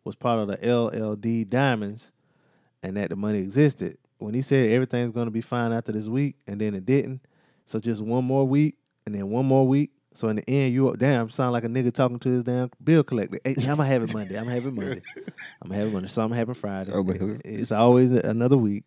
[0.03, 2.11] was part of the LLD Diamonds,
[2.81, 3.97] and that the money existed.
[4.19, 7.21] When he said everything's going to be fine after this week, and then it didn't,
[7.65, 10.95] so just one more week, and then one more week." So in the end, you
[10.97, 13.37] damn sound like a nigga talking to his damn bill collector.
[13.43, 14.35] Hey, I'm gonna have it Monday.
[14.35, 15.01] I'm gonna have it Monday.
[15.61, 16.07] I'm gonna have it Monday.
[16.09, 16.91] Something happen Friday.
[16.91, 17.41] I'ma it.
[17.45, 18.83] It's always another week.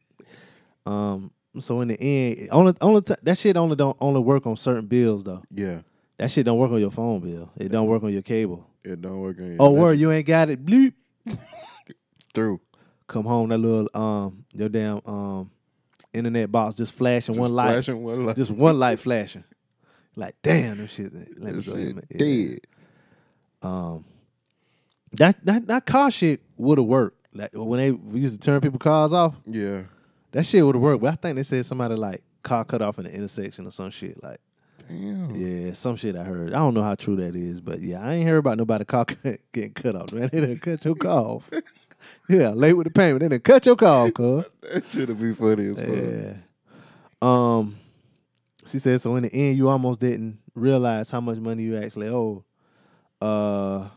[0.85, 1.31] Um.
[1.61, 4.87] So in the end, only only t- that shit only don't only work on certain
[4.87, 5.41] bills though.
[5.55, 5.83] Yeah,
[6.17, 7.49] That shit don't work on your phone bill.
[7.57, 8.67] It don't work on your cable.
[8.83, 10.67] it don't work on your Oh, word, you ain't got it.
[10.67, 10.95] Bleep.
[12.35, 12.61] through.
[13.07, 15.53] Come home, that little um your damn um
[16.13, 18.35] internet box just flashing Just one light, flashing one light.
[18.37, 19.45] just one light flashing.
[20.17, 21.13] Like damn, them shit.
[21.13, 22.21] Let me go ahead, shit.
[22.21, 22.49] Yeah.
[22.49, 22.61] dead.
[23.63, 24.05] Um,
[25.13, 27.17] that that that car shit would have worked.
[27.35, 29.83] Like when they we used to turn people cars off, Yeah,
[30.33, 31.03] that shit would have worked.
[31.03, 33.91] But I think they said somebody like car cut off in the intersection or some
[33.91, 34.23] shit.
[34.23, 34.41] Like
[34.89, 35.35] damn.
[35.35, 36.53] yeah, some shit I heard.
[36.53, 39.05] I don't know how true that is, but yeah, I ain't heard about nobody car
[39.53, 40.13] getting cut off.
[40.13, 41.51] Man, they done cut your car off.
[42.29, 43.21] yeah, late with the payment.
[43.21, 44.45] They done cut your car off, cuz.
[44.63, 45.89] That shit'll be funny as fuck.
[45.89, 46.33] Yeah.
[47.23, 47.77] Um,
[48.71, 49.17] she said so.
[49.17, 52.45] In the end, you almost didn't realize how much money you actually owe.
[53.21, 53.89] Uh,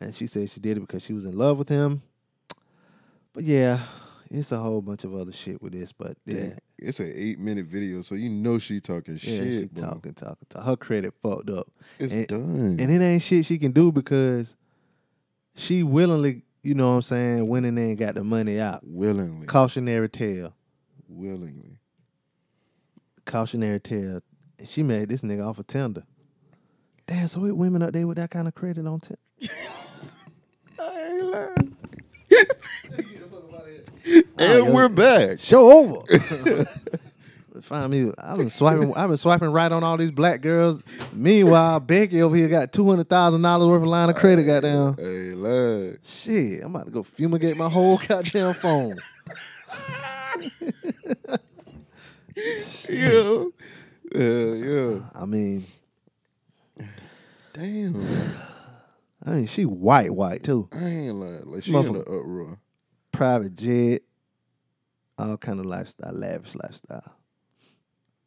[0.00, 2.02] and she said she did it because she was in love with him.
[3.32, 3.80] But yeah,
[4.30, 5.92] it's a whole bunch of other shit with this.
[5.92, 6.54] But yeah.
[6.78, 9.60] It's an eight minute video, so you know she talking yeah, shit.
[9.60, 9.88] she bro.
[9.88, 10.66] talking, talking, talking.
[10.66, 11.66] Her credit fucked up.
[11.98, 12.76] It's and, done.
[12.78, 14.56] and it ain't shit she can do because
[15.54, 18.80] she willingly, you know what I'm saying, went in there and got the money out.
[18.82, 20.52] willingly, Cautionary tale.
[21.08, 21.78] willingly.
[23.24, 24.20] Cautionary tale.
[24.64, 26.04] She made this nigga off a Tinder.
[27.06, 29.18] Damn, so it women up there with that kind of credit on Tinder.
[30.78, 31.76] I ain't lying.
[34.38, 35.38] and we're back.
[35.38, 36.64] Show over.
[37.60, 38.12] Find me.
[38.18, 38.92] I've been swiping.
[38.94, 40.82] I've been swiping right on all these black girls.
[41.12, 44.44] Meanwhile, Becky over here got two hundred thousand dollars worth of line of credit.
[44.44, 44.96] Goddamn.
[44.98, 45.98] Hey, lad.
[46.04, 48.96] Shit, I'm about to go fumigate my whole goddamn phone.
[52.88, 53.44] Yeah.
[54.14, 54.98] Yeah, yeah.
[55.14, 55.66] I mean,
[57.54, 58.06] Damn.
[59.24, 60.68] I mean, she white, white too.
[60.72, 61.42] I ain't lying.
[61.46, 62.58] Like she in the uproar.
[63.12, 64.02] Private jet,
[65.16, 67.16] all kind of lifestyle, lavish lifestyle.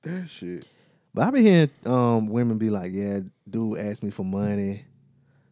[0.01, 0.65] That shit.
[1.13, 3.19] But I be hearing um, women be like, "Yeah,
[3.49, 4.85] dude asked me for money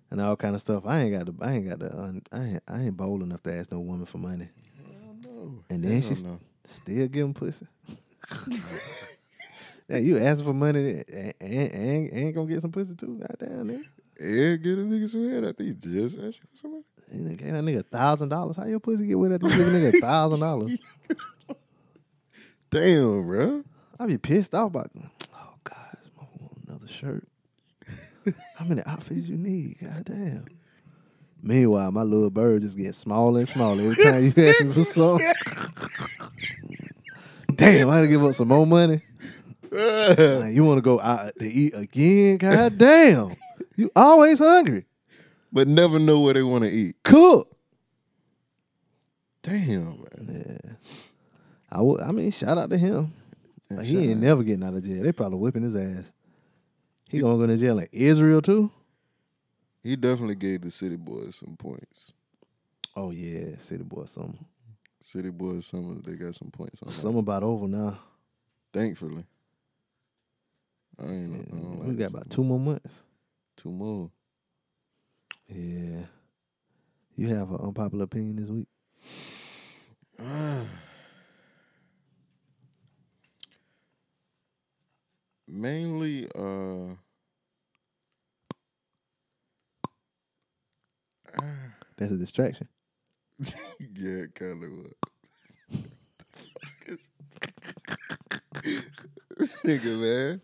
[0.10, 2.64] and all kind of stuff." I ain't got the, I ain't got the, I ain't,
[2.68, 4.48] I ain't bold enough to ask no woman for money.
[5.70, 6.40] And then Hell she no.
[6.66, 7.68] still giving pussy.
[9.90, 13.20] yeah, you asking for money and, and, and ain't gonna get some pussy too.
[13.20, 13.84] Goddamn, nigga.
[14.20, 16.84] Yeah, get a nigga some head after you just asked you for somebody.
[17.12, 18.58] Gave that nigga a thousand dollars.
[18.58, 20.78] How your pussy get wet you give a nigga a thousand dollars?
[22.72, 23.64] Damn, bro.
[24.00, 24.92] I be pissed off about.
[25.34, 26.10] Oh God, this
[26.68, 27.28] another shirt.
[28.56, 29.78] How many outfits you need?
[29.82, 30.46] God damn.
[31.42, 34.84] Meanwhile, my little bird just getting smaller and smaller every time you ask me for
[34.84, 35.32] something.
[37.56, 39.02] damn, I gotta give up some more money.
[39.72, 42.38] You want to go out to eat again?
[42.38, 43.36] God damn,
[43.76, 44.86] you always hungry.
[45.52, 46.96] But never know where they want to eat.
[47.04, 47.52] Cook.
[49.42, 50.60] Damn, man.
[50.64, 50.72] Yeah.
[51.72, 52.02] I would.
[52.02, 53.14] I mean, shout out to him.
[53.70, 54.24] Like, he ain't out.
[54.24, 55.04] never getting out of jail.
[55.04, 56.12] They probably whipping his ass.
[57.10, 58.72] He gonna go to jail in Israel too.
[59.84, 62.12] He definitely gave the city boys some points.
[62.96, 64.06] Oh yeah, city boy.
[64.06, 64.46] Some
[65.06, 67.20] City boys, some of they got some points on some that.
[67.20, 68.00] about over now.
[68.74, 69.24] Thankfully.
[70.98, 73.04] I ain't I don't We got about two more months.
[73.56, 74.10] two more.
[75.48, 76.06] Yeah.
[77.16, 78.68] You have an unpopular opinion this week?
[85.48, 86.96] Mainly, uh,
[91.98, 92.68] That's a distraction.
[93.80, 94.94] yeah, it kind of was.
[99.64, 100.42] Nigga, man.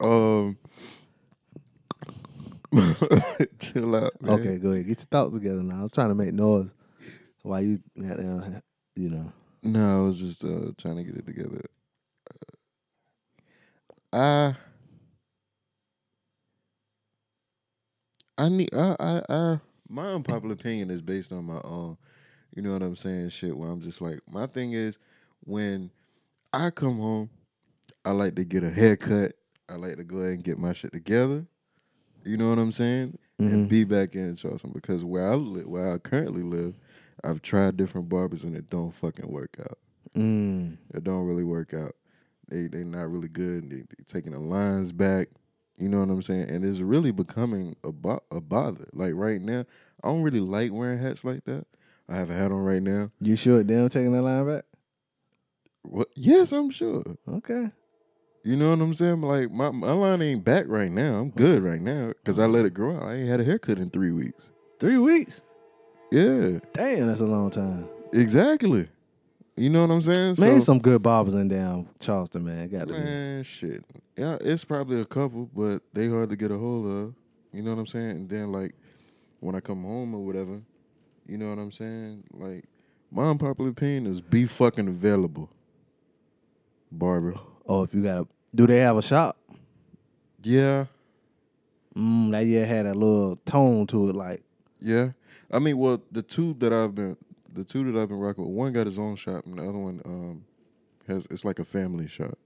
[0.00, 0.56] Um,
[3.58, 4.34] chill out, man.
[4.34, 4.86] Okay, go ahead.
[4.86, 5.80] Get your thoughts together now.
[5.80, 6.72] I was trying to make noise
[7.42, 9.32] while you, you know.
[9.62, 11.64] No, I was just uh, trying to get it together.
[14.12, 14.52] Uh,
[18.38, 21.96] I I need I I, I my unpopular opinion is based on my own.
[22.60, 23.30] You know what I'm saying?
[23.30, 24.98] Shit, where I'm just like my thing is
[25.46, 25.90] when
[26.52, 27.30] I come home,
[28.04, 29.32] I like to get a haircut.
[29.66, 31.46] I like to go ahead and get my shit together.
[32.22, 33.18] You know what I'm saying?
[33.38, 36.74] And be back in Charleston because where I live, where I currently live,
[37.24, 39.78] I've tried different barbers and it don't fucking work out.
[40.14, 40.76] Mm.
[40.92, 41.94] It don't really work out.
[42.50, 43.70] They they not really good.
[43.70, 45.28] They, they taking the lines back.
[45.78, 46.50] You know what I'm saying?
[46.50, 48.86] And it's really becoming a bo- a bother.
[48.92, 49.64] Like right now,
[50.04, 51.66] I don't really like wearing hats like that.
[52.10, 53.10] I have a hat on right now.
[53.20, 54.64] You sure damn taking that line back?
[55.82, 56.08] What?
[56.16, 57.02] Yes, I'm sure.
[57.28, 57.70] Okay.
[58.42, 59.20] You know what I'm saying?
[59.20, 61.14] Like my my line ain't back right now.
[61.20, 63.04] I'm good right now because I let it grow out.
[63.04, 64.50] I ain't had a haircut in three weeks.
[64.78, 65.42] Three weeks.
[66.10, 67.86] Yeah, Damn, that's a long time.
[68.12, 68.88] exactly.
[69.56, 70.36] You know what I'm saying?
[70.40, 72.68] Man, So- some good barbers in down Charleston, man.
[72.68, 72.98] Got to be.
[73.00, 73.84] Man, shit.
[74.16, 77.14] Yeah, it's probably a couple, but they hard to get a hold of.
[77.52, 78.10] You know what I'm saying?
[78.10, 78.74] And then like
[79.40, 80.60] when I come home or whatever,
[81.30, 82.24] you know what I'm saying?
[82.32, 82.64] Like
[83.10, 85.48] my unpopular opinion is be fucking available.
[86.92, 87.32] Barber.
[87.66, 89.36] Oh, if you got a, do they have a shop?
[90.42, 90.86] Yeah,
[91.96, 94.42] Mm, that yeah had a little tone to it, like
[94.80, 95.10] yeah.
[95.52, 97.16] I mean, well, the two that I've been
[97.52, 99.78] the two that I've been rocking with, one got his own shop and the other
[99.78, 100.44] one um
[101.06, 102.38] has it's like a family shop.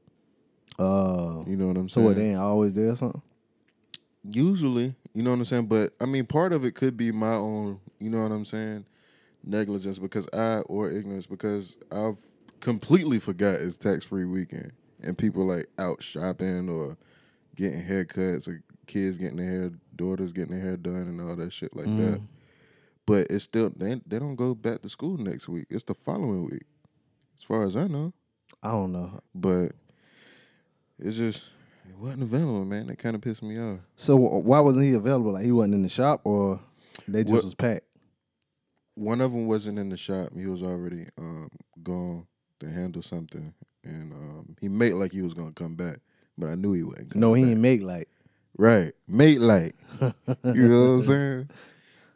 [0.79, 1.43] uh.
[1.47, 2.07] You know what I'm So saying?
[2.07, 2.17] what?
[2.17, 3.23] They ain't always there or something.
[4.31, 5.67] Usually, you know what I'm saying?
[5.67, 8.85] But I mean, part of it could be my own, you know what I'm saying?
[9.43, 12.17] Negligence because I, or ignorance because I've
[12.61, 14.73] completely forgot it's tax free weekend
[15.03, 16.97] and people like out shopping or
[17.57, 21.53] getting haircuts or kids getting their hair, daughters getting their hair done and all that
[21.53, 22.21] shit like that.
[22.21, 22.27] Mm.
[23.07, 25.67] But it's still, they, they don't go back to school next week.
[25.71, 26.65] It's the following week,
[27.39, 28.13] as far as I know.
[28.63, 29.21] I don't know.
[29.35, 29.73] But
[30.99, 31.45] it's just,
[31.89, 32.87] it wasn't available, man.
[32.87, 33.81] That kind of pissed me off.
[33.97, 35.33] So why wasn't he available?
[35.33, 36.61] Like he wasn't in the shop, or
[37.07, 37.85] they just What- was packed.
[38.95, 40.31] One of them wasn't in the shop.
[40.37, 41.49] He was already um,
[41.83, 42.27] gone
[42.61, 43.53] to handle something,
[43.85, 45.99] and um, he made like he was gonna come back,
[46.39, 47.17] but I knew he wasn't.
[47.17, 47.51] No, he back.
[47.53, 48.09] ain't make like.
[48.57, 48.93] right.
[49.09, 51.51] Mate like, you know what I'm saying?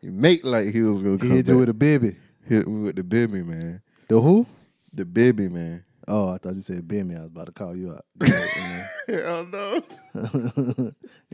[0.01, 1.53] He made like he was gonna He come hit back.
[1.53, 2.17] you with a baby.
[2.47, 3.83] Hit me with the baby, man.
[4.09, 4.47] The who?
[4.93, 5.85] The baby man.
[6.07, 7.17] Oh, I thought you said Bimmy.
[7.19, 8.05] I was about to call you out.
[9.07, 9.83] Hell no.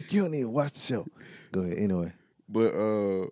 [0.09, 1.07] you don't even watch the show.
[1.53, 1.79] Go ahead.
[1.79, 2.13] Anyway.
[2.49, 3.27] But uh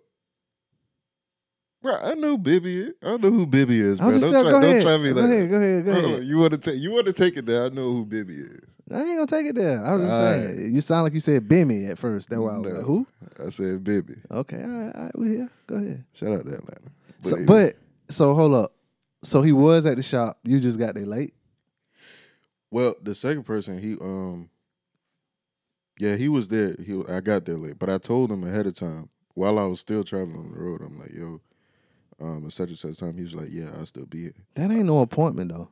[1.83, 2.77] Bro, I know Bibby.
[2.79, 2.93] is.
[3.03, 4.11] I know who Bibby is, bro.
[4.11, 4.81] Don't try, don't ahead.
[4.81, 6.23] try me Go like ahead, go ahead, go ahead.
[6.23, 7.65] You want to take you want to take it there.
[7.65, 8.61] I know who Bibby is.
[8.91, 9.85] I ain't gonna take it there.
[9.85, 10.73] I was just All saying.
[10.73, 12.29] You sound like you said Bimmy at first.
[12.29, 12.77] That's why I was No.
[12.77, 13.07] like, who?
[13.45, 14.15] I said Bibby.
[14.31, 15.49] Okay, all right, all right, we here.
[15.67, 16.05] Go ahead.
[16.13, 16.91] Shout out to Atlanta.
[17.21, 17.45] But, So, anyway.
[18.07, 18.73] but so hold up.
[19.23, 20.37] So he was at the shop.
[20.43, 21.33] You just got there late.
[22.71, 24.49] well, the second person, he um
[25.99, 26.75] yeah, he was there.
[26.83, 29.79] He I got there late, but I told him ahead of time while I was
[29.79, 30.81] still traveling on the road.
[30.81, 31.39] I'm like, yo,
[32.23, 33.15] um, at such and such time.
[33.15, 34.33] He was like, yeah, I'll still be here.
[34.55, 35.69] That ain't no appointment though.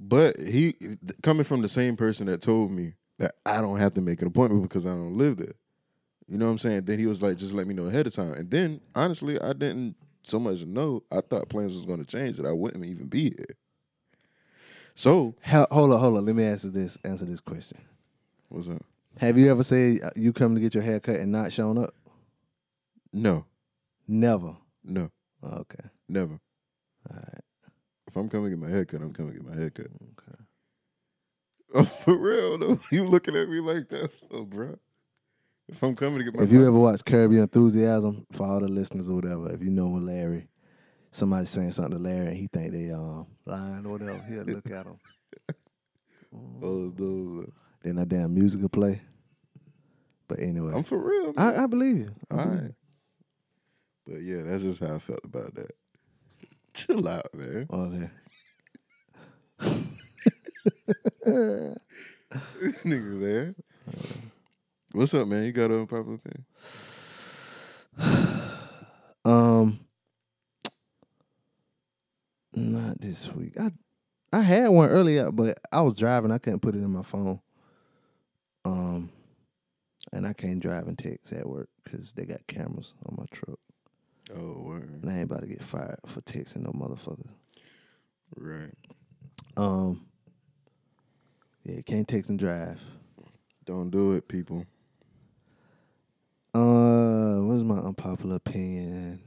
[0.00, 0.74] But he
[1.22, 4.28] coming from the same person that told me that I don't have to make an
[4.28, 5.54] appointment because I don't live there.
[6.26, 6.84] You know what I'm saying?
[6.86, 8.32] Then he was like, just let me know ahead of time.
[8.32, 11.02] And then honestly, I didn't so much know.
[11.12, 13.56] I thought plans was going to change that I wouldn't even be here.
[14.94, 16.24] So Hell, hold on, hold on.
[16.24, 16.98] Let me answer this.
[17.04, 17.78] Answer this question.
[18.48, 18.82] what's up?
[19.18, 21.76] Have you ever said uh, you come to get your hair cut and not shown
[21.78, 21.94] up?
[23.12, 23.44] No,
[24.08, 24.56] Never.
[24.82, 25.10] no,
[25.44, 25.84] Okay.
[26.08, 26.38] Never.
[27.10, 27.40] All right.
[28.06, 29.86] If I'm coming to get my haircut, I'm coming to get my haircut.
[29.86, 30.38] Okay.
[31.74, 32.78] Oh, for real though?
[32.92, 34.78] You looking at me like that, for, bro?
[35.70, 38.68] If I'm coming to get my If you ever watch Your Enthusiasm, for all the
[38.68, 40.48] listeners or whatever, if you know Larry,
[41.10, 44.70] somebody saying something to Larry and he think they um lying or whatever, he'll look
[44.70, 44.98] at him.
[46.60, 47.50] those, those,
[47.82, 49.00] Then that damn music will play.
[50.28, 51.32] But anyway, I'm for real.
[51.32, 51.56] man.
[51.58, 52.14] I, I believe you.
[52.30, 52.74] I All believe right.
[54.06, 55.72] But yeah, that's just how I felt about that.
[56.74, 57.66] Chill out, man.
[57.70, 58.10] you.
[61.24, 61.74] Okay.
[62.84, 63.54] Nigga, man.
[64.92, 65.44] What's up, man?
[65.44, 66.44] You got a proper thing?
[69.24, 69.78] Um,
[72.54, 73.52] not this week.
[73.60, 73.70] I
[74.32, 76.32] I had one earlier, but I was driving.
[76.32, 77.40] I couldn't put it in my phone.
[78.64, 79.10] Um,
[80.12, 83.58] and I can't drive and text at work because they got cameras on my truck,
[84.34, 84.88] Oh, word.
[85.02, 87.28] and I ain't about to get fired for texting no motherfuckers.
[88.36, 88.72] Right.
[89.56, 90.06] Um,
[91.64, 92.82] yeah, can't text and drive.
[93.64, 94.64] Don't do it, people.
[96.54, 99.22] Uh, what's my unpopular opinion?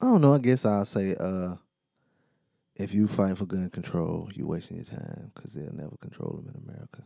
[0.00, 0.34] I don't know.
[0.34, 1.54] I guess I'll say, uh,
[2.76, 6.52] if you fight for gun control, you're wasting your time because they'll never control them
[6.54, 7.04] in America.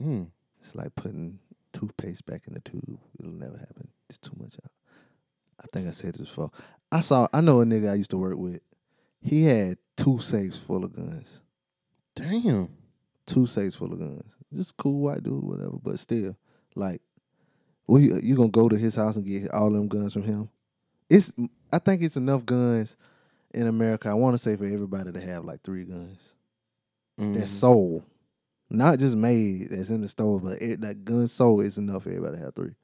[0.00, 0.22] Hmm.
[0.60, 1.38] It's like putting
[1.72, 2.98] toothpaste back in the tube.
[3.18, 3.88] It'll never happen.
[4.08, 4.70] It's too much out.
[5.60, 6.50] I think I said this before.
[6.90, 7.28] I saw.
[7.32, 8.60] I know a nigga I used to work with.
[9.20, 11.40] He had two safes full of guns.
[12.14, 12.68] Damn.
[13.26, 14.36] Two safes full of guns.
[14.54, 15.76] Just cool white dude, whatever.
[15.82, 16.36] But still,
[16.74, 17.00] like,
[17.86, 20.48] well, you, you gonna go to his house and get all them guns from him?
[21.08, 21.32] It's.
[21.72, 22.96] I think it's enough guns
[23.54, 24.08] in America.
[24.08, 26.34] I want to say for everybody to have like three guns.
[27.20, 27.34] Mhm.
[27.34, 28.02] That's sold,
[28.72, 29.68] not just made.
[29.70, 32.54] That's in the store, but it, that gun sold is enough for everybody to have
[32.54, 32.74] three.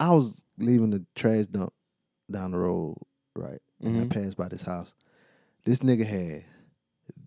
[0.00, 1.72] I was leaving the trash dump
[2.30, 2.96] down the road,
[3.36, 4.10] right, and I Mhm.
[4.10, 4.94] passed by this house.
[5.64, 6.44] This nigga had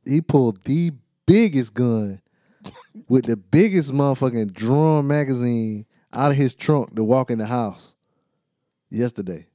[0.05, 0.91] he pulled the
[1.25, 2.21] biggest gun
[3.07, 7.95] with the biggest motherfucking drum magazine out of his trunk to walk in the house
[8.89, 9.45] yesterday.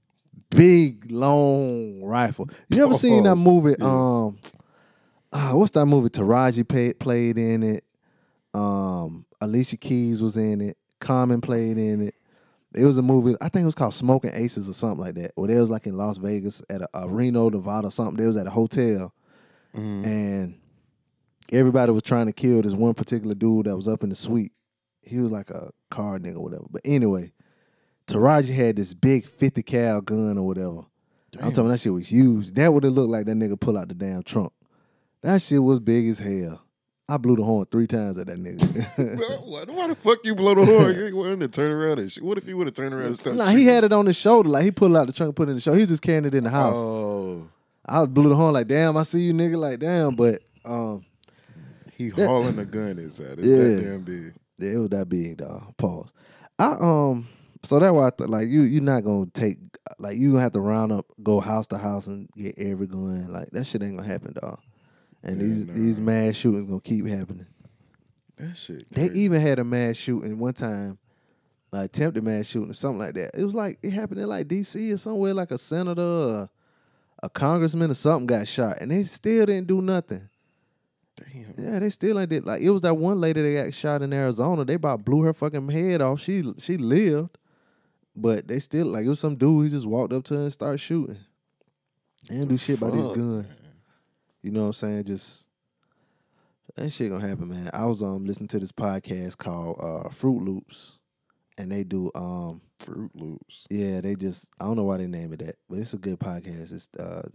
[0.51, 2.49] Big long rifle.
[2.69, 3.74] You ever seen that movie?
[3.78, 3.87] Yeah.
[3.87, 4.39] Um,
[5.33, 6.09] uh, what's that movie?
[6.09, 7.85] Taraji played in it.
[8.57, 10.78] Um, Alicia Keys was in it.
[11.01, 12.15] Common played in it.
[12.74, 13.37] It was a movie.
[13.41, 15.33] I think it was called Smokin' Aces or something like that.
[15.37, 18.16] Or they was like in Las Vegas at a, a Reno, Nevada, or something.
[18.16, 19.12] They was at a hotel,
[20.05, 20.59] and
[21.53, 24.53] everybody was trying to kill this one particular dude that was up in the suite.
[25.03, 26.65] He was like a car nigga or whatever.
[26.70, 27.33] But anyway,
[28.07, 30.83] Taraji had this big 50 cal gun or whatever.
[31.41, 32.53] I'm talking that shit was huge.
[32.53, 34.53] That would have looked like that nigga pull out the damn trunk.
[35.23, 36.62] That shit was big as hell.
[37.09, 39.47] I blew the horn three times at that nigga.
[39.47, 40.95] Why, why the fuck you blow the horn?
[40.97, 42.24] You ain't wanting to turn around and shit.
[42.24, 44.16] What if you would have turned around and started nah, he had it on his
[44.16, 44.49] shoulder.
[44.49, 45.77] Like he pulled out the trunk, put it in the shoulder.
[45.78, 46.77] He was just carrying it in the house.
[46.77, 47.47] Oh,
[47.85, 51.05] I was blew the horn like, damn, I see you nigga like damn, but um
[51.97, 53.39] he That- hauling a gun inside.
[53.39, 53.57] It's Yeah.
[53.57, 54.35] that damn big.
[54.59, 55.77] Yeah, it was that big, dog.
[55.77, 56.12] Pause.
[56.59, 57.28] I um,
[57.62, 59.59] so that's why I thought like you you're not gonna take
[60.01, 63.33] like you gonna have to round up, go house to house and get every gun.
[63.33, 64.59] Like that shit ain't gonna happen, dog.
[65.27, 65.73] And Yeah, these nah.
[65.74, 67.47] these mass shootings gonna keep happening.
[68.36, 68.90] That shit.
[68.90, 70.98] They even had a mass shooting one time,
[71.73, 73.32] like attempted mass shooting or something like that.
[73.35, 74.93] It was like it happened in like D.C.
[74.93, 76.51] or somewhere, like a senator, or
[77.23, 80.28] a congressman or something got shot, and they still didn't do nothing.
[81.16, 81.55] Damn.
[81.57, 84.12] Yeah, they still ain't did like it was that one lady that got shot in
[84.12, 84.65] Arizona.
[84.65, 86.20] They about blew her fucking head off.
[86.20, 87.39] She she lived,
[88.15, 89.65] but they still like it was some dude.
[89.65, 91.16] He just walked up to her and started shooting.
[92.28, 93.47] They didn't do shit about these guns.
[94.47, 95.05] You know what I'm saying?
[95.06, 95.48] Just
[96.77, 97.68] that shit gonna happen, man.
[97.73, 101.01] I was um listening to this podcast called uh Fruit Loops,
[101.59, 103.66] and they do um Fruit Loops.
[103.70, 106.20] yeah they just I don't know why they name it that, but it's a good
[106.20, 106.73] podcast.
[106.73, 107.28] It's uh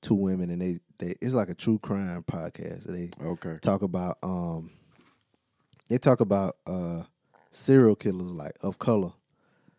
[0.00, 2.84] two women and they they it's like a true crime podcast.
[2.84, 3.58] They Okay.
[3.60, 4.70] talk about um
[5.90, 7.02] they talk about uh
[7.50, 9.12] serial killers like of color.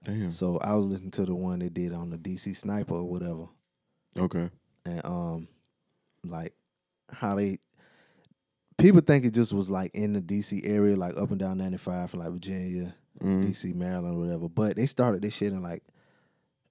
[0.03, 0.29] Damn.
[0.29, 3.47] So I was listening to the one they did on the DC Sniper or whatever,
[4.19, 4.51] Okay.
[4.85, 5.47] and um
[6.23, 6.53] like
[7.11, 7.60] how they
[8.77, 12.11] people think it just was like in the DC area, like up and down 95
[12.11, 13.44] from like Virginia, Mhm.
[13.45, 14.49] DC, Maryland, whatever.
[14.49, 15.84] But they started this shit in like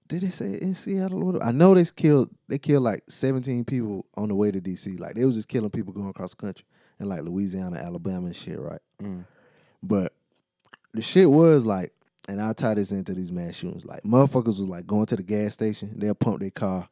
[0.07, 1.45] did they say in Seattle or whatever?
[1.45, 4.99] I know they killed they killed like 17 people on the way to DC.
[5.01, 6.67] Like they was just killing people going across the country
[7.01, 8.83] in like Louisiana, Alabama and shit, right?
[9.03, 9.25] Mm.
[9.83, 10.13] But
[10.93, 11.93] the shit was like,
[12.29, 13.87] and I'll tie this into these mass shootings.
[13.87, 16.89] Like motherfuckers was like going to the gas station, they'll pump their car,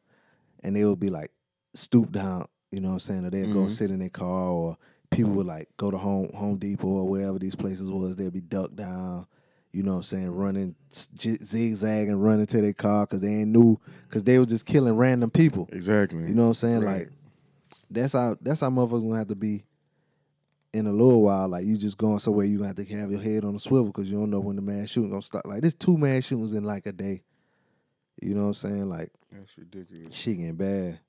[0.63, 1.31] and they would be like
[1.75, 3.25] stoop down, you know what I'm saying?
[3.25, 3.71] Or they'd go Mhm.
[3.71, 4.77] sit in their car, or
[5.11, 8.41] people would like go to Home Home Depot or wherever these places was, they'd be
[8.41, 9.27] ducked down,
[9.71, 13.51] you know what I'm saying, running z- zigzagging, running to their car because they ain't
[13.51, 13.79] knew,
[14.09, 15.69] because they were just killing random people.
[15.71, 16.23] Exactly.
[16.27, 16.81] You know what I'm saying?
[16.81, 16.97] Right.
[17.01, 17.09] Like
[17.91, 19.63] that's how that's how motherfuckers gonna have to be
[20.73, 21.47] in a little while.
[21.47, 23.87] Like you just going somewhere, you gonna have to have your head on a swivel
[23.87, 25.45] because you don't know when the mass shooting gonna start.
[25.45, 27.21] Like there's two mass shootings in like a day.
[28.21, 28.89] You know what I'm saying?
[28.89, 30.15] Like That's ridiculous.
[30.17, 30.99] shit getting bad.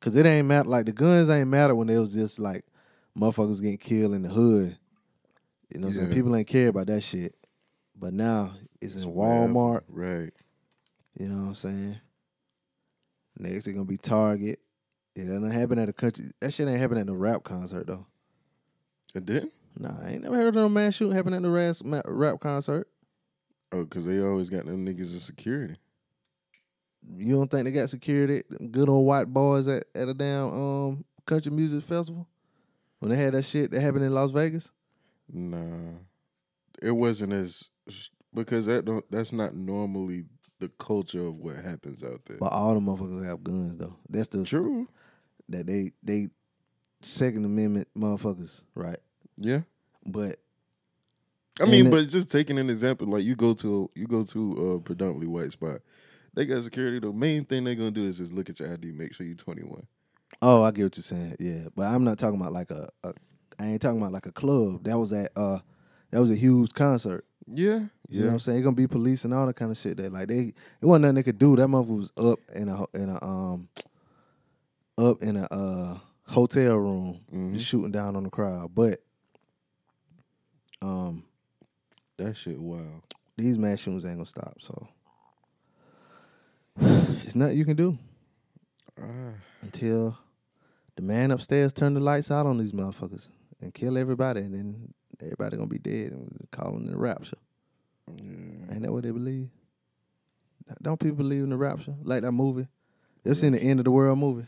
[0.00, 0.68] Cause it ain't matter.
[0.68, 2.64] Like the guns ain't matter when it was just like
[3.18, 4.78] motherfuckers getting killed in the hood.
[5.72, 6.14] You know what I'm saying?
[6.14, 7.34] People ain't care about that shit.
[7.96, 9.04] But now it's in.
[9.04, 9.82] Walmart.
[9.88, 10.32] Right.
[11.18, 12.00] You know what I'm saying?
[13.38, 14.60] Next it's gonna be Target.
[15.14, 16.26] It doesn't happen at a country.
[16.40, 18.06] That shit ain't happen at no rap concert though.
[19.14, 19.52] It didn't?
[19.78, 22.88] Nah, I ain't never heard of no mass shooting happen at the rap, rap concert.
[23.72, 25.76] Oh, because they always got them niggas in security.
[27.16, 28.42] You don't think they got security?
[28.70, 32.26] Good old white boys at, at a damn um country music festival
[32.98, 34.70] when they had that shit that happened in Las Vegas.
[35.32, 35.94] Nah.
[36.82, 37.68] It wasn't as
[38.34, 40.24] because that don't that's not normally
[40.60, 42.36] the culture of what happens out there.
[42.38, 43.96] But all the motherfuckers have guns though.
[44.08, 44.88] That's the True.
[45.48, 46.28] that they they
[47.02, 48.98] Second Amendment motherfuckers, right?
[49.36, 49.62] Yeah.
[50.04, 50.36] But
[51.60, 54.80] I mean, but just taking an example, like you go to you go to a
[54.80, 55.80] predominantly white spot,
[56.34, 56.98] they got security.
[57.00, 59.34] The main thing they're gonna do is just look at your ID, make sure you're
[59.36, 59.86] 21.
[60.42, 61.36] Oh, I get what you're saying.
[61.38, 63.12] Yeah, but I'm not talking about like a, a
[63.58, 64.84] I ain't talking about like a club.
[64.84, 65.58] That was at uh
[66.10, 67.24] that was a huge concert.
[67.52, 68.58] Yeah, You know what I'm saying?
[68.58, 69.96] It's gonna be police and all that kind of shit.
[69.96, 71.56] That like they it wasn't nothing they could do.
[71.56, 73.68] That motherfucker was up in a in a um
[74.96, 77.54] up in a uh hotel room Mm-hmm.
[77.56, 78.72] just shooting down on the crowd.
[78.74, 79.02] But
[80.82, 81.24] um
[82.16, 83.02] that shit wild.
[83.36, 84.54] these mass shootings ain't gonna stop.
[84.60, 84.88] So
[86.80, 87.98] it's nothing you can do
[89.00, 89.32] Ah,
[89.62, 90.16] until
[90.96, 93.30] the man upstairs turn the lights out on these motherfuckers
[93.60, 97.36] and kill everybody, and then everybody gonna be dead and calling it the rapture.
[98.08, 99.48] Ain't that what they believe?
[100.82, 101.94] Don't people believe in the rapture?
[102.02, 102.66] Like that movie?
[103.24, 104.46] You ever seen the end of the world movie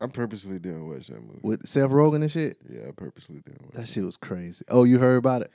[0.00, 1.40] I purposely didn't watch that movie.
[1.42, 2.56] with Seth Rogen and shit?
[2.68, 3.74] Yeah, I purposely didn't watch.
[3.74, 4.64] That shit was crazy.
[4.68, 5.50] Oh, you heard about it?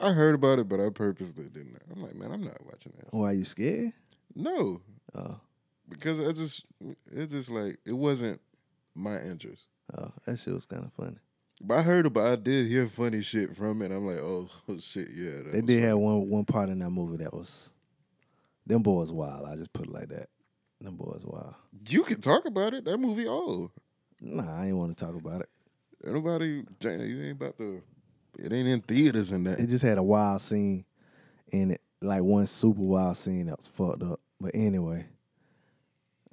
[0.00, 1.76] I heard about it, but I purposely didn't.
[1.94, 3.12] I'm like, man, I'm not watching that.
[3.12, 3.92] Why are you scared?
[4.34, 4.80] No,
[5.14, 5.40] Oh,
[5.90, 6.64] because I just
[7.12, 8.40] it's just like it wasn't
[8.94, 9.66] my interest.
[9.96, 11.18] oh, that shit was kind of funny.
[11.60, 12.26] But I heard about.
[12.26, 13.90] I did hear funny shit from it.
[13.92, 14.48] I'm like, oh,
[14.78, 15.42] shit, yeah.
[15.52, 17.72] They did have one one part in that movie that was
[18.66, 19.46] them boys wild.
[19.46, 20.28] I just put it like that.
[20.80, 21.54] Them boys wild.
[21.86, 22.86] You can talk about it.
[22.86, 23.70] That movie old.
[24.20, 25.48] Nah, I ain't want to talk about it.
[26.02, 27.82] Nobody, Jana, you ain't about to.
[28.38, 29.60] It ain't in theaters and that.
[29.60, 30.84] It just had a wild scene
[31.52, 34.20] in it, like one super wild scene that was fucked up.
[34.40, 35.06] But anyway,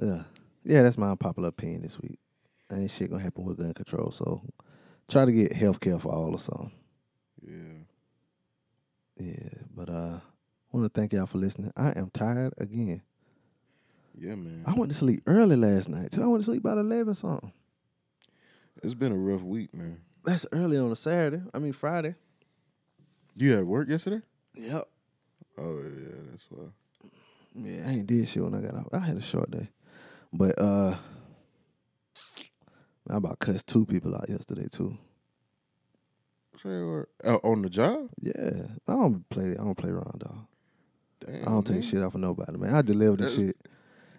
[0.01, 0.23] uh,
[0.63, 2.19] yeah, that's my unpopular opinion this week.
[2.71, 4.41] Ain't shit gonna happen with gun control, so
[5.07, 6.71] try to get health care for all or something.
[7.41, 7.83] Yeah.
[9.19, 10.19] Yeah, but uh,
[10.71, 11.71] want to thank y'all for listening.
[11.75, 13.01] I am tired again.
[14.15, 14.63] Yeah, man.
[14.65, 16.23] I went to sleep early last night too.
[16.23, 17.51] I went to sleep about eleven something.
[18.83, 20.01] It's been a rough week, man.
[20.23, 21.41] That's early on a Saturday.
[21.53, 22.15] I mean Friday.
[23.35, 24.21] You had work yesterday?
[24.55, 24.87] Yep.
[25.57, 26.65] Oh yeah, that's why.
[27.55, 28.87] Yeah, I ain't did shit when I got off.
[28.93, 29.69] I had a short day,
[30.33, 30.95] but uh,
[33.09, 34.97] I about cussed two people out yesterday too.
[36.63, 37.07] What?
[37.23, 38.09] Uh, on the job?
[38.19, 39.51] Yeah, I don't play.
[39.51, 40.37] I don't play around, dog.
[41.25, 41.41] Damn.
[41.43, 41.83] I don't take man.
[41.83, 42.75] shit off of nobody, man.
[42.75, 43.55] I deliver the shit.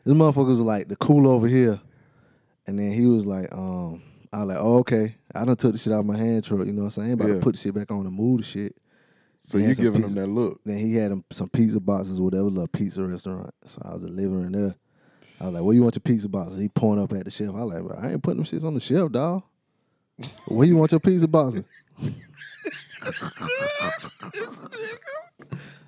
[0.05, 1.81] This motherfucker was like the cool over here,
[2.67, 4.03] and then he was like, um,
[4.33, 5.17] I was like, oh, okay.
[5.35, 6.65] I done took the shit out of my hand truck.
[6.67, 7.09] You know what I'm saying?
[7.09, 7.35] I ain't about Yeah.
[7.35, 8.77] to put the shit back on the move the shit.
[9.41, 10.61] So He you giving pizza- them that look?
[10.65, 13.53] Then he had him some pizza boxes, whatever, little pizza restaurant.
[13.67, 14.75] So I was delivering there.
[15.41, 17.55] I was like, "Where you want your pizza boxes?" He pointing up at the shelf.
[17.55, 19.43] I was like, bro, "I ain't putting them shits on the shelf, dog.
[20.47, 21.67] Where you want your pizza boxes?"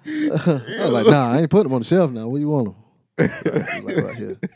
[0.07, 2.29] I was like, "Nah, I ain't putting them on the shelf now.
[2.29, 2.77] Where you want them?"
[3.85, 4.39] like, right here.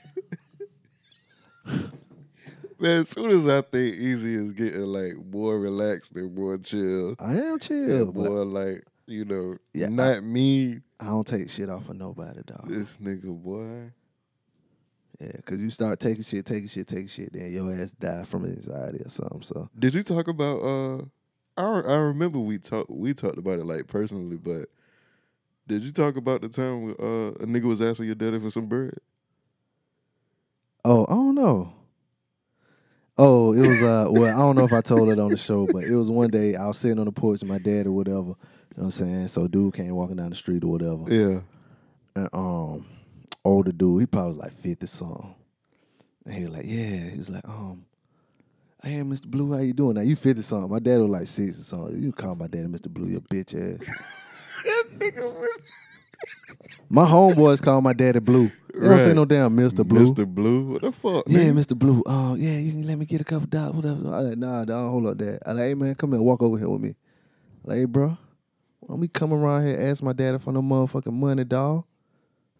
[2.78, 7.14] Man, as soon as I think Easy is getting like more relaxed and more chill,
[7.18, 10.80] I am chill, and more like you know, Yeah, not me.
[11.00, 12.68] I don't take shit off of nobody, dog.
[12.68, 13.90] This nigga boy.
[15.24, 18.44] Yeah, cause you start taking shit, taking shit, taking shit, then your ass die from
[18.44, 19.42] anxiety or something.
[19.42, 20.58] So Did you talk about?
[20.62, 21.02] uh
[21.56, 24.68] I I remember we talked we talked about it like personally, but
[25.66, 28.66] did you talk about the time uh, a nigga was asking your daddy for some
[28.66, 28.94] bread?
[30.84, 31.72] Oh, I don't know.
[33.16, 35.66] Oh, it was uh well, I don't know if I told it on the show,
[35.66, 37.92] but it was one day I was sitting on the porch with my dad or
[37.92, 38.18] whatever.
[38.18, 38.36] You know
[38.74, 39.28] what I'm saying?
[39.28, 41.04] So dude came walking down the street or whatever.
[41.06, 41.40] Yeah.
[42.16, 42.86] And um
[43.44, 45.34] older dude, he probably was like 50 something.
[46.26, 47.10] And he was like, Yeah.
[47.10, 47.84] He was like, um,
[48.82, 49.26] Hey Mr.
[49.26, 49.94] Blue, how you doing?
[49.94, 50.70] Now you 50 something.
[50.70, 52.02] My dad was like 60 something.
[52.02, 52.88] You call my daddy Mr.
[52.88, 53.86] Blue, your bitch ass.
[56.88, 58.50] my homeboys call my daddy Blue.
[58.74, 59.86] They don't say no damn Mr.
[59.86, 60.04] Blue.
[60.04, 60.26] Mr.
[60.26, 60.72] Blue.
[60.72, 61.24] What the fuck?
[61.28, 61.58] Yeah, nigga?
[61.58, 61.78] Mr.
[61.78, 62.02] Blue.
[62.06, 64.08] Oh, yeah, you can let me get a couple dollars, whatever.
[64.14, 65.38] I like, nah, dog, hold up that.
[65.46, 66.94] I like, hey man, come here, walk over here with me.
[67.64, 68.18] Like, hey, bro,
[68.80, 71.84] why me come around here ask my daddy for no motherfucking money, dog?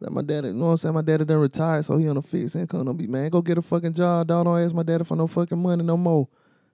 [0.05, 0.94] Like my daddy, you know what I'm saying?
[0.94, 2.85] My daddy done retired, so he on a fixed income.
[2.85, 4.44] Don't be man, go get a fucking job, dog.
[4.44, 6.28] Don't ask my daddy for no fucking money no more.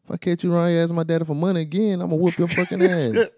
[0.04, 2.36] If I catch you around here asking my daddy for money again, I'm gonna whoop
[2.38, 3.14] your fucking ass.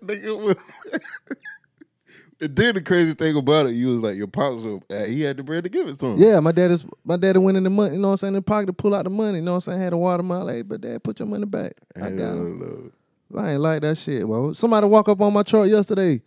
[2.41, 4.65] and then the crazy thing about it, you was like your pops.
[4.65, 6.19] uh, He had the bread to give it to him.
[6.19, 8.37] Yeah, my daddy's my daddy went in the money, you know what I'm saying, in
[8.37, 9.39] the pocket to pull out the money.
[9.39, 9.79] You know what I'm saying?
[9.79, 11.75] Had a watermelon, like, but dad, put your money back.
[11.97, 12.93] I got him.
[13.37, 14.27] I ain't like that shit.
[14.27, 16.23] Well, somebody walk up on my truck yesterday.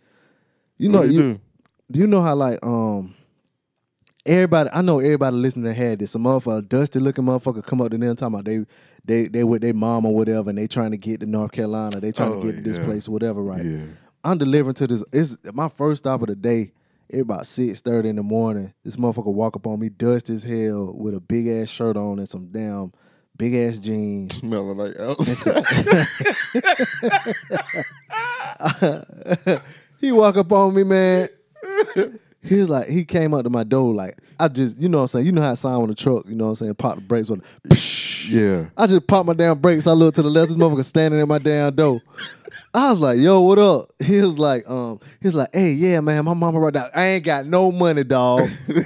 [0.78, 1.40] You know, you
[1.90, 3.14] do you know how like um
[4.26, 6.10] everybody I know everybody listening had this.
[6.12, 8.64] Some motherfucker, dusty looking motherfucker come up to them talking about they
[9.04, 12.00] they they with their mom or whatever and they trying to get to North Carolina.
[12.00, 12.84] They trying Oh, to get to this yeah.
[12.84, 13.64] place whatever, right?
[13.64, 13.84] Yeah.
[14.24, 15.04] I'm delivering to this.
[15.12, 16.72] It's my first stop of the day.
[17.08, 18.74] It about six thirty in the morning.
[18.84, 22.18] This motherfucker walk up on me, dusty as hell, with a big ass shirt on
[22.18, 22.92] and some damn
[23.36, 24.34] big ass jeans.
[24.38, 25.64] Smelling like outside.
[30.00, 31.28] he walk up on me, man.
[32.46, 35.02] He was like, he came up to my door like, I just, you know what
[35.02, 35.26] I'm saying?
[35.26, 36.74] You know how it sound on the truck, you know what I'm saying?
[36.76, 37.42] Pop the brakes on
[38.28, 38.66] yeah.
[38.76, 39.86] I just popped my damn brakes.
[39.86, 42.00] I looked to the left, this motherfucker standing in my damn door.
[42.74, 43.90] I was like, yo, what up?
[44.04, 46.86] He was like, um, he was like, hey, yeah, man, my mama right now.
[46.94, 48.50] I ain't got no money, dog.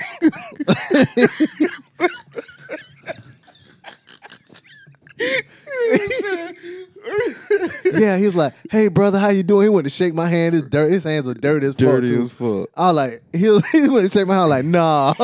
[7.84, 10.54] yeah, he was like, "Hey, brother, how you doing?" He went to shake my hand.
[10.54, 11.80] His dirt, his hands were dirty as fuck.
[11.80, 12.22] Dirty too.
[12.22, 12.68] as fuck.
[12.76, 14.50] I was like, he, was, he went to shake my hand.
[14.50, 15.14] Like, nah.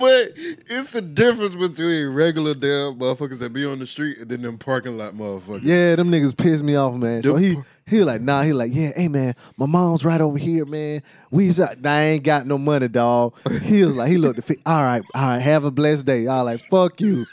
[0.00, 4.40] But it's the difference between regular damn motherfuckers that be on the street and then
[4.40, 5.60] them parking lot motherfuckers.
[5.62, 7.22] yeah, them niggas pissed me off, man.
[7.22, 8.40] So he he like, nah.
[8.40, 11.02] He like, yeah, hey man, my mom's right over here, man.
[11.30, 11.52] We
[11.84, 13.34] I ain't got no money, dog.
[13.62, 14.42] He was like, he looked.
[14.42, 15.38] Fi- all right, all right.
[15.38, 16.26] Have a blessed day.
[16.26, 17.26] I was like, fuck you.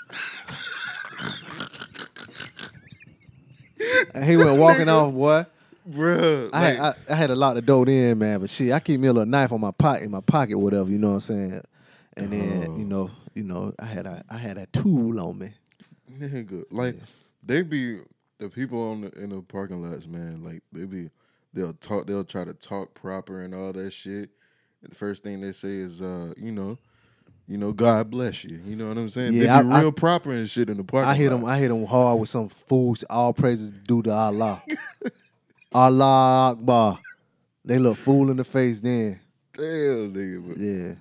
[4.13, 5.45] And he went walking off, boy.
[5.89, 6.49] Bruh.
[6.51, 8.99] I, had, I, I had a lot to dote in, man, but shit, I keep
[8.99, 11.19] me a little knife on my pocket, in my pocket, whatever, you know what I'm
[11.21, 11.61] saying.
[12.17, 12.77] And then, Oh.
[12.77, 15.51] you know, you know, I had a, I had a tool on me.
[16.11, 16.95] nigga, like
[17.43, 17.99] they be
[18.39, 20.43] the people on the, in the parking lots, man.
[20.43, 21.09] Like they be,
[21.53, 24.29] they'll talk, they'll try to talk proper and all that shit.
[24.81, 26.77] And the first thing they say is, uh, you know,
[27.47, 28.59] you know, God bless you.
[28.65, 29.33] You know what I'm saying?
[29.33, 31.05] Yeah, they be I- I- real proper and shit in the park.
[31.07, 31.39] I hit lot.
[31.39, 33.03] him, I hit him hard with some fools.
[33.09, 34.61] All praises due to Allah.
[35.73, 36.99] Allah Akbar.
[37.65, 39.19] They look fool in the face then.
[39.53, 40.93] Damn, nigga, but Yeah,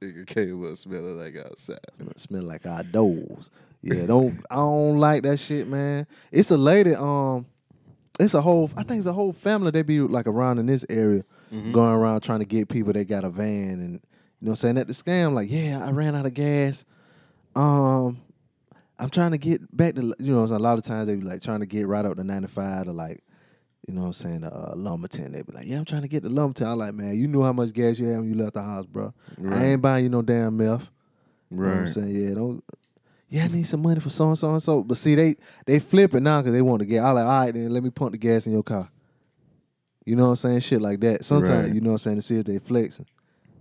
[0.00, 1.78] nigga came up smelling like outside.
[2.16, 3.50] smell like our doors.
[3.82, 6.06] Yeah, don't I don't like that shit, man.
[6.30, 7.46] It's a lady, um,
[8.20, 10.84] it's a whole I think it's a whole family they be like around in this
[10.88, 14.00] area, going around trying to get people They got a van and
[14.42, 16.84] you know what I'm saying at the scam, like, yeah, I ran out of gas.
[17.54, 18.20] Um
[18.98, 21.40] I'm trying to get back to you know, a lot of times they be like
[21.42, 23.22] trying to get right up to 95 to like,
[23.86, 25.30] you know what I'm saying, uh Lumberton.
[25.30, 26.66] They be like, Yeah, I'm trying to get to Lumberton.
[26.66, 28.86] I'm like, man, you knew how much gas you had when you left the house,
[28.86, 29.14] bro.
[29.52, 30.90] I ain't buying you no damn meth.
[31.50, 32.08] You know what I'm saying?
[32.08, 32.64] Yeah, don't.
[33.28, 34.82] Yeah, I need some money for so and so and so.
[34.82, 35.36] But see, they
[35.66, 37.04] they flip it now because they want to get.
[37.04, 38.90] I like, all right, then let me pump the gas in your car.
[40.04, 40.60] You know what I'm saying?
[40.60, 41.24] Shit like that.
[41.24, 41.74] Sometimes Right.
[41.74, 43.06] you know what I'm saying to see if they flexing.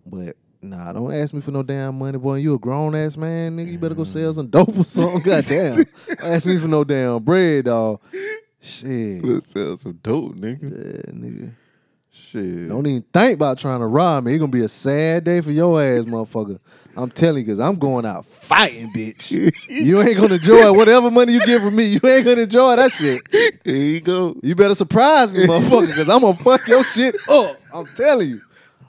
[0.06, 2.36] But nah, don't ask me for no damn money, boy.
[2.36, 3.72] You a grown ass man, nigga.
[3.72, 4.08] You better go mm.
[4.08, 5.22] sell some dope or something.
[5.24, 5.86] Goddamn.
[6.20, 8.02] ask me for no damn bread, dog.
[8.60, 9.24] Shit.
[9.24, 10.64] Let's sell some dope, nigga.
[10.64, 11.54] Yeah, nigga.
[12.14, 12.68] Shit.
[12.68, 14.34] Don't even think about trying to rob me.
[14.34, 16.60] It's gonna be a sad day for your ass, motherfucker.
[16.98, 19.32] I'm telling you, cause I'm going out fighting, bitch.
[19.70, 21.86] you ain't gonna enjoy whatever money you get from me.
[21.86, 23.22] You ain't gonna enjoy that shit.
[23.64, 24.36] Here you go.
[24.44, 27.58] You better surprise me, motherfucker, cause I'm gonna fuck your shit up.
[27.74, 28.42] I'm telling you.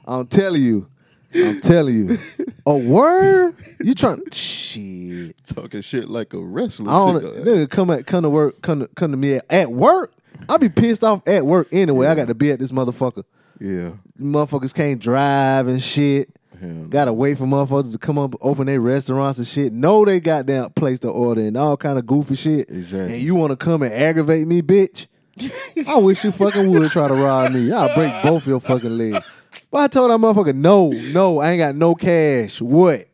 [0.05, 0.89] I'm telling you.
[1.35, 2.19] I'm telling you.
[2.67, 3.55] A word?
[3.81, 5.37] You trying shit.
[5.45, 6.91] Talking shit like a wrestler.
[6.91, 9.73] I don't nigga come at come to work, come to come to me at, at
[9.73, 10.13] work.
[10.49, 12.07] I'll be pissed off at work anyway.
[12.07, 13.25] I got to be at this motherfucker.
[13.61, 13.93] Yeah.
[14.21, 16.31] Motherfuckers can't drive and shit.
[16.61, 19.73] Hell Gotta wait for motherfuckers to come up, open their restaurants and shit.
[19.73, 22.71] Know they got down place to order and all kind of goofy shit.
[22.71, 23.15] Exactly.
[23.15, 25.07] And you want to come and aggravate me, bitch?
[25.89, 27.73] I wish you fucking would try to rob me.
[27.73, 29.25] I'll break both your fucking legs.
[29.71, 32.61] But I told that motherfucker, no, no, I ain't got no cash.
[32.61, 33.07] What?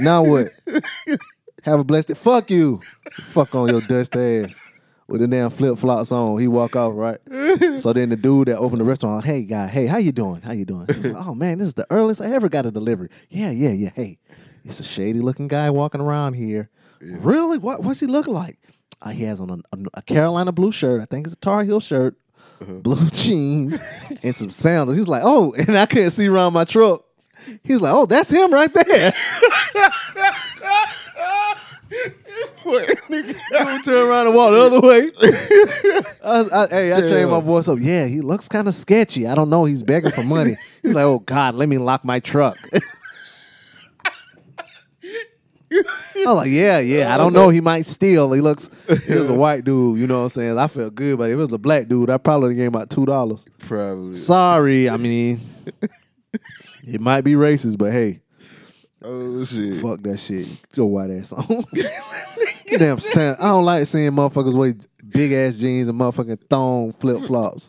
[0.00, 0.48] now what?
[1.62, 2.14] Have a blessed day.
[2.14, 2.80] Fuck you.
[3.22, 4.54] Fuck on your dust ass.
[5.08, 6.38] With the damn flip flops on.
[6.38, 7.18] He walk off, right?
[7.80, 10.40] so then the dude that opened the restaurant, hey guy, hey, how you doing?
[10.40, 10.86] How you doing?
[10.88, 13.10] He was like, oh man, this is the earliest I ever got a delivery.
[13.28, 13.90] Yeah, yeah, yeah.
[13.94, 14.18] Hey,
[14.64, 16.70] it's a shady looking guy walking around here.
[17.00, 17.58] Really?
[17.58, 18.58] What what's he look like?
[19.02, 21.02] Uh, he has on a, a- a Carolina blue shirt.
[21.02, 22.16] I think it's a Tar Heel shirt,
[22.82, 23.80] blue jeans,
[24.22, 24.96] and some sandals.
[24.96, 27.04] He's like, oh, and I couldn't see around my truck.
[27.64, 29.12] He's like, oh, that's him right there.
[32.64, 35.10] Turn around and walk the other way.
[36.24, 37.78] I, I- hey, I changed my voice up.
[37.80, 39.26] Yeah, he looks kind of sketchy.
[39.26, 39.64] I don't know.
[39.64, 40.56] He's begging for money.
[40.82, 42.56] He's like, oh God, let me lock my truck.
[46.16, 47.14] I was like, yeah, yeah.
[47.14, 47.48] I don't know.
[47.48, 48.32] He might steal.
[48.32, 48.70] He looks.
[49.06, 49.98] He was a white dude.
[49.98, 50.58] You know what I'm saying?
[50.58, 52.90] I felt good, but if it was a black dude, I probably gave him about
[52.90, 53.44] two dollars.
[53.58, 54.16] Probably.
[54.16, 55.40] Sorry, I mean,
[56.84, 58.20] it might be racist, but hey,
[59.04, 59.80] Oh shit.
[59.80, 60.46] fuck that shit.
[60.74, 61.64] Your white ass on.
[62.78, 64.74] Damn, Sam, I don't like seeing motherfuckers wear
[65.08, 67.68] big ass jeans and motherfucking thong flip flops.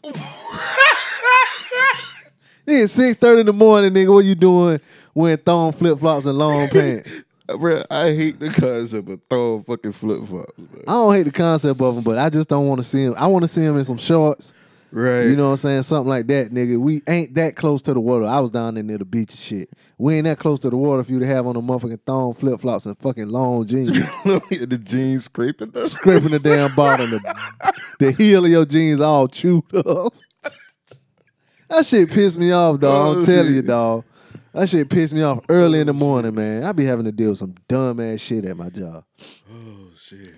[2.65, 4.13] It's six thirty in the morning, nigga.
[4.13, 4.79] What you doing
[5.13, 7.23] wearing thong flip flops and long pants?
[7.49, 10.53] Uh, Bro, I hate the concept of throwing fucking flip flops.
[10.87, 13.15] I don't hate the concept of them, but I just don't want to see him.
[13.17, 14.53] I want to see him in some shorts.
[14.93, 15.23] Right.
[15.23, 15.83] You know what I'm saying?
[15.83, 16.77] Something like that, nigga.
[16.77, 18.25] We ain't that close to the water.
[18.25, 19.69] I was down there near the beach and shit.
[19.97, 22.35] We ain't that close to the water for you to have on a motherfucking thong
[22.35, 23.97] flip flops and fucking long jeans.
[24.23, 27.09] the jeans scraping the Scraping the damn bottom.
[27.09, 30.13] The, the heel of your jeans all chewed up.
[31.69, 33.15] that shit pissed me off, dog.
[33.15, 34.05] Oh, I'm telling you, dog.
[34.53, 36.63] That shit pissed me off early in the morning, man.
[36.63, 39.03] I be having to deal with some dumb ass shit at my job.
[39.51, 40.33] Oh shit.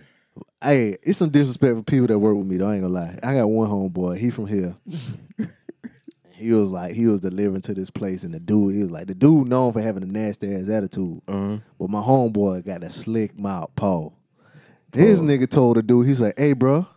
[0.61, 2.69] Hey, it's some disrespect for people that work with me, though.
[2.69, 3.19] I ain't gonna lie.
[3.21, 4.17] I got one homeboy.
[4.17, 4.73] He from here.
[6.31, 9.07] he was like, he was delivering to this place, and the dude, he was like,
[9.07, 11.21] the dude known for having a nasty ass attitude.
[11.27, 11.57] Uh-huh.
[11.77, 14.17] But my homeboy got a slick mouth, Paul.
[14.93, 16.87] His nigga told the dude, he's like, hey, bro,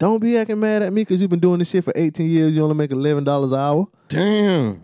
[0.00, 2.56] don't be acting mad at me because you've been doing this shit for 18 years.
[2.56, 3.86] You only make $11 an hour.
[4.08, 4.82] Damn.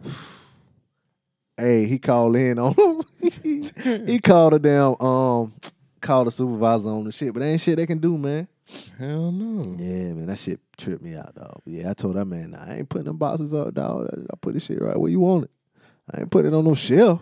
[1.59, 2.75] Hey, he called in on
[3.43, 4.07] him.
[4.07, 5.53] he called a damn um
[6.01, 8.47] called the supervisor on the shit, but ain't shit they can do, man.
[8.99, 9.75] Hell no.
[9.79, 11.61] Yeah, man, that shit tripped me out, dog.
[11.65, 14.09] Yeah, I told that man, nah, I ain't putting them boxes up, dog.
[14.31, 15.51] I put this shit right where you want it.
[16.15, 17.21] I ain't putting it on no shelf.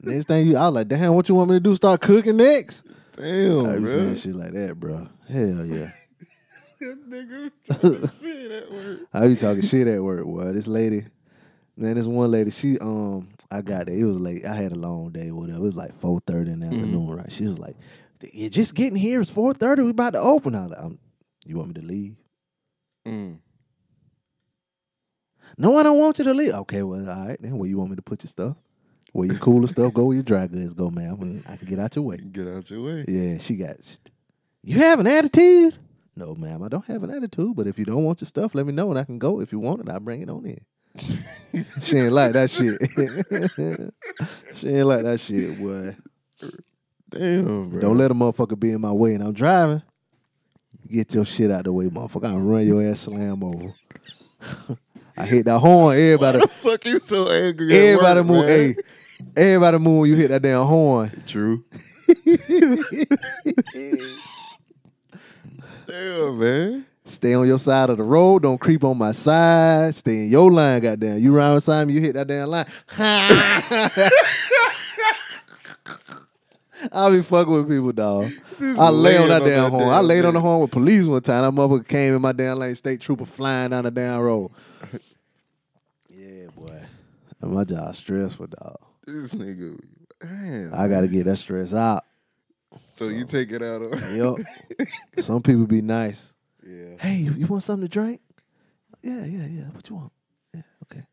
[0.00, 1.74] next thing you, I was like, damn, what you want me to do?
[1.76, 2.84] Start cooking next?
[3.16, 5.08] Damn, I be saying shit like that, bro.
[5.28, 5.90] Hell yeah.
[6.82, 8.98] Nigga talking shit at work.
[9.12, 10.52] I be talking shit at work, boy.
[10.52, 11.06] This lady,
[11.78, 13.96] man, this one lady, she um, I got there.
[13.96, 14.44] It was late.
[14.44, 15.58] I had a long day, whatever.
[15.58, 17.32] It was like four thirty in the afternoon, right?
[17.32, 17.76] She was like,
[18.32, 19.20] "You're just getting here.
[19.20, 19.82] It's four thirty.
[19.82, 20.98] We about to open." I was like, um,
[21.44, 22.16] "You want me to leave?"
[23.06, 23.38] Mm.
[25.56, 26.52] No, I don't want you to leave.
[26.52, 27.40] Okay, well, all right.
[27.40, 28.56] Then where you want me to put your stuff?
[29.12, 30.04] Where your cooler stuff go?
[30.04, 31.42] Where your dry goods go, ma'am?
[31.48, 32.18] I can get out your way.
[32.18, 33.04] Get out your way.
[33.08, 33.76] Yeah, she got.
[34.62, 35.78] You have an attitude?
[36.14, 37.56] No, ma'am, I don't have an attitude.
[37.56, 39.40] But if you don't want your stuff, let me know and I can go.
[39.40, 40.60] If you want it, I'll bring it on in.
[41.82, 42.80] she ain't like that shit.
[44.56, 45.96] she ain't like that shit, boy.
[47.10, 47.80] Damn, bro.
[47.80, 49.82] Don't let a motherfucker be in my way and I'm driving.
[50.88, 52.28] Get your shit out the way, motherfucker.
[52.28, 53.74] I'll run your ass slam over.
[55.16, 56.38] I hit that horn, everybody.
[56.38, 57.74] Why the fuck you so angry?
[57.76, 58.46] Everybody move.
[58.46, 58.76] Hey,
[59.36, 60.00] everybody move.
[60.00, 61.22] when You hit that damn horn.
[61.26, 61.64] True.
[65.86, 66.86] Damn, man.
[67.08, 68.42] Stay on your side of the road.
[68.42, 69.94] Don't creep on my side.
[69.94, 71.18] Stay in your line, goddamn.
[71.18, 72.66] You round beside me, you hit that damn line.
[76.92, 78.30] I'll be fucking with people, dog.
[78.60, 79.88] I lay on that on damn that horn.
[79.88, 81.42] I damn laid on the horn with police one time.
[81.42, 84.50] That motherfucker came in my damn lane, state trooper flying down the damn road.
[86.10, 86.82] yeah, boy.
[87.40, 88.76] My job stressful, dog.
[89.06, 89.80] This nigga.
[90.20, 90.72] Damn.
[90.74, 92.04] I gotta get that stress out.
[92.86, 94.16] so, you take it out on.
[94.16, 94.88] yep.
[95.18, 96.34] Some people be nice.
[96.68, 96.96] Yeah.
[97.00, 98.20] Hey, you, want something to drink?
[99.02, 99.64] Yeah, yeah, yeah.
[99.72, 100.12] What you want?
[100.54, 101.04] Yeah, okay.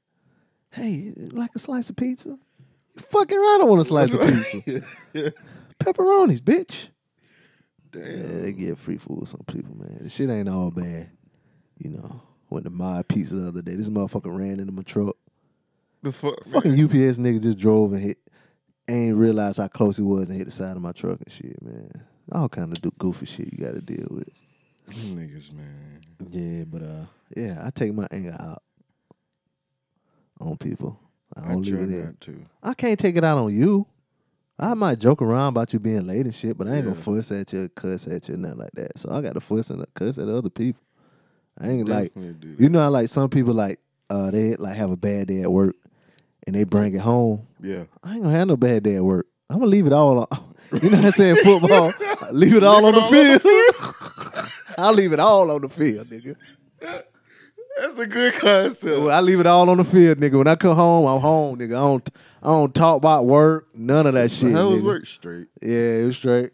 [0.71, 2.29] Hey, like a slice of pizza?
[2.29, 3.59] You fucking right.
[3.61, 4.61] I want a slice of pizza.
[5.79, 6.89] Pepperonis, bitch.
[7.91, 8.03] Damn.
[8.03, 9.99] Yeah, they get free food with some people, man.
[10.01, 11.09] The shit ain't all bad.
[11.77, 13.75] You know, went to my pizza the other day.
[13.75, 15.15] This motherfucker ran into my truck.
[16.01, 16.85] The fuck, Fucking man.
[16.85, 18.17] UPS nigga just drove and hit.
[18.87, 21.61] Ain't realized how close he was and hit the side of my truck and shit,
[21.61, 21.89] man.
[22.31, 24.29] All kind of goofy shit you got to deal with.
[24.89, 26.01] Niggas, man.
[26.29, 27.05] Yeah, but uh,
[27.35, 28.61] yeah, I take my anger out
[30.39, 30.99] on people.
[31.35, 32.17] I I don't leave it in.
[32.21, 32.45] to.
[32.63, 33.87] I can't take it out on you.
[34.57, 36.91] I might joke around about you being late and shit, but I ain't Yeah.
[36.93, 38.97] gonna fuss at you, cuss at you, nothing like that.
[38.97, 40.81] So I got to fuss and cuss at other people.
[41.59, 43.79] I ain't like Definitely do you know how like some people like
[44.09, 45.75] uh they like have a bad day at work
[46.45, 47.47] and they bring it home.
[47.61, 47.85] Yeah.
[48.03, 49.25] I ain't gonna have no bad day at work.
[49.49, 50.27] I'm gonna leave it all on.
[50.81, 51.35] You know what I'm saying?
[51.43, 51.93] Football,
[52.31, 54.44] leave it all on the field.
[54.77, 56.35] I'll leave it all on the field, nigga.
[57.77, 59.01] That's a good concept.
[59.01, 60.37] Well, I leave it all on the field, nigga.
[60.37, 61.75] When I come home, I'm home, nigga.
[61.75, 62.09] I don't,
[62.41, 64.53] I don't talk about work, none of that shit.
[64.53, 64.85] How was nigga.
[64.85, 65.47] work straight?
[65.61, 66.51] Yeah, it was straight.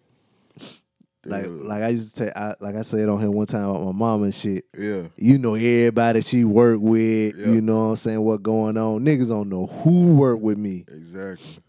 [1.24, 1.66] Like, Dude.
[1.66, 3.92] like I used to say, I, like I said on here one time about my
[3.92, 4.66] mom and shit.
[4.76, 5.04] Yeah.
[5.18, 7.36] You know everybody she work with.
[7.38, 7.48] Yeah.
[7.48, 8.22] You know what I'm saying?
[8.22, 9.02] What going on?
[9.02, 10.84] Niggas don't know who work with me.
[10.88, 11.62] Exactly.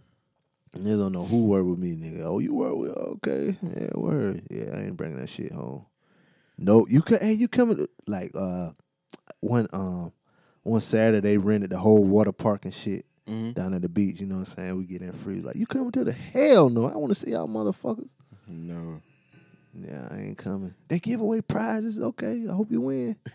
[0.76, 2.22] Niggas don't know who work with me, nigga.
[2.24, 2.96] Oh, you work with?
[2.96, 4.42] Okay, yeah, word.
[4.48, 5.84] Yeah, I ain't bringing that shit home.
[6.62, 7.20] No, you could.
[7.22, 7.86] Hey, you coming?
[8.06, 8.70] Like, uh,
[9.40, 10.12] one um,
[10.62, 13.52] one Saturday they rented the whole water park and shit Mm-hmm.
[13.52, 14.20] down at the beach.
[14.20, 14.76] You know what I'm saying?
[14.78, 15.40] We get in free.
[15.40, 16.89] Like, you coming to the hell no?
[16.89, 18.10] I want to see y'all motherfuckers.
[18.48, 19.01] No.
[19.74, 20.74] Yeah, I ain't coming.
[20.89, 22.01] They give away prizes.
[22.01, 23.16] Okay, I hope you win.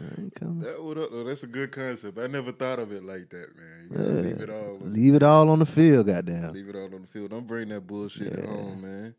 [0.00, 0.60] I ain't coming.
[0.60, 0.76] That
[1.10, 1.24] though?
[1.24, 2.16] That's a good concept.
[2.18, 3.88] I never thought of it like that, man.
[3.90, 4.22] You Yeah.
[4.22, 4.74] leave it all.
[4.76, 6.52] On, Leave it all on the field, goddamn.
[6.52, 7.30] leave it all on the field.
[7.30, 9.14] Don't bring that bullshit at home, man.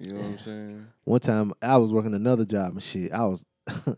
[0.00, 0.86] You know what I'm saying?
[1.04, 3.12] One time I was working another job and shit.
[3.12, 3.44] I was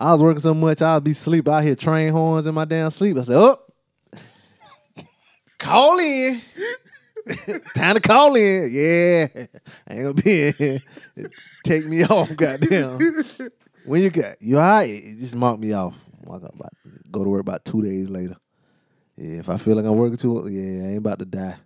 [0.00, 1.46] I was working so much I'd be sleep.
[1.46, 3.16] I hear train horns in my damn sleep.
[3.16, 3.56] I said, Oh,
[5.58, 6.40] call in.
[7.74, 8.70] Time to call in.
[8.72, 9.28] Yeah.
[9.88, 10.80] I ain't gonna be in here.
[11.64, 12.98] Take me off, goddamn.
[13.84, 15.96] When you got you all right, it just mark me off.
[16.26, 16.72] About
[17.10, 18.36] go to work about two days later.
[19.16, 21.56] Yeah, if I feel like I'm working too, yeah, I ain't about to die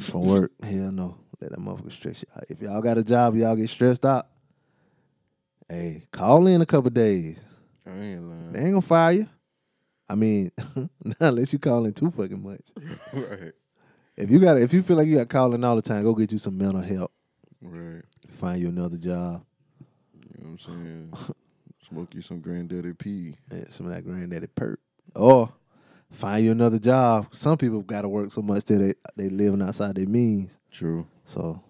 [0.00, 0.52] from work.
[0.62, 1.16] Hell no.
[1.40, 2.44] Let that motherfucker stress you out.
[2.50, 4.26] If y'all got a job, y'all get stressed out.
[5.68, 7.42] Hey, call in a couple days.
[7.86, 8.52] I ain't lying.
[8.52, 9.28] They ain't gonna fire you.
[10.08, 10.50] I mean,
[11.04, 12.62] not unless you call in too fucking much.
[13.12, 13.52] right.
[14.16, 16.32] If you got, if you feel like you got calling all the time, go get
[16.32, 17.12] you some mental help.
[17.62, 18.02] Right.
[18.28, 19.44] Find you another job.
[20.12, 21.14] You know what I'm saying?
[21.88, 23.36] Smoke you some granddaddy P.
[23.52, 24.80] Yeah, some of that granddaddy perk.
[25.14, 25.52] Or
[26.10, 27.28] find you another job.
[27.32, 30.58] Some people got to work so much that they they living outside their means.
[30.70, 31.06] True.
[31.24, 31.62] So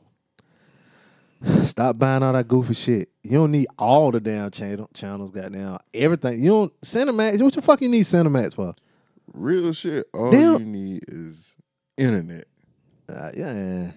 [1.62, 3.08] stop buying all that goofy shit.
[3.22, 5.30] You don't need all the damn channel channels.
[5.30, 6.42] Goddamn everything.
[6.42, 7.42] You don't Cinemax.
[7.42, 8.74] What the fuck you need Cinemax for?
[9.32, 10.06] Real shit.
[10.12, 10.60] All Damn.
[10.60, 11.54] you need is
[11.96, 12.46] internet.
[13.08, 13.90] Uh, yeah.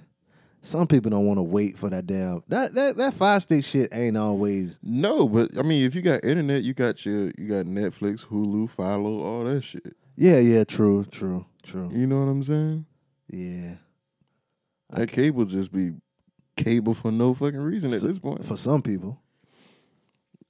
[0.61, 3.89] Some people don't want to wait for that damn that that that fire stick shit
[3.91, 4.79] ain't always.
[4.81, 8.69] No, but I mean, if you got internet, you got your you got Netflix, Hulu,
[8.69, 9.93] Philo, all that shit.
[10.15, 11.89] Yeah, yeah, true, true, true.
[11.91, 12.85] You know what I'm saying?
[13.29, 13.75] Yeah.
[14.91, 15.93] That cable just be
[16.55, 18.45] cable for no fucking reason at So- this point.
[18.45, 19.19] For some people,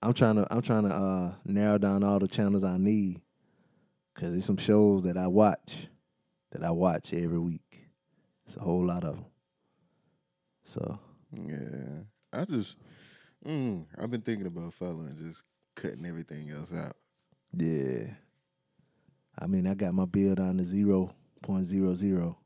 [0.02, 3.22] I'm trying to I'm trying to uh, narrow down all the channels I need
[4.14, 5.88] because there's some shows that I watch
[6.52, 7.88] that I watch every week.
[8.46, 9.26] It's a whole lot of them.
[10.64, 11.00] So
[11.32, 12.04] Yeah,
[12.34, 12.78] I just
[13.46, 15.42] mm, I've been thinking about following, just
[15.76, 16.98] cutting everything else out.
[17.58, 18.08] yeah,
[19.40, 22.38] I mean I got my bill down to zero point zero zero.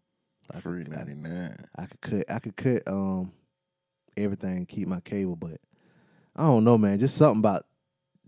[0.54, 1.58] I Free ninety nine.
[1.76, 3.32] I could cut I could cut um
[4.16, 5.60] everything, keep my cable, but
[6.36, 6.98] I don't know, man.
[7.00, 7.66] Just something about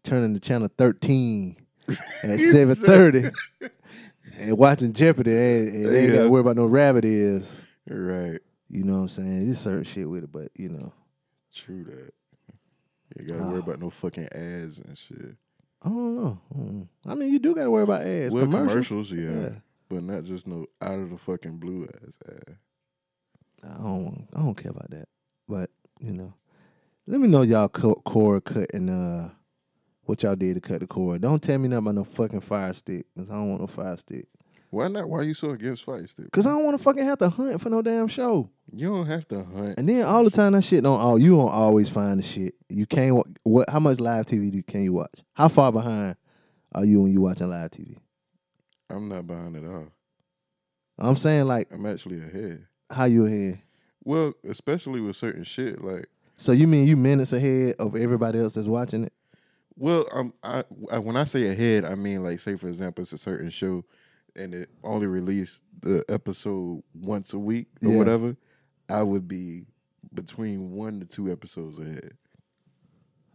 [0.03, 1.55] turning the channel thirteen
[2.23, 3.29] at seven thirty
[4.39, 6.17] and watching Jeopardy and, and they ain't Yeah.
[6.19, 7.61] gotta worry about no rabbit ears.
[7.89, 8.39] Right.
[8.69, 9.45] You know what I'm saying?
[9.47, 10.93] Just certain shit with it, but you know.
[11.53, 12.13] True that.
[13.17, 15.35] You gotta worry about no fucking ads and shit.
[15.83, 16.39] I don't know.
[16.57, 16.87] Mm.
[17.07, 18.33] I mean, you do got to worry about ads.
[18.33, 19.49] well, commercials, commercials, yeah, Yeah.
[19.89, 22.57] but not just no out of the fucking blue ass ad.
[23.63, 24.27] I don't.
[24.35, 25.07] I don't care about that.
[25.47, 25.69] But
[25.99, 26.33] you know,
[27.07, 28.89] let me know y'all co- cord cutting.
[28.89, 29.29] Uh,
[30.03, 31.21] what y'all did to cut the cord?
[31.21, 33.95] Don't tell me nothing about no fucking fire stick, cause I don't want no fire
[33.97, 34.27] stick.
[34.71, 35.09] Why not?
[35.09, 36.31] Why you so against Fire Stick?
[36.31, 38.49] Cause I don't want to fucking have to hunt for no damn show.
[38.71, 39.79] You don't have to hunt.
[39.79, 40.99] And then all the time that shit don't.
[40.99, 42.53] all you don't always find the shit.
[42.69, 43.15] You can't.
[43.15, 43.69] wa- What?
[43.69, 45.23] How much live TV do, can you watch?
[45.33, 46.17] How far behind
[46.73, 47.97] are you when you watching live TV?
[48.91, 49.87] I'm not behind at all.
[50.99, 52.65] I'm saying like, I'm actually ahead.
[52.91, 53.59] how you ahead?
[54.03, 56.05] Well, especially with certain shit like
[56.37, 59.13] So you mean you minutes ahead of everybody else that's watching it?
[59.75, 63.13] Well, um, I, I when I say ahead, I mean like say for example, it's
[63.13, 63.85] a certain show,
[64.39, 67.97] and it only released the episode once a week or Yeah.
[67.97, 68.35] whatever.
[68.87, 69.65] I would be
[70.13, 72.13] between one to two episodes ahead.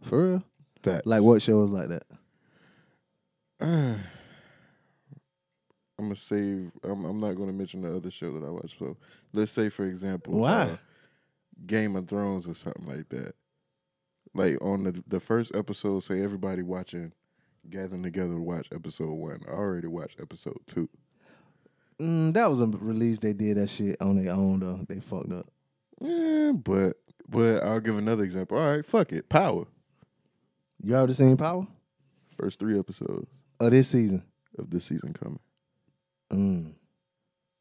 [0.03, 0.43] For real?
[0.83, 1.05] Facts.
[1.05, 2.03] Like what shows like that?
[3.61, 3.99] I'm
[6.07, 6.71] gonna save.
[6.83, 8.77] I'm, I'm not gonna mention the other show that I watch.
[8.77, 8.97] So
[9.33, 10.51] let's say, for example, Why?
[10.63, 10.77] uh,
[11.65, 13.33] Game of Thrones or something like that.
[14.33, 17.13] Like on the the first episode, say everybody watching,
[17.69, 19.41] gathering together to watch episode one.
[19.47, 20.89] I already watched episode two.
[21.99, 23.19] Mm, that was a release.
[23.19, 24.81] They did that shit on their own though.
[24.87, 25.47] They fucked up.
[26.01, 26.97] Yeah, but
[27.29, 28.57] but I'll give another example.
[28.57, 29.29] All right, fuck it.
[29.29, 29.65] Power.
[30.83, 31.65] You already seen Power?
[32.37, 33.27] First three episodes
[33.59, 34.23] Of this season.
[34.57, 35.39] of this season coming.
[36.31, 36.73] Mm.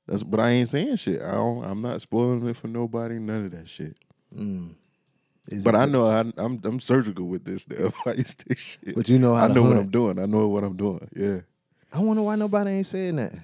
[0.06, 1.22] That's but I ain't saying shit.
[1.22, 1.64] I don't.
[1.64, 3.18] I'm not spoiling it for nobody.
[3.18, 3.96] None of that shit.
[4.36, 4.74] Mm.
[5.48, 8.36] Is But I know I, I'm I'm surgical with this advice.
[8.46, 8.94] This shit.
[8.94, 9.76] But you know how I know what.
[9.76, 10.18] I'm doing.
[10.18, 11.06] I know what I'm doing.
[11.14, 11.40] Yeah.
[11.92, 13.34] I wonder why nobody ain't saying that.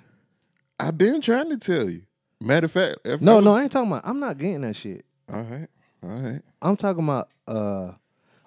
[0.78, 2.02] I've been trying to tell you.
[2.40, 4.02] Matter of fact, No, was- no, I ain't talking about.
[4.06, 5.05] I'm not getting that shit.
[5.31, 5.68] All right,
[6.02, 6.40] all right.
[6.62, 7.93] I'm talking about uh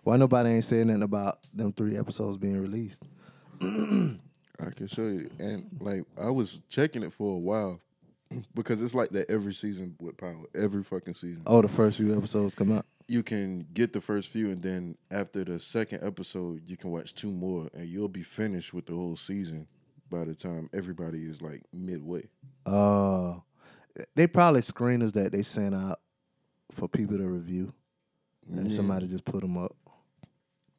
[0.04, 3.04] why nobody ain't saying nothing about them three episodes being released.
[3.62, 5.30] I can show you.
[5.40, 7.80] And like I was checking it for a while
[8.56, 10.46] because it's like that every season with Power.
[10.56, 11.44] Every fucking season.
[11.46, 12.86] Oh, the first few episodes come out.
[13.08, 17.14] You can get the first few, and then after the second episode, you can watch
[17.14, 19.68] two more, and you'll be finished with the whole season
[20.10, 22.28] by the time everybody is like midway.
[22.66, 23.36] Uh
[24.16, 26.00] they probably screeners that they sent out
[26.72, 27.74] for people to review.
[28.50, 28.76] And Yeah.
[28.78, 29.76] somebody just put them up.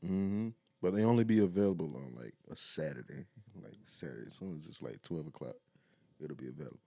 [0.04, 0.48] Mm-hmm.
[0.82, 3.24] But they only be available on like a Saturday,
[3.62, 4.26] like Saturday.
[4.26, 5.54] As soon as it's like twelve o'clock,
[6.22, 6.78] it'll be available.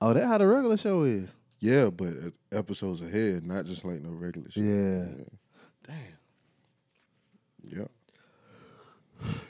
[0.00, 1.32] Oh, that how the regular show is.
[1.60, 4.64] Yeah, but uh, episodes ahead, not just like no regular shit.
[4.64, 5.06] Yeah.
[5.86, 5.96] Damn.
[7.62, 7.84] Yeah.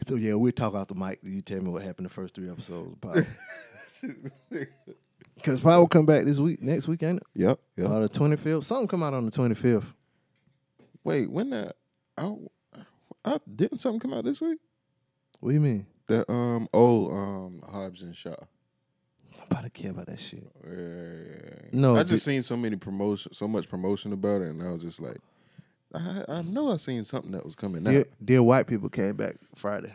[0.07, 1.19] So yeah, we'll talk off the mic.
[1.23, 3.27] You tell me what happened the first three episodes of Power.
[5.43, 7.27] Cause Power will come back this week, next week, ain't it?
[7.35, 7.59] Yep.
[7.77, 7.91] Yep.
[7.91, 8.65] Uh, the twenty fifth.
[8.65, 9.93] Something come out on the twenty fifth.
[11.05, 11.77] Wait, when that?
[12.17, 12.35] I,
[13.25, 14.59] I didn't something come out this week?
[15.41, 15.87] What do you mean?
[16.09, 18.37] That um oh um Hobbs and Shaw.
[19.39, 20.47] Nobody care about that shit.
[20.67, 21.69] Yeah.
[21.73, 24.83] No, I just seen so many promotion, so much promotion about it, and I was
[24.83, 25.19] just like,
[25.95, 27.91] I I know I seen something that was coming out.
[27.91, 29.95] Dear, Dear White People came back Friday.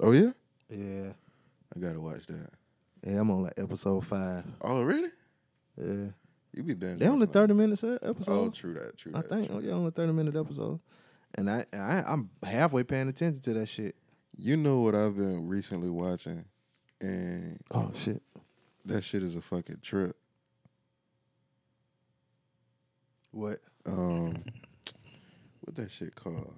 [0.00, 0.32] Oh yeah,
[0.68, 1.12] Yeah.
[1.74, 2.50] I gotta watch that.
[3.06, 4.44] Yeah, I'm on like episode five.
[4.60, 5.08] Oh, Already?
[5.76, 6.06] Yeah.
[6.52, 6.98] You be binge.
[6.98, 8.32] They only thirty minutes oh, episode.
[8.32, 8.96] Oh, true that.
[8.96, 9.74] True I think true yeah, that.
[9.74, 10.80] only thirty minute episode.
[11.34, 13.94] And I, I I'm halfway paying attention to that shit.
[14.34, 16.44] You know what I've been recently watching,
[17.00, 18.22] and Oh shit.
[18.86, 20.16] That shit is a fucking trip.
[23.32, 23.58] What?
[23.84, 24.42] Um,
[25.60, 26.54] what that shit called?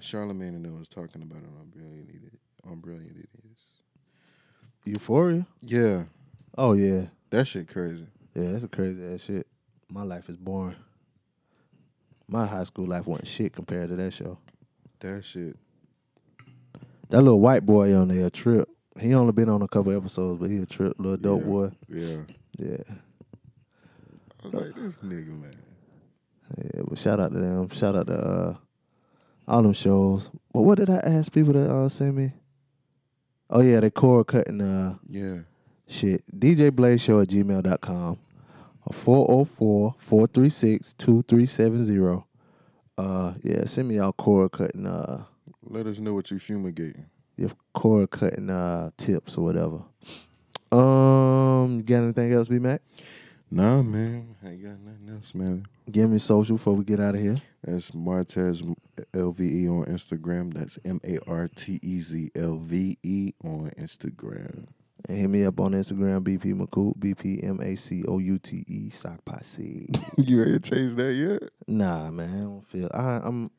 [0.00, 2.38] Charlamagne and them was talking about it on Brilliant Idiot.
[2.68, 3.62] On Brilliant Idiots.
[4.84, 5.46] Euphoria?
[5.62, 6.04] Yeah,
[6.58, 7.06] Oh yeah.
[7.30, 8.06] that shit crazy.
[8.34, 9.46] Yeah, that's a crazy ass shit.
[9.90, 10.76] My life is boring.
[12.28, 14.38] My high school life wasn't shit compared to that show.
[15.00, 15.56] That shit.
[17.10, 18.68] That little white boy on there, Trip.
[19.00, 21.70] He only been on a couple episodes, but he a trip, little dope yeah, boy.
[21.88, 22.16] Yeah.
[22.58, 22.76] Yeah.
[24.42, 25.56] I was like, this nigga, man.
[26.58, 27.68] Yeah, but shout out to them.
[27.70, 28.54] Shout out to uh,
[29.48, 30.30] all them shows.
[30.52, 32.32] But what did I ask people to uh, send me?
[33.50, 35.40] Oh yeah, they cord cutting uh Yeah.
[35.86, 36.22] shit.
[36.38, 38.18] DJ Blaze Show at gmail.com
[38.86, 38.92] or
[39.98, 42.24] 404-436-2370.
[42.96, 45.24] Uh yeah, send me y'all cord cutting uh
[45.62, 47.06] Let us know what you fumigating.
[47.74, 49.82] Cord cutting uh tips or whatever.
[50.72, 52.80] Um you got anything else, B Mac?
[53.50, 54.34] Nah, man.
[54.42, 55.66] I ain't got nothing else, man.
[55.90, 57.36] Give me social before we get out of here.
[57.62, 58.62] That's Martez
[59.12, 60.52] LVE on Instagram.
[60.54, 64.66] That's M A R T E Z L V E on Instagram.
[65.08, 68.38] And hit me up on Instagram, BP Macoute, B P M A C O U
[68.38, 69.90] T E, Sock Posse.
[70.18, 71.50] you ready to change that yet?
[71.68, 72.90] nah, man, I don't feel.
[72.92, 73.50] I, I'm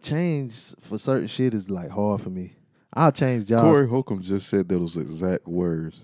[0.00, 2.54] change for certain shit is like hard for me.
[2.94, 3.62] I'll change jobs.
[3.62, 6.00] Corey Holcomb just said those exact words.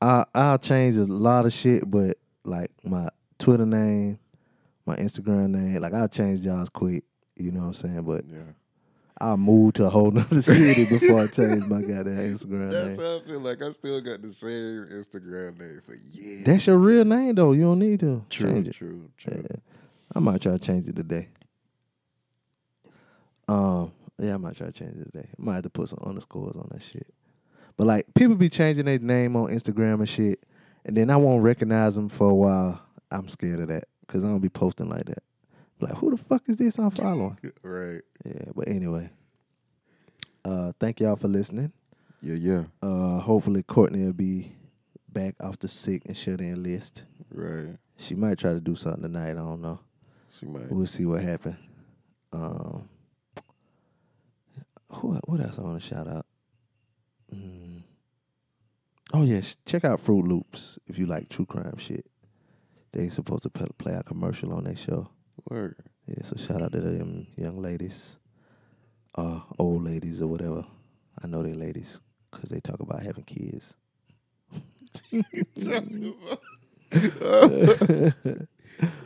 [0.00, 4.18] I I'll change a lot of shit, but like my Twitter name,
[4.86, 7.04] my Instagram name, like I'll change jobs quick.
[7.36, 8.02] You know what I'm saying?
[8.02, 8.38] But Yeah.
[9.22, 12.96] I'll move to a whole nother city before I change my goddamn Instagram That's name.
[12.96, 16.44] That's how I feel like I still got the same Instagram name for years.
[16.44, 17.52] That's your real name though.
[17.52, 18.74] You don't need to true, change it.
[18.74, 19.44] true, true.
[19.50, 19.56] Yeah.
[20.14, 21.28] I might try to change it today.
[23.48, 23.92] Um,
[24.24, 25.28] yeah, I might try to change it today.
[25.28, 27.06] I might have to put some underscores on that shit.
[27.76, 30.44] But like people be changing their name on Instagram and shit,
[30.84, 32.80] and then I won't recognize them for a while.
[33.10, 35.22] I'm scared of that because I don't be posting like that.
[35.80, 37.38] Like, who the fuck is this I'm following?
[37.62, 38.02] Right.
[38.24, 39.10] Yeah, but anyway.
[40.44, 41.72] Uh, thank y'all for listening.
[42.20, 42.64] Yeah, yeah.
[42.82, 44.52] Uh, hopefully Courtney will be
[45.08, 47.04] back off the sick and shut in list.
[47.32, 47.76] Right.
[47.96, 49.30] She might try to do something tonight.
[49.30, 49.80] I don't know.
[50.38, 50.70] She might.
[50.70, 51.56] We'll see what happens.
[52.32, 52.89] Um,
[54.92, 56.26] who what else I want to shout out?
[57.34, 57.82] Mm.
[59.12, 62.06] Oh yes, check out Fruit Loops if you like true crime shit.
[62.92, 65.08] They supposed to play, play a commercial on their show.
[65.48, 65.76] Word.
[66.06, 68.18] Yeah, so shout out to them young ladies,
[69.14, 70.64] uh, old ladies or whatever.
[71.22, 72.00] I know they ladies
[72.30, 73.76] because they talk about having kids.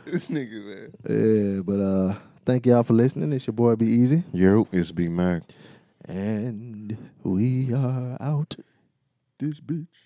[0.05, 0.91] This nigga, man.
[1.57, 2.13] Yeah, but uh,
[2.45, 3.33] thank y'all for listening.
[3.33, 5.43] It's your boy Be Easy, Yo, it's B Mac.
[6.07, 8.55] And we are out.
[9.39, 10.04] This bitch.